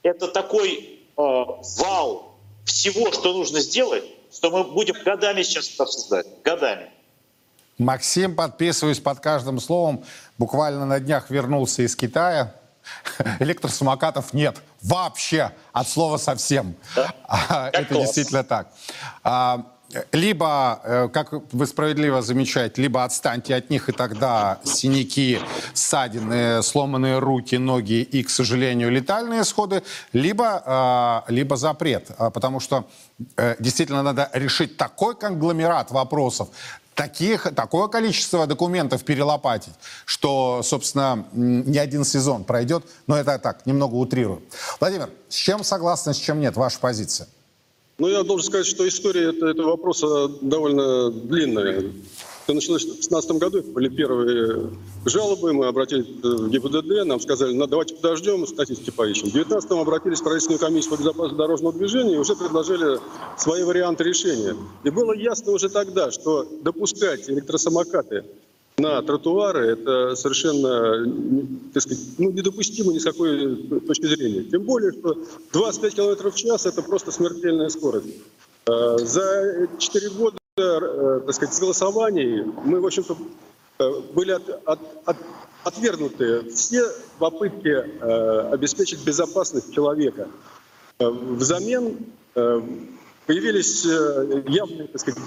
это 0.02 0.28
такой 0.28 0.70
э, 0.70 1.00
вал 1.16 2.34
всего, 2.66 3.10
что 3.10 3.32
нужно 3.32 3.60
сделать, 3.60 4.04
что 4.30 4.50
мы 4.50 4.64
будем 4.64 4.96
годами 5.02 5.42
сейчас 5.42 5.72
это 5.72 5.84
обсуждать. 5.84 6.26
Годами. 6.44 6.90
Максим, 7.78 8.36
подписываюсь 8.36 9.00
под 9.00 9.20
каждым 9.20 9.60
словом. 9.60 10.04
Буквально 10.36 10.84
на 10.84 11.00
днях 11.00 11.30
вернулся 11.30 11.82
из 11.82 11.96
Китая. 11.96 12.54
Электросамокатов 13.40 14.32
нет 14.32 14.60
вообще, 14.82 15.52
от 15.72 15.88
слова 15.88 16.16
совсем. 16.16 16.74
Да? 16.96 17.70
Это 17.72 17.94
класс. 17.94 18.04
действительно 18.04 18.44
так. 18.44 18.72
А, 19.22 19.64
либо, 20.12 20.80
э, 20.84 21.08
как 21.12 21.32
вы 21.52 21.66
справедливо 21.66 22.22
замечаете, 22.22 22.80
либо 22.82 23.04
отстаньте 23.04 23.54
от 23.54 23.70
них, 23.70 23.88
и 23.88 23.92
тогда 23.92 24.58
синяки, 24.64 25.38
ссадины, 25.74 26.62
сломанные 26.62 27.18
руки, 27.18 27.56
ноги 27.56 28.02
и, 28.02 28.22
к 28.22 28.30
сожалению, 28.30 28.90
летальные 28.90 29.42
исходы, 29.42 29.82
либо, 30.12 30.62
а, 30.64 31.24
либо 31.28 31.56
запрет. 31.56 32.10
А, 32.16 32.30
потому 32.30 32.60
что 32.60 32.88
э, 33.36 33.56
действительно 33.58 34.02
надо 34.02 34.30
решить 34.32 34.76
такой 34.76 35.14
конгломерат 35.14 35.90
вопросов, 35.90 36.48
таких, 36.94 37.54
такое 37.54 37.88
количество 37.88 38.46
документов 38.46 39.04
перелопатить, 39.04 39.74
что, 40.04 40.62
собственно, 40.62 41.26
не 41.32 41.78
один 41.78 42.04
сезон 42.04 42.44
пройдет. 42.44 42.84
Но 43.06 43.16
это 43.16 43.38
так, 43.38 43.66
немного 43.66 43.94
утрирую. 43.94 44.42
Владимир, 44.80 45.10
с 45.28 45.34
чем 45.34 45.64
согласны, 45.64 46.14
с 46.14 46.18
чем 46.18 46.40
нет? 46.40 46.56
Ваша 46.56 46.78
позиция? 46.78 47.28
Ну, 47.98 48.08
я 48.08 48.22
должен 48.22 48.46
сказать, 48.46 48.66
что 48.66 48.86
история 48.88 49.30
это, 49.30 49.46
этого 49.46 49.70
вопроса 49.70 50.28
довольно 50.40 51.10
длинная. 51.10 51.92
Это 52.44 52.54
началось 52.54 52.82
в 52.82 52.86
2016 52.86 53.30
году, 53.32 53.62
были 53.62 53.88
первые 53.88 54.70
жалобы, 55.04 55.52
мы 55.52 55.66
обратились 55.66 56.06
в 56.22 56.48
ГИБДД, 56.48 57.06
нам 57.06 57.20
сказали, 57.20 57.54
ну, 57.54 57.66
давайте 57.68 57.94
подождем, 57.94 58.46
статистики 58.48 58.90
поищем. 58.90 59.28
В 59.28 59.32
2019 59.32 59.70
обратились 59.72 60.20
в 60.20 60.24
правительственную 60.24 60.58
комиссию 60.58 60.96
по 60.96 61.00
безопасности 61.00 61.38
дорожного 61.38 61.72
движения 61.72 62.14
и 62.14 62.18
уже 62.18 62.34
предложили 62.34 62.98
свои 63.38 63.62
варианты 63.62 64.02
решения. 64.02 64.56
И 64.82 64.90
было 64.90 65.12
ясно 65.12 65.52
уже 65.52 65.68
тогда, 65.68 66.10
что 66.10 66.48
допускать 66.62 67.30
электросамокаты 67.30 68.24
на 68.78 69.00
тротуары 69.02 69.72
это 69.72 70.16
совершенно 70.16 71.04
так 71.72 71.82
сказать, 71.82 72.04
ну, 72.18 72.32
недопустимо 72.32 72.92
ни 72.92 72.98
с 72.98 73.04
какой 73.04 73.56
точки 73.86 74.06
зрения. 74.06 74.42
Тем 74.42 74.62
более, 74.62 74.90
что 74.92 75.16
25 75.52 75.94
км 75.94 76.30
в 76.30 76.34
час 76.34 76.66
это 76.66 76.82
просто 76.82 77.12
смертельная 77.12 77.68
скорость. 77.68 78.08
Э, 78.66 78.98
за 78.98 79.68
4 79.78 80.10
года 80.10 80.36
Э, 80.36 80.41
так 80.54 81.32
сказать, 81.32 81.54
согласований 81.54 82.42
мы, 82.42 82.82
в 82.82 82.84
общем-то, 82.84 83.16
э, 83.78 83.90
были 84.12 84.32
от, 84.32 84.46
от, 84.66 84.80
от, 85.06 85.16
отвергнуты 85.64 86.50
все 86.50 86.84
попытки 87.18 87.68
э, 87.68 88.52
обеспечить 88.52 89.02
безопасность 89.02 89.72
человека. 89.72 90.28
Э, 90.98 91.08
взамен 91.08 92.04
э, 92.34 92.60
появились 93.26 93.86
э, 93.86 94.42
явные, 94.46 94.88
так 94.88 95.00
сказать, 95.00 95.22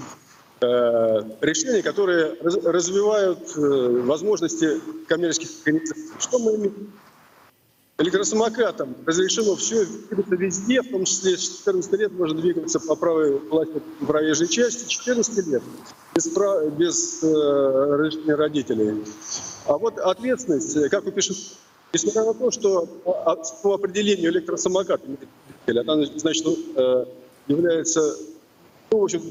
э, 0.61 1.21
решения, 1.41 1.81
которые 1.81 2.35
раз, 2.43 2.57
развивают 2.63 3.57
э, 3.57 4.01
возможности 4.03 4.79
коммерческих 5.07 5.49
организаций. 5.65 6.03
Что 6.19 6.37
мы 6.37 6.55
имеем? 6.55 6.93
Электросамокатом 7.97 8.93
разрешено 9.05 9.55
все 9.55 9.85
двигаться 9.85 10.35
везде, 10.35 10.81
в 10.81 10.91
том 10.91 11.05
числе 11.05 11.37
с 11.37 11.59
14 11.59 11.93
лет 11.93 12.11
можно 12.11 12.41
двигаться 12.41 12.77
по 12.81 12.95
правой 12.95 13.39
полосе 13.39 13.81
проезжей 14.05 14.49
части, 14.49 14.89
14 14.89 15.47
лет 15.47 15.63
без, 16.13 16.27
прав... 16.27 16.73
без 16.73 17.23
э, 17.23 17.27
разрешения 17.27 18.35
родителей. 18.35 19.05
А 19.65 19.77
вот 19.77 19.97
ответственность, 19.97 20.89
как 20.89 21.05
вы 21.05 21.13
пишете, 21.13 21.39
несмотря 21.93 22.25
на 22.25 22.33
то, 22.33 22.51
что 22.51 22.85
по 23.63 23.75
определению 23.75 24.29
электросамоката, 24.29 25.05
она, 25.65 26.05
значит, 26.17 26.45
э, 26.75 27.05
является, 27.47 28.17
ну, 28.91 28.99
в 28.99 29.03
общем, 29.05 29.21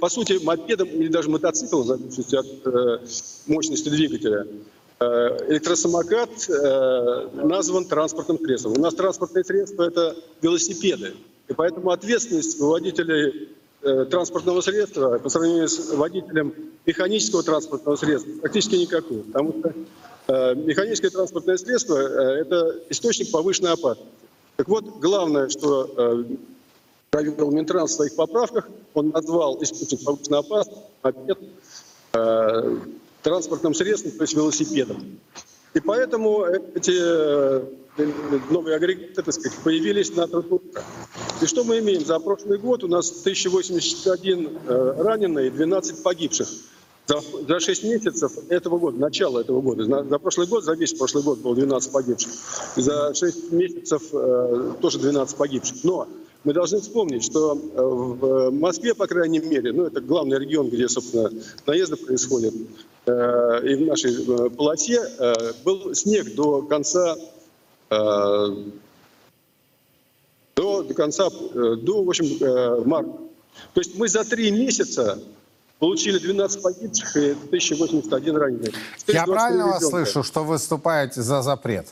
по 0.00 0.08
сути, 0.08 0.42
мопедом 0.42 0.88
или 0.88 1.08
даже 1.08 1.28
мотоциклом, 1.28 1.82
в 1.82 1.86
зависимости 1.86 2.36
от 2.36 2.46
э, 2.66 3.06
мощности 3.48 3.90
двигателя, 3.90 4.46
Э, 4.46 4.46
электросамокат 5.48 6.30
э, 6.48 7.28
назван 7.34 7.84
транспортным 7.84 8.38
средством. 8.38 8.72
У 8.72 8.80
нас 8.80 8.94
транспортные 8.94 9.44
средства– 9.44 9.82
это 9.88 10.16
велосипеды. 10.40 11.14
И 11.48 11.52
поэтому 11.54 11.90
ответственность 11.90 12.58
водителей 12.60 13.50
э, 13.82 14.04
транспортного 14.10 14.60
средства 14.60 15.18
по 15.18 15.28
сравнению 15.28 15.68
с 15.68 15.92
водителем 15.94 16.54
механического 16.86 17.42
транспортного 17.42 17.96
средства 17.96 18.32
практически 18.40 18.76
никакой. 18.76 19.18
Потому 19.18 19.54
что 19.58 19.72
э, 20.28 20.54
механическое 20.54 21.10
транспортное 21.10 21.56
средство 21.56 21.96
э,– 21.96 22.40
это 22.40 22.80
источник 22.90 23.30
повышенной 23.30 23.72
опасности. 23.72 24.10
Так 24.56 24.68
вот, 24.68 24.84
главное, 25.00 25.48
что 25.48 25.90
э, 25.96 26.24
провел 27.10 27.50
Минтранс 27.50 27.92
в 27.92 27.94
своих 27.96 28.14
поправках, 28.14 28.68
он 28.94 29.10
назвал 29.10 29.62
источник 29.62 30.04
повышенной 30.04 30.38
опасности 30.38 31.36
э, 32.12 32.76
транспортным 33.22 33.74
средством, 33.74 34.12
то 34.12 34.22
есть 34.22 34.34
велосипедом. 34.34 35.18
И 35.74 35.80
поэтому 35.80 36.44
эти 36.74 36.92
э, 36.94 37.64
новые 38.50 38.76
агрегаты, 38.76 39.22
так 39.22 39.32
сказать, 39.32 39.58
появились 39.64 40.14
на 40.14 40.26
тротуарах. 40.26 40.84
И 41.40 41.46
что 41.46 41.64
мы 41.64 41.78
имеем? 41.78 42.04
За 42.04 42.18
прошлый 42.18 42.58
год 42.58 42.84
у 42.84 42.88
нас 42.88 43.10
1081 43.10 44.58
э, 44.66 44.94
раненый 44.98 45.46
и 45.46 45.50
12 45.50 46.02
погибших. 46.02 46.48
За, 47.06 47.20
за 47.48 47.58
6 47.58 47.84
месяцев 47.84 48.32
этого 48.48 48.78
года, 48.78 48.98
начала 48.98 49.40
этого 49.40 49.60
года, 49.60 49.84
за, 49.84 50.04
за 50.04 50.18
прошлый 50.18 50.46
год, 50.46 50.62
за 50.62 50.74
весь 50.74 50.94
прошлый 50.94 51.24
год 51.24 51.40
было 51.40 51.54
12 51.56 51.90
погибших. 51.90 52.30
За 52.76 53.12
6 53.12 53.52
месяцев 53.52 54.02
э, 54.12 54.74
тоже 54.80 54.98
12 54.98 55.36
погибших. 55.36 55.78
Но 55.82 56.06
мы 56.44 56.52
должны 56.52 56.80
вспомнить, 56.80 57.24
что 57.24 57.54
э, 57.54 57.82
в 57.82 58.50
Москве, 58.50 58.94
по 58.94 59.06
крайней 59.06 59.40
мере, 59.40 59.72
ну 59.72 59.84
это 59.84 60.00
главный 60.00 60.38
регион, 60.38 60.68
где, 60.68 60.88
собственно, 60.88 61.30
наезды 61.66 61.96
происходят, 61.96 62.54
и 63.04 63.74
в 63.74 63.86
нашей 63.86 64.12
э, 64.12 64.50
полосе 64.50 65.00
был 65.64 65.94
снег 65.94 66.34
до 66.34 66.62
конца 66.62 67.16
до, 70.54 70.82
до 70.82 70.94
конца, 70.94 71.28
до, 71.30 72.04
в 72.04 72.08
общем, 72.08 72.86
марта. 72.88 73.12
То 73.74 73.80
есть 73.80 73.96
мы 73.96 74.08
за 74.08 74.24
три 74.24 74.50
месяца 74.50 75.18
получили 75.78 76.18
12 76.18 76.62
погибших 76.62 77.16
и 77.16 77.30
1081 77.32 78.36
раненый. 78.36 78.72
Я 79.08 79.24
правильно 79.24 79.66
вас 79.66 79.84
слышу, 79.84 80.22
что 80.22 80.44
выступаете 80.44 81.22
за 81.22 81.42
запрет? 81.42 81.88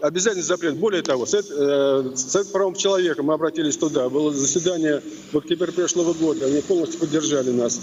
Обязательный 0.00 0.42
запрет. 0.42 0.76
Более 0.76 1.02
того, 1.02 1.24
Совет, 1.24 1.46
э, 1.50 2.12
Совет 2.16 2.52
правом 2.52 2.74
человека, 2.74 3.22
мы 3.22 3.34
обратились 3.34 3.76
туда, 3.76 4.08
было 4.08 4.32
заседание 4.32 5.00
в 5.32 5.38
октябре 5.38 5.72
прошлого 5.72 6.12
года, 6.12 6.46
они 6.46 6.60
полностью 6.60 7.00
поддержали 7.00 7.50
нас. 7.50 7.80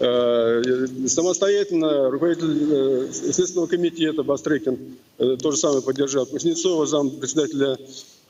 Э, 0.00 0.62
самостоятельно 1.08 2.08
руководитель 2.10 2.68
э, 2.70 3.12
Следственного 3.12 3.66
комитета 3.66 4.22
Бастрыкин 4.22 4.96
э, 5.18 5.36
то 5.42 5.50
же 5.50 5.56
самое 5.56 5.82
поддержал. 5.82 6.26
Кузнецова, 6.26 6.86
зам 6.86 7.10
председателя 7.10 7.76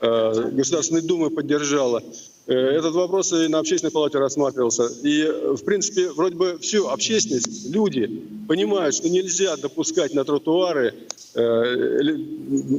Государственной 0.00 1.02
Думы 1.02 1.28
поддержала. 1.28 2.04
Этот 2.46 2.94
вопрос 2.94 3.32
и 3.32 3.48
на 3.48 3.58
общественной 3.58 3.90
палате 3.90 4.18
рассматривался. 4.18 4.88
И, 5.02 5.24
в 5.24 5.64
принципе, 5.64 6.12
вроде 6.12 6.36
бы 6.36 6.58
всю 6.60 6.86
общественность, 6.86 7.68
люди 7.68 8.06
понимают, 8.46 8.94
что 8.94 9.08
нельзя 9.08 9.56
допускать 9.56 10.14
на 10.14 10.24
тротуары 10.24 10.94
э, 11.34 12.16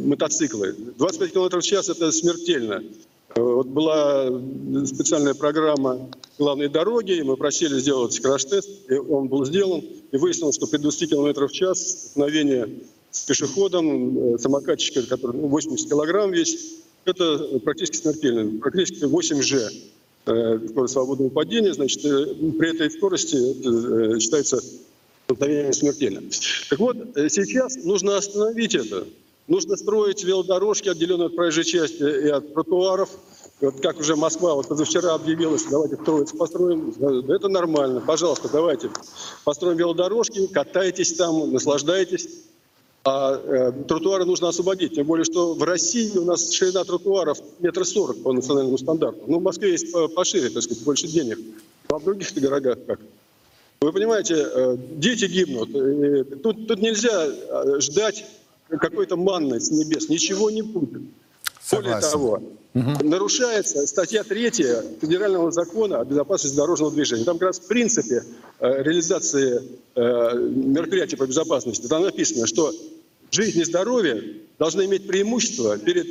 мотоциклы. 0.06 0.74
25 0.98 1.34
км 1.34 1.60
в 1.60 1.64
час– 1.64 1.90
это 1.90 2.10
смертельно. 2.14 2.84
Э, 3.36 3.42
вот 3.42 3.68
была 3.68 4.28
специальная 4.86 5.34
программа 5.34 6.10
главной 6.38 6.70
дороги, 6.70 7.14
и 7.14 7.24
мы 7.24 7.38
просили 7.38 7.80
сделать 7.80 8.20
краш-тест, 8.20 8.90
и 8.90 8.96
он 8.96 9.28
был 9.28 9.46
сделан, 9.46 9.84
и 10.12 10.18
выяснилось, 10.18 10.56
что 10.56 10.68
при 10.68 10.78
20 10.78 11.10
км 11.10 11.48
в 11.48 11.52
час 11.52 12.10
столкновение 12.12 12.70
с 13.12 13.26
пешеходом, 13.26 14.38
самокатчика, 14.40 15.04
который 15.04 15.38
ну, 15.38 15.48
80 15.48 15.90
килограмм 15.90 16.32
весь, 16.32 16.80
это 17.06 17.60
практически 17.64 17.98
смертельно, 17.98 18.60
практически 18.60 19.06
8G 19.06 19.70
э, 20.26 20.68
скорость 20.70 20.94
свободного 20.94 21.30
падения, 21.30 21.74
значит, 21.74 22.04
э, 22.06 22.26
при 22.58 22.70
этой 22.70 22.92
скорости 22.92 23.36
э, 23.36 24.20
считается 24.20 24.62
столкновение 25.26 25.74
смертельно. 25.74 26.22
Так 26.70 26.80
вот, 26.80 26.98
сейчас 27.30 27.76
нужно 27.84 28.18
остановить 28.18 28.76
это. 28.76 29.06
Нужно 29.50 29.78
строить 29.78 30.24
велодорожки, 30.24 30.90
отделенные 30.90 31.26
от 31.26 31.36
проезжей 31.36 31.64
части 31.64 32.04
и 32.04 32.28
от 32.30 32.54
тротуаров. 32.54 33.10
Вот 33.62 33.82
как 33.82 34.00
уже 34.00 34.16
Москва 34.16 34.54
вот 34.54 34.68
позавчера 34.68 35.16
объявила, 35.16 35.58
что 35.58 35.72
давайте 35.72 35.96
строить, 35.96 36.38
построим. 36.38 36.94
Это 37.28 37.48
нормально. 37.48 38.00
Пожалуйста, 38.00 38.48
давайте 38.48 38.92
построим 39.44 39.76
велодорожки, 39.76 40.46
катайтесь 40.46 41.14
там, 41.14 41.52
наслаждайтесь. 41.52 42.30
А 43.04 43.42
э, 43.44 43.72
тротуары 43.88 44.26
нужно 44.26 44.50
освободить. 44.50 44.94
Тем 44.94 45.08
более, 45.08 45.24
что 45.24 45.56
в 45.56 45.64
России 45.64 46.16
у 46.16 46.26
нас 46.26 46.52
ширина 46.52 46.84
тротуаров 46.84 47.40
метр 47.58 47.86
сорок 47.86 48.22
по 48.22 48.32
национальному 48.34 48.78
стандарту. 48.78 49.24
Ну, 49.26 49.40
в 49.40 49.42
Москве 49.42 49.72
есть 49.72 49.92
пошире, 50.14 50.50
так 50.50 50.62
сказать, 50.62 50.84
больше 50.84 51.08
денег. 51.08 51.40
А 51.88 51.98
в 51.98 52.04
других 52.04 52.32
городах 52.36 52.78
как? 52.86 53.00
Вы 53.82 53.94
понимаете, 53.94 54.36
э, 54.36 54.78
дети 54.78 55.26
гибнут. 55.26 55.72
Тут, 56.44 56.68
тут 56.68 56.80
нельзя 56.80 57.26
э, 57.26 57.80
ждать 57.80 58.26
какой-то 58.78 59.16
манны 59.18 59.60
с 59.60 59.72
небес. 59.72 60.10
Ничего 60.10 60.50
не 60.50 60.62
будет. 60.62 61.02
Более 61.72 62.00
того, 62.00 62.42
угу. 62.74 63.04
нарушается 63.04 63.86
статья 63.86 64.24
3 64.24 64.52
Федерального 65.02 65.52
закона 65.52 66.00
о 66.00 66.06
безопасности 66.06 66.56
дорожного 66.56 66.92
движения. 66.92 67.24
Там 67.24 67.38
как 67.38 67.50
раз 67.50 67.60
в 67.60 67.68
принципе 67.68 68.24
э, 68.60 68.84
реализации 68.84 69.62
э, 69.96 70.38
мероприятий 70.38 71.16
по 71.16 71.28
безопасности 71.28 71.88
там 71.88 72.04
написано, 72.04 72.48
что 72.48 72.74
жизнь 73.32 73.60
и 73.60 73.64
здоровье 73.64 74.38
должны 74.58 74.86
иметь 74.86 75.08
преимущество 75.08 75.78
перед 75.78 76.08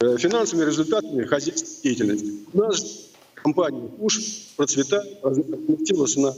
э, 0.00 0.16
финансовыми 0.18 0.66
результатами 0.66 1.24
хозяйственной 1.24 1.82
деятельности. 1.82 2.32
У 2.52 2.58
нас 2.58 3.10
компания 3.34 3.90
УШ 3.98 4.20
процветает, 4.56 5.18
разместилась 5.22 6.16
на 6.16 6.34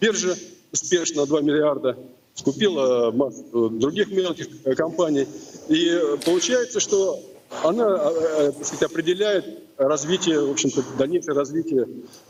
бирже 0.00 0.36
успешно 0.72 1.26
2 1.26 1.40
миллиарда, 1.42 1.98
скупила 2.40 3.10
массу 3.12 3.70
других 3.70 4.10
мелких 4.10 4.48
компаний. 4.76 5.26
И 5.68 6.00
получается, 6.24 6.80
что 6.80 7.20
она 7.62 7.84
э, 7.84 8.48
э, 8.48 8.52
так 8.52 8.66
сказать, 8.66 8.90
определяет 8.90 9.44
развитие, 9.76 10.40
в 10.40 10.50
общем-то, 10.50 10.82
дальнейшее 10.98 11.34
развитие 11.34 11.86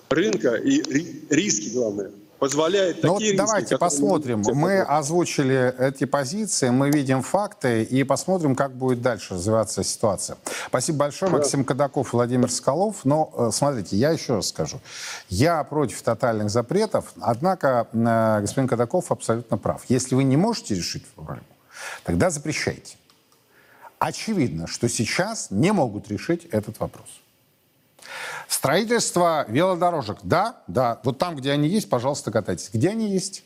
рынка 0.08 0.54
и 0.54 0.82
риски, 1.30 1.74
главное 1.74 2.10
позволяет 2.40 3.02
ну 3.02 3.12
такие 3.12 3.12
вот 3.12 3.20
риски, 3.20 3.36
давайте 3.36 3.78
посмотрим. 3.78 4.42
Мы 4.54 4.80
озвучили 4.80 5.74
эти 5.78 6.06
позиции, 6.06 6.70
мы 6.70 6.90
видим 6.90 7.22
факты 7.22 7.84
и 7.84 8.02
посмотрим, 8.02 8.56
как 8.56 8.72
будет 8.72 9.02
дальше 9.02 9.34
развиваться 9.34 9.84
ситуация. 9.84 10.38
Спасибо 10.66 10.98
большое, 10.98 11.30
да. 11.30 11.38
Максим 11.38 11.64
Кадаков, 11.64 12.12
Владимир 12.12 12.50
Скалов. 12.50 13.04
Но 13.04 13.32
э, 13.36 13.50
смотрите, 13.52 13.96
я 13.96 14.10
еще 14.10 14.36
раз 14.36 14.48
скажу. 14.48 14.80
Я 15.28 15.62
против 15.62 16.02
тотальных 16.02 16.50
запретов, 16.50 17.12
однако 17.20 17.86
господин 17.92 18.68
Кадаков 18.68 19.12
абсолютно 19.12 19.58
прав. 19.58 19.82
Если 19.88 20.14
вы 20.14 20.24
не 20.24 20.36
можете 20.36 20.74
решить 20.74 21.06
проблему, 21.06 21.44
тогда 22.04 22.30
запрещайте. 22.30 22.96
Очевидно, 23.98 24.66
что 24.66 24.88
сейчас 24.88 25.50
не 25.50 25.72
могут 25.72 26.08
решить 26.08 26.46
этот 26.46 26.80
вопрос. 26.80 27.20
Строительство 28.48 29.44
велодорожек. 29.48 30.18
Да, 30.22 30.56
да. 30.66 31.00
Вот 31.04 31.18
там, 31.18 31.36
где 31.36 31.52
они 31.52 31.68
есть, 31.68 31.88
пожалуйста, 31.88 32.30
катайтесь. 32.30 32.70
Где 32.72 32.90
они 32.90 33.08
есть? 33.10 33.44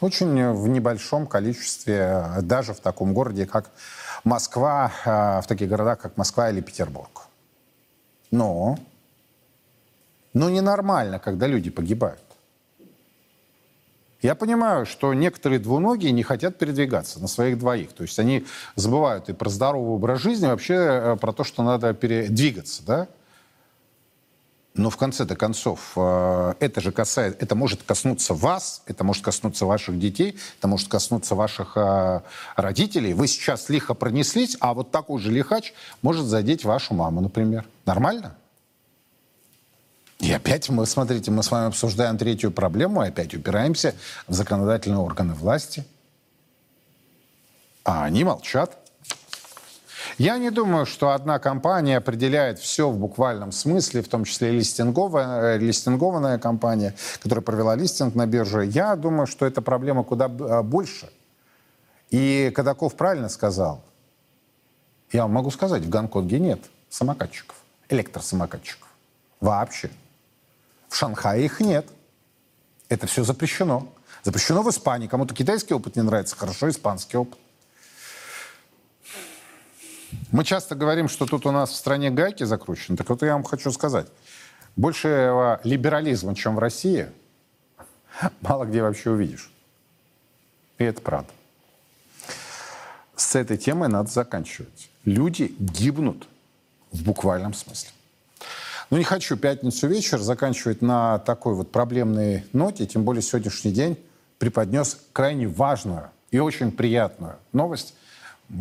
Очень 0.00 0.52
в 0.52 0.68
небольшом 0.68 1.26
количестве, 1.26 2.26
даже 2.42 2.72
в 2.72 2.80
таком 2.80 3.14
городе, 3.14 3.46
как 3.46 3.70
Москва, 4.24 4.92
э, 5.04 5.40
в 5.42 5.46
таких 5.46 5.68
городах, 5.68 5.98
как 5.98 6.16
Москва 6.16 6.50
или 6.50 6.60
Петербург. 6.60 7.26
Но, 8.30 8.78
но 10.34 10.50
ненормально, 10.50 11.18
когда 11.18 11.46
люди 11.46 11.70
погибают. 11.70 12.22
Я 14.20 14.34
понимаю, 14.34 14.84
что 14.84 15.14
некоторые 15.14 15.60
двуногие 15.60 16.10
не 16.10 16.24
хотят 16.24 16.58
передвигаться 16.58 17.20
на 17.20 17.28
своих 17.28 17.58
двоих. 17.58 17.92
То 17.92 18.02
есть 18.02 18.18
они 18.18 18.46
забывают 18.74 19.28
и 19.28 19.32
про 19.32 19.48
здоровый 19.48 19.94
образ 19.94 20.20
жизни, 20.20 20.46
и 20.46 20.50
вообще 20.50 20.74
э, 20.74 21.16
про 21.20 21.32
то, 21.32 21.44
что 21.44 21.62
надо 21.62 21.94
передвигаться, 21.94 22.84
да? 22.84 23.08
Но 24.78 24.90
в 24.90 24.96
конце-то 24.96 25.34
концов, 25.34 25.92
э, 25.96 26.54
это 26.60 26.80
же 26.80 26.92
касается, 26.92 27.36
это 27.40 27.56
может 27.56 27.82
коснуться 27.82 28.32
вас, 28.32 28.82
это 28.86 29.02
может 29.02 29.24
коснуться 29.24 29.66
ваших 29.66 29.98
детей, 29.98 30.38
это 30.56 30.68
может 30.68 30.86
коснуться 30.86 31.34
ваших 31.34 31.76
э, 31.76 32.20
родителей. 32.54 33.12
Вы 33.12 33.26
сейчас 33.26 33.68
лихо 33.68 33.94
пронеслись, 33.94 34.56
а 34.60 34.74
вот 34.74 34.92
такой 34.92 35.20
же 35.20 35.32
лихач 35.32 35.74
может 36.00 36.26
задеть 36.26 36.64
вашу 36.64 36.94
маму, 36.94 37.20
например. 37.20 37.66
Нормально? 37.86 38.36
И 40.20 40.32
опять 40.32 40.68
мы, 40.68 40.86
смотрите, 40.86 41.32
мы 41.32 41.42
с 41.42 41.50
вами 41.50 41.66
обсуждаем 41.66 42.16
третью 42.16 42.52
проблему, 42.52 43.02
и 43.02 43.08
опять 43.08 43.34
упираемся 43.34 43.96
в 44.28 44.32
законодательные 44.32 45.00
органы 45.00 45.34
власти. 45.34 45.84
А 47.82 48.04
они 48.04 48.22
молчат. 48.22 48.78
Я 50.18 50.36
не 50.38 50.50
думаю, 50.50 50.84
что 50.84 51.10
одна 51.10 51.38
компания 51.38 51.96
определяет 51.96 52.58
все 52.58 52.90
в 52.90 52.98
буквальном 52.98 53.52
смысле, 53.52 54.02
в 54.02 54.08
том 54.08 54.24
числе 54.24 54.50
листинговая, 54.50 55.54
э, 55.54 55.58
листингованная 55.58 56.38
компания, 56.38 56.96
которая 57.22 57.42
провела 57.42 57.76
листинг 57.76 58.16
на 58.16 58.26
бирже. 58.26 58.66
Я 58.66 58.96
думаю, 58.96 59.28
что 59.28 59.46
эта 59.46 59.62
проблема 59.62 60.02
куда 60.02 60.24
а, 60.24 60.64
больше. 60.64 61.08
И 62.10 62.50
Кадаков 62.52 62.96
правильно 62.96 63.28
сказал. 63.28 63.80
Я 65.12 65.22
вам 65.22 65.32
могу 65.32 65.52
сказать, 65.52 65.84
в 65.84 65.88
Гонконге 65.88 66.40
нет 66.40 66.60
самокатчиков, 66.90 67.54
электросамокатчиков. 67.88 68.88
Вообще. 69.40 69.88
В 70.88 70.96
Шанхае 70.96 71.44
их 71.44 71.60
нет. 71.60 71.86
Это 72.88 73.06
все 73.06 73.22
запрещено. 73.22 73.86
Запрещено 74.24 74.62
в 74.62 74.70
Испании. 74.70 75.06
Кому-то 75.06 75.32
китайский 75.32 75.74
опыт 75.74 75.94
не 75.94 76.02
нравится, 76.02 76.34
хорошо 76.34 76.68
испанский 76.68 77.16
опыт. 77.18 77.38
Мы 80.32 80.44
часто 80.44 80.74
говорим, 80.74 81.08
что 81.08 81.26
тут 81.26 81.46
у 81.46 81.50
нас 81.50 81.70
в 81.70 81.76
стране 81.76 82.10
гайки 82.10 82.44
закручены. 82.44 82.96
Так 82.96 83.08
вот 83.08 83.22
я 83.22 83.34
вам 83.34 83.44
хочу 83.44 83.70
сказать. 83.70 84.06
Больше 84.76 85.58
либерализма, 85.64 86.34
чем 86.34 86.56
в 86.56 86.58
России, 86.58 87.08
мало 88.40 88.64
где 88.64 88.82
вообще 88.82 89.10
увидишь. 89.10 89.50
И 90.78 90.84
это 90.84 91.00
правда. 91.02 91.30
С 93.16 93.34
этой 93.34 93.58
темой 93.58 93.88
надо 93.88 94.10
заканчивать. 94.10 94.90
Люди 95.04 95.54
гибнут 95.58 96.28
в 96.92 97.02
буквальном 97.02 97.52
смысле. 97.52 97.90
Но 98.90 98.96
не 98.96 99.04
хочу 99.04 99.36
пятницу 99.36 99.86
вечер 99.86 100.18
заканчивать 100.20 100.80
на 100.80 101.18
такой 101.18 101.54
вот 101.54 101.70
проблемной 101.70 102.44
ноте, 102.52 102.86
тем 102.86 103.04
более 103.04 103.22
сегодняшний 103.22 103.72
день 103.72 103.98
преподнес 104.38 104.98
крайне 105.12 105.46
важную 105.46 106.10
и 106.30 106.38
очень 106.38 106.72
приятную 106.72 107.36
новость, 107.52 107.94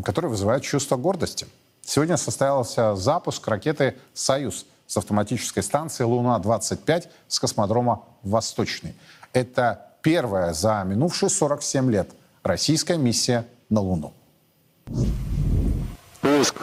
которая 0.03 0.29
вызывает 0.29 0.63
чувство 0.63 0.95
гордости. 0.97 1.47
Сегодня 1.81 2.17
состоялся 2.17 2.95
запуск 2.95 3.47
ракеты 3.47 3.95
«Союз» 4.13 4.65
с 4.87 4.97
автоматической 4.97 5.63
станции 5.63 6.03
«Луна-25» 6.03 7.07
с 7.27 7.39
космодрома 7.39 8.03
«Восточный». 8.23 8.95
Это 9.33 9.87
первая 10.01 10.53
за 10.53 10.83
минувшие 10.85 11.29
47 11.29 11.91
лет 11.91 12.09
российская 12.43 12.97
миссия 12.97 13.45
на 13.69 13.81
Луну. 13.81 14.13
Пуск. 16.21 16.55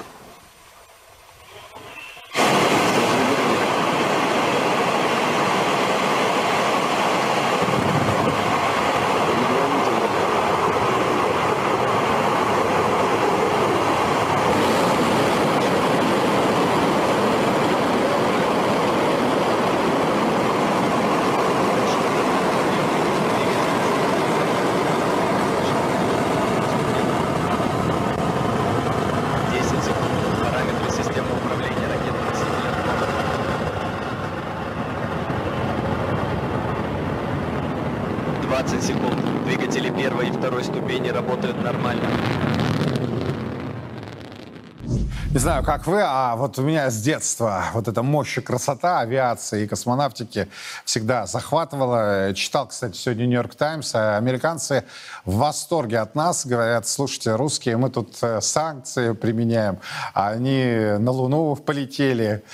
Не 45.34 45.40
знаю, 45.40 45.64
как 45.64 45.88
вы, 45.88 46.00
а 46.00 46.36
вот 46.36 46.60
у 46.60 46.62
меня 46.62 46.88
с 46.88 47.02
детства 47.02 47.64
вот 47.72 47.88
эта 47.88 48.04
мощь 48.04 48.38
и 48.38 48.40
красота 48.40 49.00
авиации 49.00 49.64
и 49.64 49.66
космонавтики 49.66 50.46
всегда 50.84 51.26
захватывала. 51.26 52.32
Читал, 52.34 52.68
кстати, 52.68 52.96
сегодня 52.96 53.24
«Нью-Йорк 53.24 53.56
Таймс». 53.56 53.96
Американцы 53.96 54.84
в 55.24 55.38
восторге 55.38 55.98
от 55.98 56.14
нас. 56.14 56.46
Говорят, 56.46 56.86
слушайте, 56.86 57.34
русские, 57.34 57.76
мы 57.78 57.90
тут 57.90 58.16
э, 58.22 58.40
санкции 58.40 59.10
применяем, 59.12 59.80
а 60.14 60.28
они 60.28 60.98
на 61.00 61.10
Луну 61.10 61.56
полетели. 61.56 62.44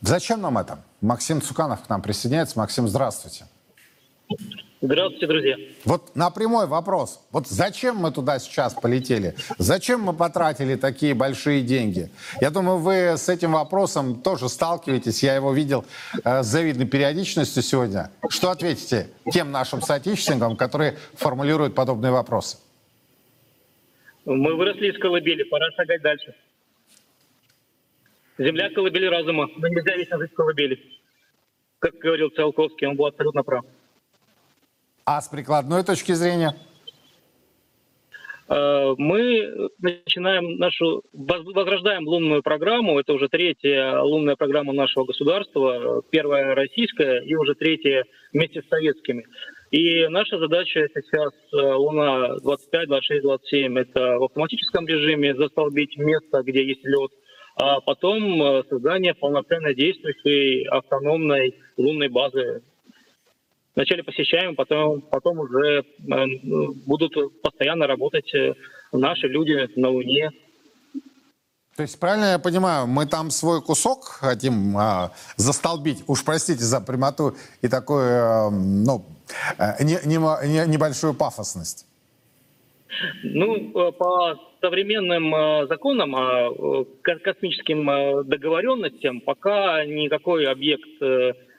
Зачем 0.00 0.40
нам 0.40 0.58
это? 0.58 0.78
Максим 1.00 1.42
Цуканов 1.42 1.82
к 1.82 1.88
нам 1.88 2.02
присоединяется. 2.02 2.56
Максим, 2.56 2.86
здравствуйте. 2.86 3.46
Здравствуйте, 4.28 4.67
друзья. 4.80 5.56
Вот 5.84 6.14
на 6.14 6.30
прямой 6.30 6.66
вопрос. 6.66 7.20
Вот 7.32 7.48
зачем 7.48 7.96
мы 7.96 8.12
туда 8.12 8.38
сейчас 8.38 8.74
полетели? 8.74 9.34
Зачем 9.58 10.00
мы 10.02 10.12
потратили 10.12 10.76
такие 10.76 11.14
большие 11.14 11.62
деньги? 11.62 12.10
Я 12.40 12.50
думаю, 12.50 12.78
вы 12.78 12.92
с 13.16 13.28
этим 13.28 13.52
вопросом 13.52 14.20
тоже 14.22 14.48
сталкиваетесь. 14.48 15.22
Я 15.22 15.34
его 15.34 15.52
видел 15.52 15.84
э, 16.24 16.42
с 16.42 16.46
завидной 16.46 16.86
периодичностью 16.86 17.62
сегодня. 17.62 18.10
Что 18.28 18.50
ответите 18.50 19.08
тем 19.32 19.50
нашим 19.50 19.82
соотечественникам, 19.82 20.56
которые 20.56 20.96
формулируют 21.14 21.74
подобные 21.74 22.12
вопросы? 22.12 22.58
Мы 24.24 24.54
выросли 24.54 24.92
из 24.92 24.98
колыбели, 24.98 25.42
пора 25.44 25.70
шагать 25.72 26.02
дальше. 26.02 26.34
Земля 28.38 28.70
колыбели 28.70 29.06
разума, 29.06 29.48
но 29.56 29.68
нельзя 29.68 29.96
вечно 29.96 30.18
жить 30.18 30.30
в 30.30 30.34
колыбели. 30.34 30.78
Как 31.80 31.94
говорил 31.98 32.28
Циолковский, 32.30 32.86
он 32.86 32.96
был 32.96 33.06
абсолютно 33.06 33.42
прав. 33.42 33.64
А 35.10 35.22
с 35.22 35.28
прикладной 35.30 35.84
точки 35.84 36.12
зрения? 36.12 36.54
Э, 38.46 38.94
мы 38.98 39.70
начинаем 39.78 40.58
нашу, 40.58 41.02
возрождаем 41.14 42.06
лунную 42.06 42.42
программу. 42.42 43.00
Это 43.00 43.14
уже 43.14 43.28
третья 43.30 44.02
лунная 44.02 44.36
программа 44.36 44.74
нашего 44.74 45.06
государства. 45.06 46.02
Первая 46.10 46.54
российская 46.54 47.22
и 47.22 47.34
уже 47.36 47.54
третья 47.54 48.04
вместе 48.34 48.60
с 48.60 48.68
советскими. 48.68 49.24
И 49.70 50.06
наша 50.08 50.38
задача 50.38 50.86
сейчас 50.94 51.32
э, 51.54 51.56
Луна 51.56 52.36
25, 52.42 52.88
26, 52.88 53.22
27 53.22 53.78
это 53.78 54.18
в 54.18 54.24
автоматическом 54.24 54.86
режиме 54.86 55.34
застолбить 55.34 55.96
место, 55.96 56.42
где 56.42 56.66
есть 56.66 56.84
лед, 56.84 57.12
а 57.56 57.80
потом 57.80 58.42
э, 58.42 58.62
создание 58.68 59.14
полноценной 59.14 59.74
действующей 59.74 60.64
автономной 60.68 61.54
лунной 61.78 62.08
базы 62.08 62.62
вначале 63.78 64.02
посещаем, 64.02 64.56
потом, 64.56 65.00
потом 65.02 65.38
уже 65.38 65.82
э, 65.82 65.84
будут 66.84 67.14
постоянно 67.42 67.86
работать 67.86 68.34
э, 68.34 68.54
наши 68.90 69.28
люди 69.28 69.68
на 69.76 69.88
Луне. 69.90 70.30
То 71.76 71.82
есть, 71.82 72.00
правильно 72.00 72.32
я 72.32 72.38
понимаю, 72.40 72.88
мы 72.88 73.06
там 73.06 73.30
свой 73.30 73.62
кусок 73.62 74.04
хотим 74.04 74.76
а, 74.76 75.12
застолбить, 75.36 76.02
уж 76.08 76.24
простите 76.24 76.64
за 76.64 76.80
прямоту 76.80 77.36
и 77.62 77.68
такую, 77.68 78.02
а, 78.02 78.50
ну, 78.50 79.04
не, 79.78 79.96
не, 80.04 80.16
не, 80.16 80.66
небольшую 80.66 81.14
пафосность? 81.14 81.86
Ну, 83.22 83.70
по 83.92 84.34
современным 84.60 85.68
законам, 85.68 86.16
космическим 87.02 88.26
договоренностям, 88.26 89.20
пока 89.20 89.84
никакой 89.84 90.48
объект 90.48 91.00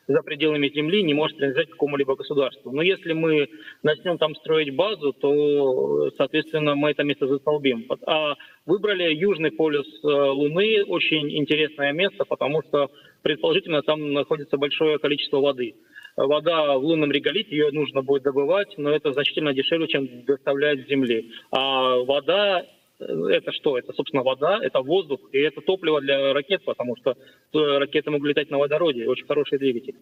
за 0.10 0.24
пределами 0.24 0.70
Земли 0.70 1.04
не 1.04 1.14
может 1.14 1.38
принадлежать 1.38 1.70
какому-либо 1.70 2.16
государству. 2.16 2.72
Но 2.72 2.82
если 2.82 3.14
мы 3.14 3.48
начнем 3.84 4.18
там 4.18 4.34
строить 4.36 4.76
базу, 4.76 5.14
то, 5.14 6.10
соответственно, 6.18 6.74
мы 6.74 6.90
это 6.90 7.04
место 7.04 7.28
застолбим. 7.28 7.86
А 8.08 8.34
выбрали 8.66 9.14
южный 9.14 9.52
полюс 9.52 9.88
э, 10.04 10.08
Луны, 10.08 10.84
очень 10.84 11.38
интересное 11.38 11.94
место, 11.94 12.26
потому 12.26 12.64
что, 12.64 12.90
предположительно, 13.22 13.84
там 13.84 14.12
находится 14.12 14.58
большое 14.58 14.98
количество 14.98 15.40
воды. 15.40 15.76
Вода 16.18 16.76
в 16.80 16.84
лунном 16.84 17.12
реголите, 17.12 17.56
ее 17.56 17.72
нужно 17.72 18.02
будет 18.02 18.24
добывать, 18.24 18.74
но 18.78 18.90
это 18.90 19.14
значительно 19.14 19.54
дешевле, 19.54 19.88
чем 19.88 20.26
доставлять 20.26 20.86
с 20.86 20.90
Земли. 20.90 21.32
А 21.52 21.98
вода 21.98 22.66
это 23.00 23.52
что? 23.52 23.78
Это, 23.78 23.94
собственно, 23.94 24.24
вода, 24.24 24.60
это 24.62 24.82
воздух, 24.82 25.20
и 25.32 25.40
это 25.40 25.62
топливо 25.62 26.02
для 26.02 26.34
ракет, 26.34 26.64
потому 26.66 26.96
что 26.98 27.12
э, 27.12 27.78
ракеты 27.78 28.12
могут 28.12 28.28
летать 28.28 28.50
на 28.52 28.58
водороде, 28.58 29.08
очень 29.08 29.26
хороший 29.26 29.58
двигатель. 29.58 29.96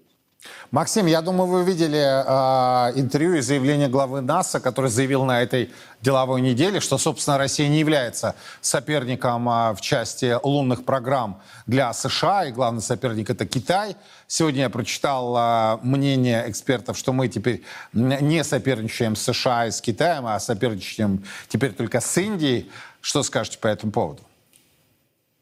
Максим, 0.69 1.07
я 1.07 1.21
думаю, 1.21 1.49
вы 1.49 1.63
видели 1.63 1.97
э, 1.97 2.99
интервью 2.99 3.35
и 3.35 3.41
заявление 3.41 3.87
главы 3.87 4.21
НАСА, 4.21 4.59
который 4.59 4.91
заявил 4.91 5.23
на 5.25 5.41
этой 5.41 5.71
деловой 6.01 6.41
неделе, 6.41 6.79
что, 6.79 6.97
собственно, 6.97 7.37
Россия 7.37 7.67
не 7.69 7.79
является 7.79 8.35
соперником 8.61 9.49
э, 9.49 9.73
в 9.73 9.81
части 9.81 10.35
лунных 10.43 10.85
программ 10.85 11.41
для 11.65 11.91
США, 11.93 12.45
и 12.45 12.51
главный 12.51 12.81
соперник 12.81 13.29
это 13.29 13.45
Китай. 13.45 13.95
Сегодня 14.27 14.63
я 14.63 14.69
прочитал 14.69 15.35
э, 15.37 15.79
мнение 15.83 16.43
экспертов, 16.47 16.97
что 16.97 17.13
мы 17.13 17.29
теперь 17.29 17.63
не 17.93 18.43
соперничаем 18.43 19.15
с 19.15 19.23
США 19.23 19.67
и 19.67 19.71
с 19.71 19.81
Китаем, 19.81 20.27
а 20.27 20.39
соперничаем 20.39 21.23
теперь 21.47 21.71
только 21.71 21.99
с 21.99 22.17
Индией. 22.17 22.69
Что 23.07 23.23
скажете 23.23 23.57
по 23.57 23.67
этому 23.67 23.93
поводу? 23.93 24.21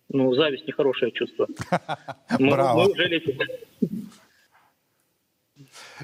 Ну, 0.10 0.32
зависть 0.36 0.68
нехорошее 0.68 1.12
чувство. 1.12 1.48
Браво. 2.40 2.88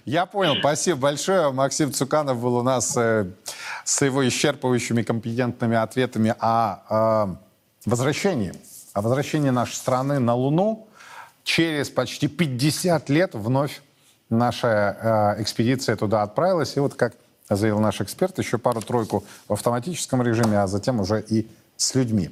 Я 0.06 0.26
понял, 0.26 0.56
спасибо 0.58 1.02
большое. 1.02 1.52
Максим 1.52 1.94
Цуканов 1.94 2.42
был 2.42 2.56
у 2.56 2.64
нас 2.64 2.98
э, 2.98 3.30
с 3.86 4.04
его 4.04 4.28
исчерпывающими 4.28 5.04
компетентными 5.04 5.78
ответами 5.78 6.34
о 6.40 7.28
э, 7.30 7.36
возвращении, 7.86 8.54
о 8.94 9.02
возвращении 9.04 9.52
нашей 9.52 9.76
страны 9.76 10.18
на 10.18 10.34
Луну. 10.34 10.88
Через 11.44 11.92
почти 11.92 12.28
50 12.28 13.08
лет 13.12 13.36
вновь 13.36 13.84
наша 14.32 15.36
э, 15.38 15.44
экспедиция 15.44 15.96
туда 15.96 16.24
отправилась. 16.24 16.76
И 16.76 16.80
вот, 16.80 16.96
как 16.96 17.14
заявил 17.56 17.80
наш 17.80 18.02
эксперт, 18.02 18.38
еще 18.38 18.58
пару-тройку 18.58 19.24
в 19.48 19.54
автоматическом 19.54 20.22
режиме, 20.22 20.60
а 20.60 20.68
затем 20.68 21.00
уже 21.00 21.22
и 21.22 21.50
с 21.78 21.96
людьми. 21.96 22.30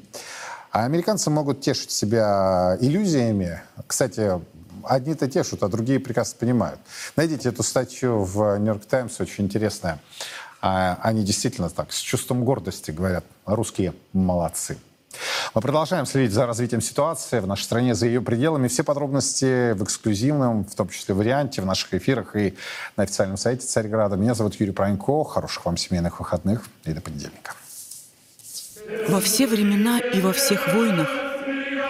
А 0.71 0.85
американцы 0.85 1.29
могут 1.29 1.61
тешить 1.61 1.91
себя 1.91 2.77
иллюзиями. 2.79 3.61
Кстати, 3.87 4.39
одни-то 4.83 5.27
тешут, 5.27 5.63
а 5.63 5.67
другие 5.67 5.99
прекрасно 5.99 6.37
понимают. 6.39 6.79
Найдите 7.15 7.49
эту 7.49 7.63
статью 7.63 8.23
в 8.23 8.57
«Нью-Йорк 8.57 8.85
Таймс», 8.85 9.19
очень 9.19 9.45
интересная. 9.45 9.99
А, 10.61 10.99
они 11.01 11.23
действительно 11.23 11.69
так, 11.69 11.91
с 11.91 11.99
чувством 11.99 12.43
гордости 12.43 12.91
говорят, 12.91 13.23
русские 13.45 13.93
молодцы. 14.13 14.77
Мы 15.55 15.61
продолжаем 15.61 16.05
следить 16.05 16.31
за 16.31 16.45
развитием 16.45 16.81
ситуации 16.81 17.39
в 17.39 17.47
нашей 17.47 17.63
стране, 17.63 17.95
за 17.95 18.05
ее 18.05 18.21
пределами. 18.21 18.67
Все 18.67 18.83
подробности 18.83 19.73
в 19.73 19.83
эксклюзивном, 19.83 20.65
в 20.65 20.75
том 20.75 20.89
числе 20.89 21.15
варианте, 21.15 21.61
в 21.61 21.65
наших 21.65 21.93
эфирах 21.93 22.35
и 22.35 22.55
на 22.95 23.03
официальном 23.03 23.37
сайте 23.37 23.65
Царьграда. 23.65 24.15
Меня 24.15 24.35
зовут 24.35 24.55
Юрий 24.59 24.71
Пронько. 24.71 25.23
Хороших 25.23 25.65
вам 25.65 25.77
семейных 25.77 26.19
выходных 26.19 26.63
и 26.85 26.93
до 26.93 27.01
понедельника. 27.01 27.53
Во 29.07 29.19
все 29.19 29.47
времена 29.47 29.99
и 29.99 30.21
во 30.21 30.33
всех 30.33 30.73
войнах 30.73 31.09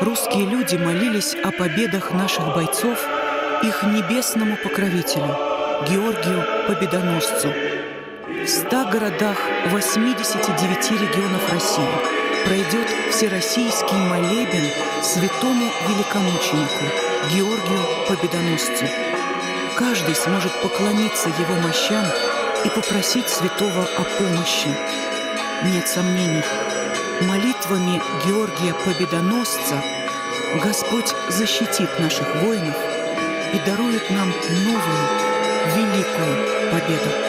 русские 0.01 0.45
люди 0.45 0.75
молились 0.75 1.35
о 1.43 1.51
победах 1.51 2.11
наших 2.11 2.45
бойцов 2.55 2.99
их 3.63 3.83
небесному 3.83 4.55
покровителю, 4.63 5.35
Георгию 5.89 6.45
Победоносцу. 6.67 7.53
В 8.27 8.47
100 8.47 8.89
городах 8.89 9.37
89 9.71 10.91
регионов 10.91 11.51
России 11.51 12.18
пройдет 12.45 12.87
всероссийский 13.11 13.97
молебен 13.97 14.65
святому 15.03 15.71
великомученику 15.87 16.85
Георгию 17.31 17.79
Победоносцу. 18.07 18.85
Каждый 19.77 20.15
сможет 20.15 20.51
поклониться 20.61 21.29
его 21.29 21.55
мощам 21.61 22.05
и 22.65 22.69
попросить 22.69 23.29
святого 23.29 23.83
о 23.97 24.03
помощи. 24.17 24.69
Нет 25.63 25.87
сомнений, 25.87 26.43
молитвами 27.21 28.01
Георгия 28.25 28.73
Победоносца 28.85 29.81
Господь 30.63 31.13
защитит 31.29 31.99
наших 31.99 32.27
воинов 32.41 32.75
и 33.53 33.59
дарует 33.69 34.09
нам 34.09 34.29
новую, 34.65 35.07
великую 35.75 36.71
победу. 36.71 37.28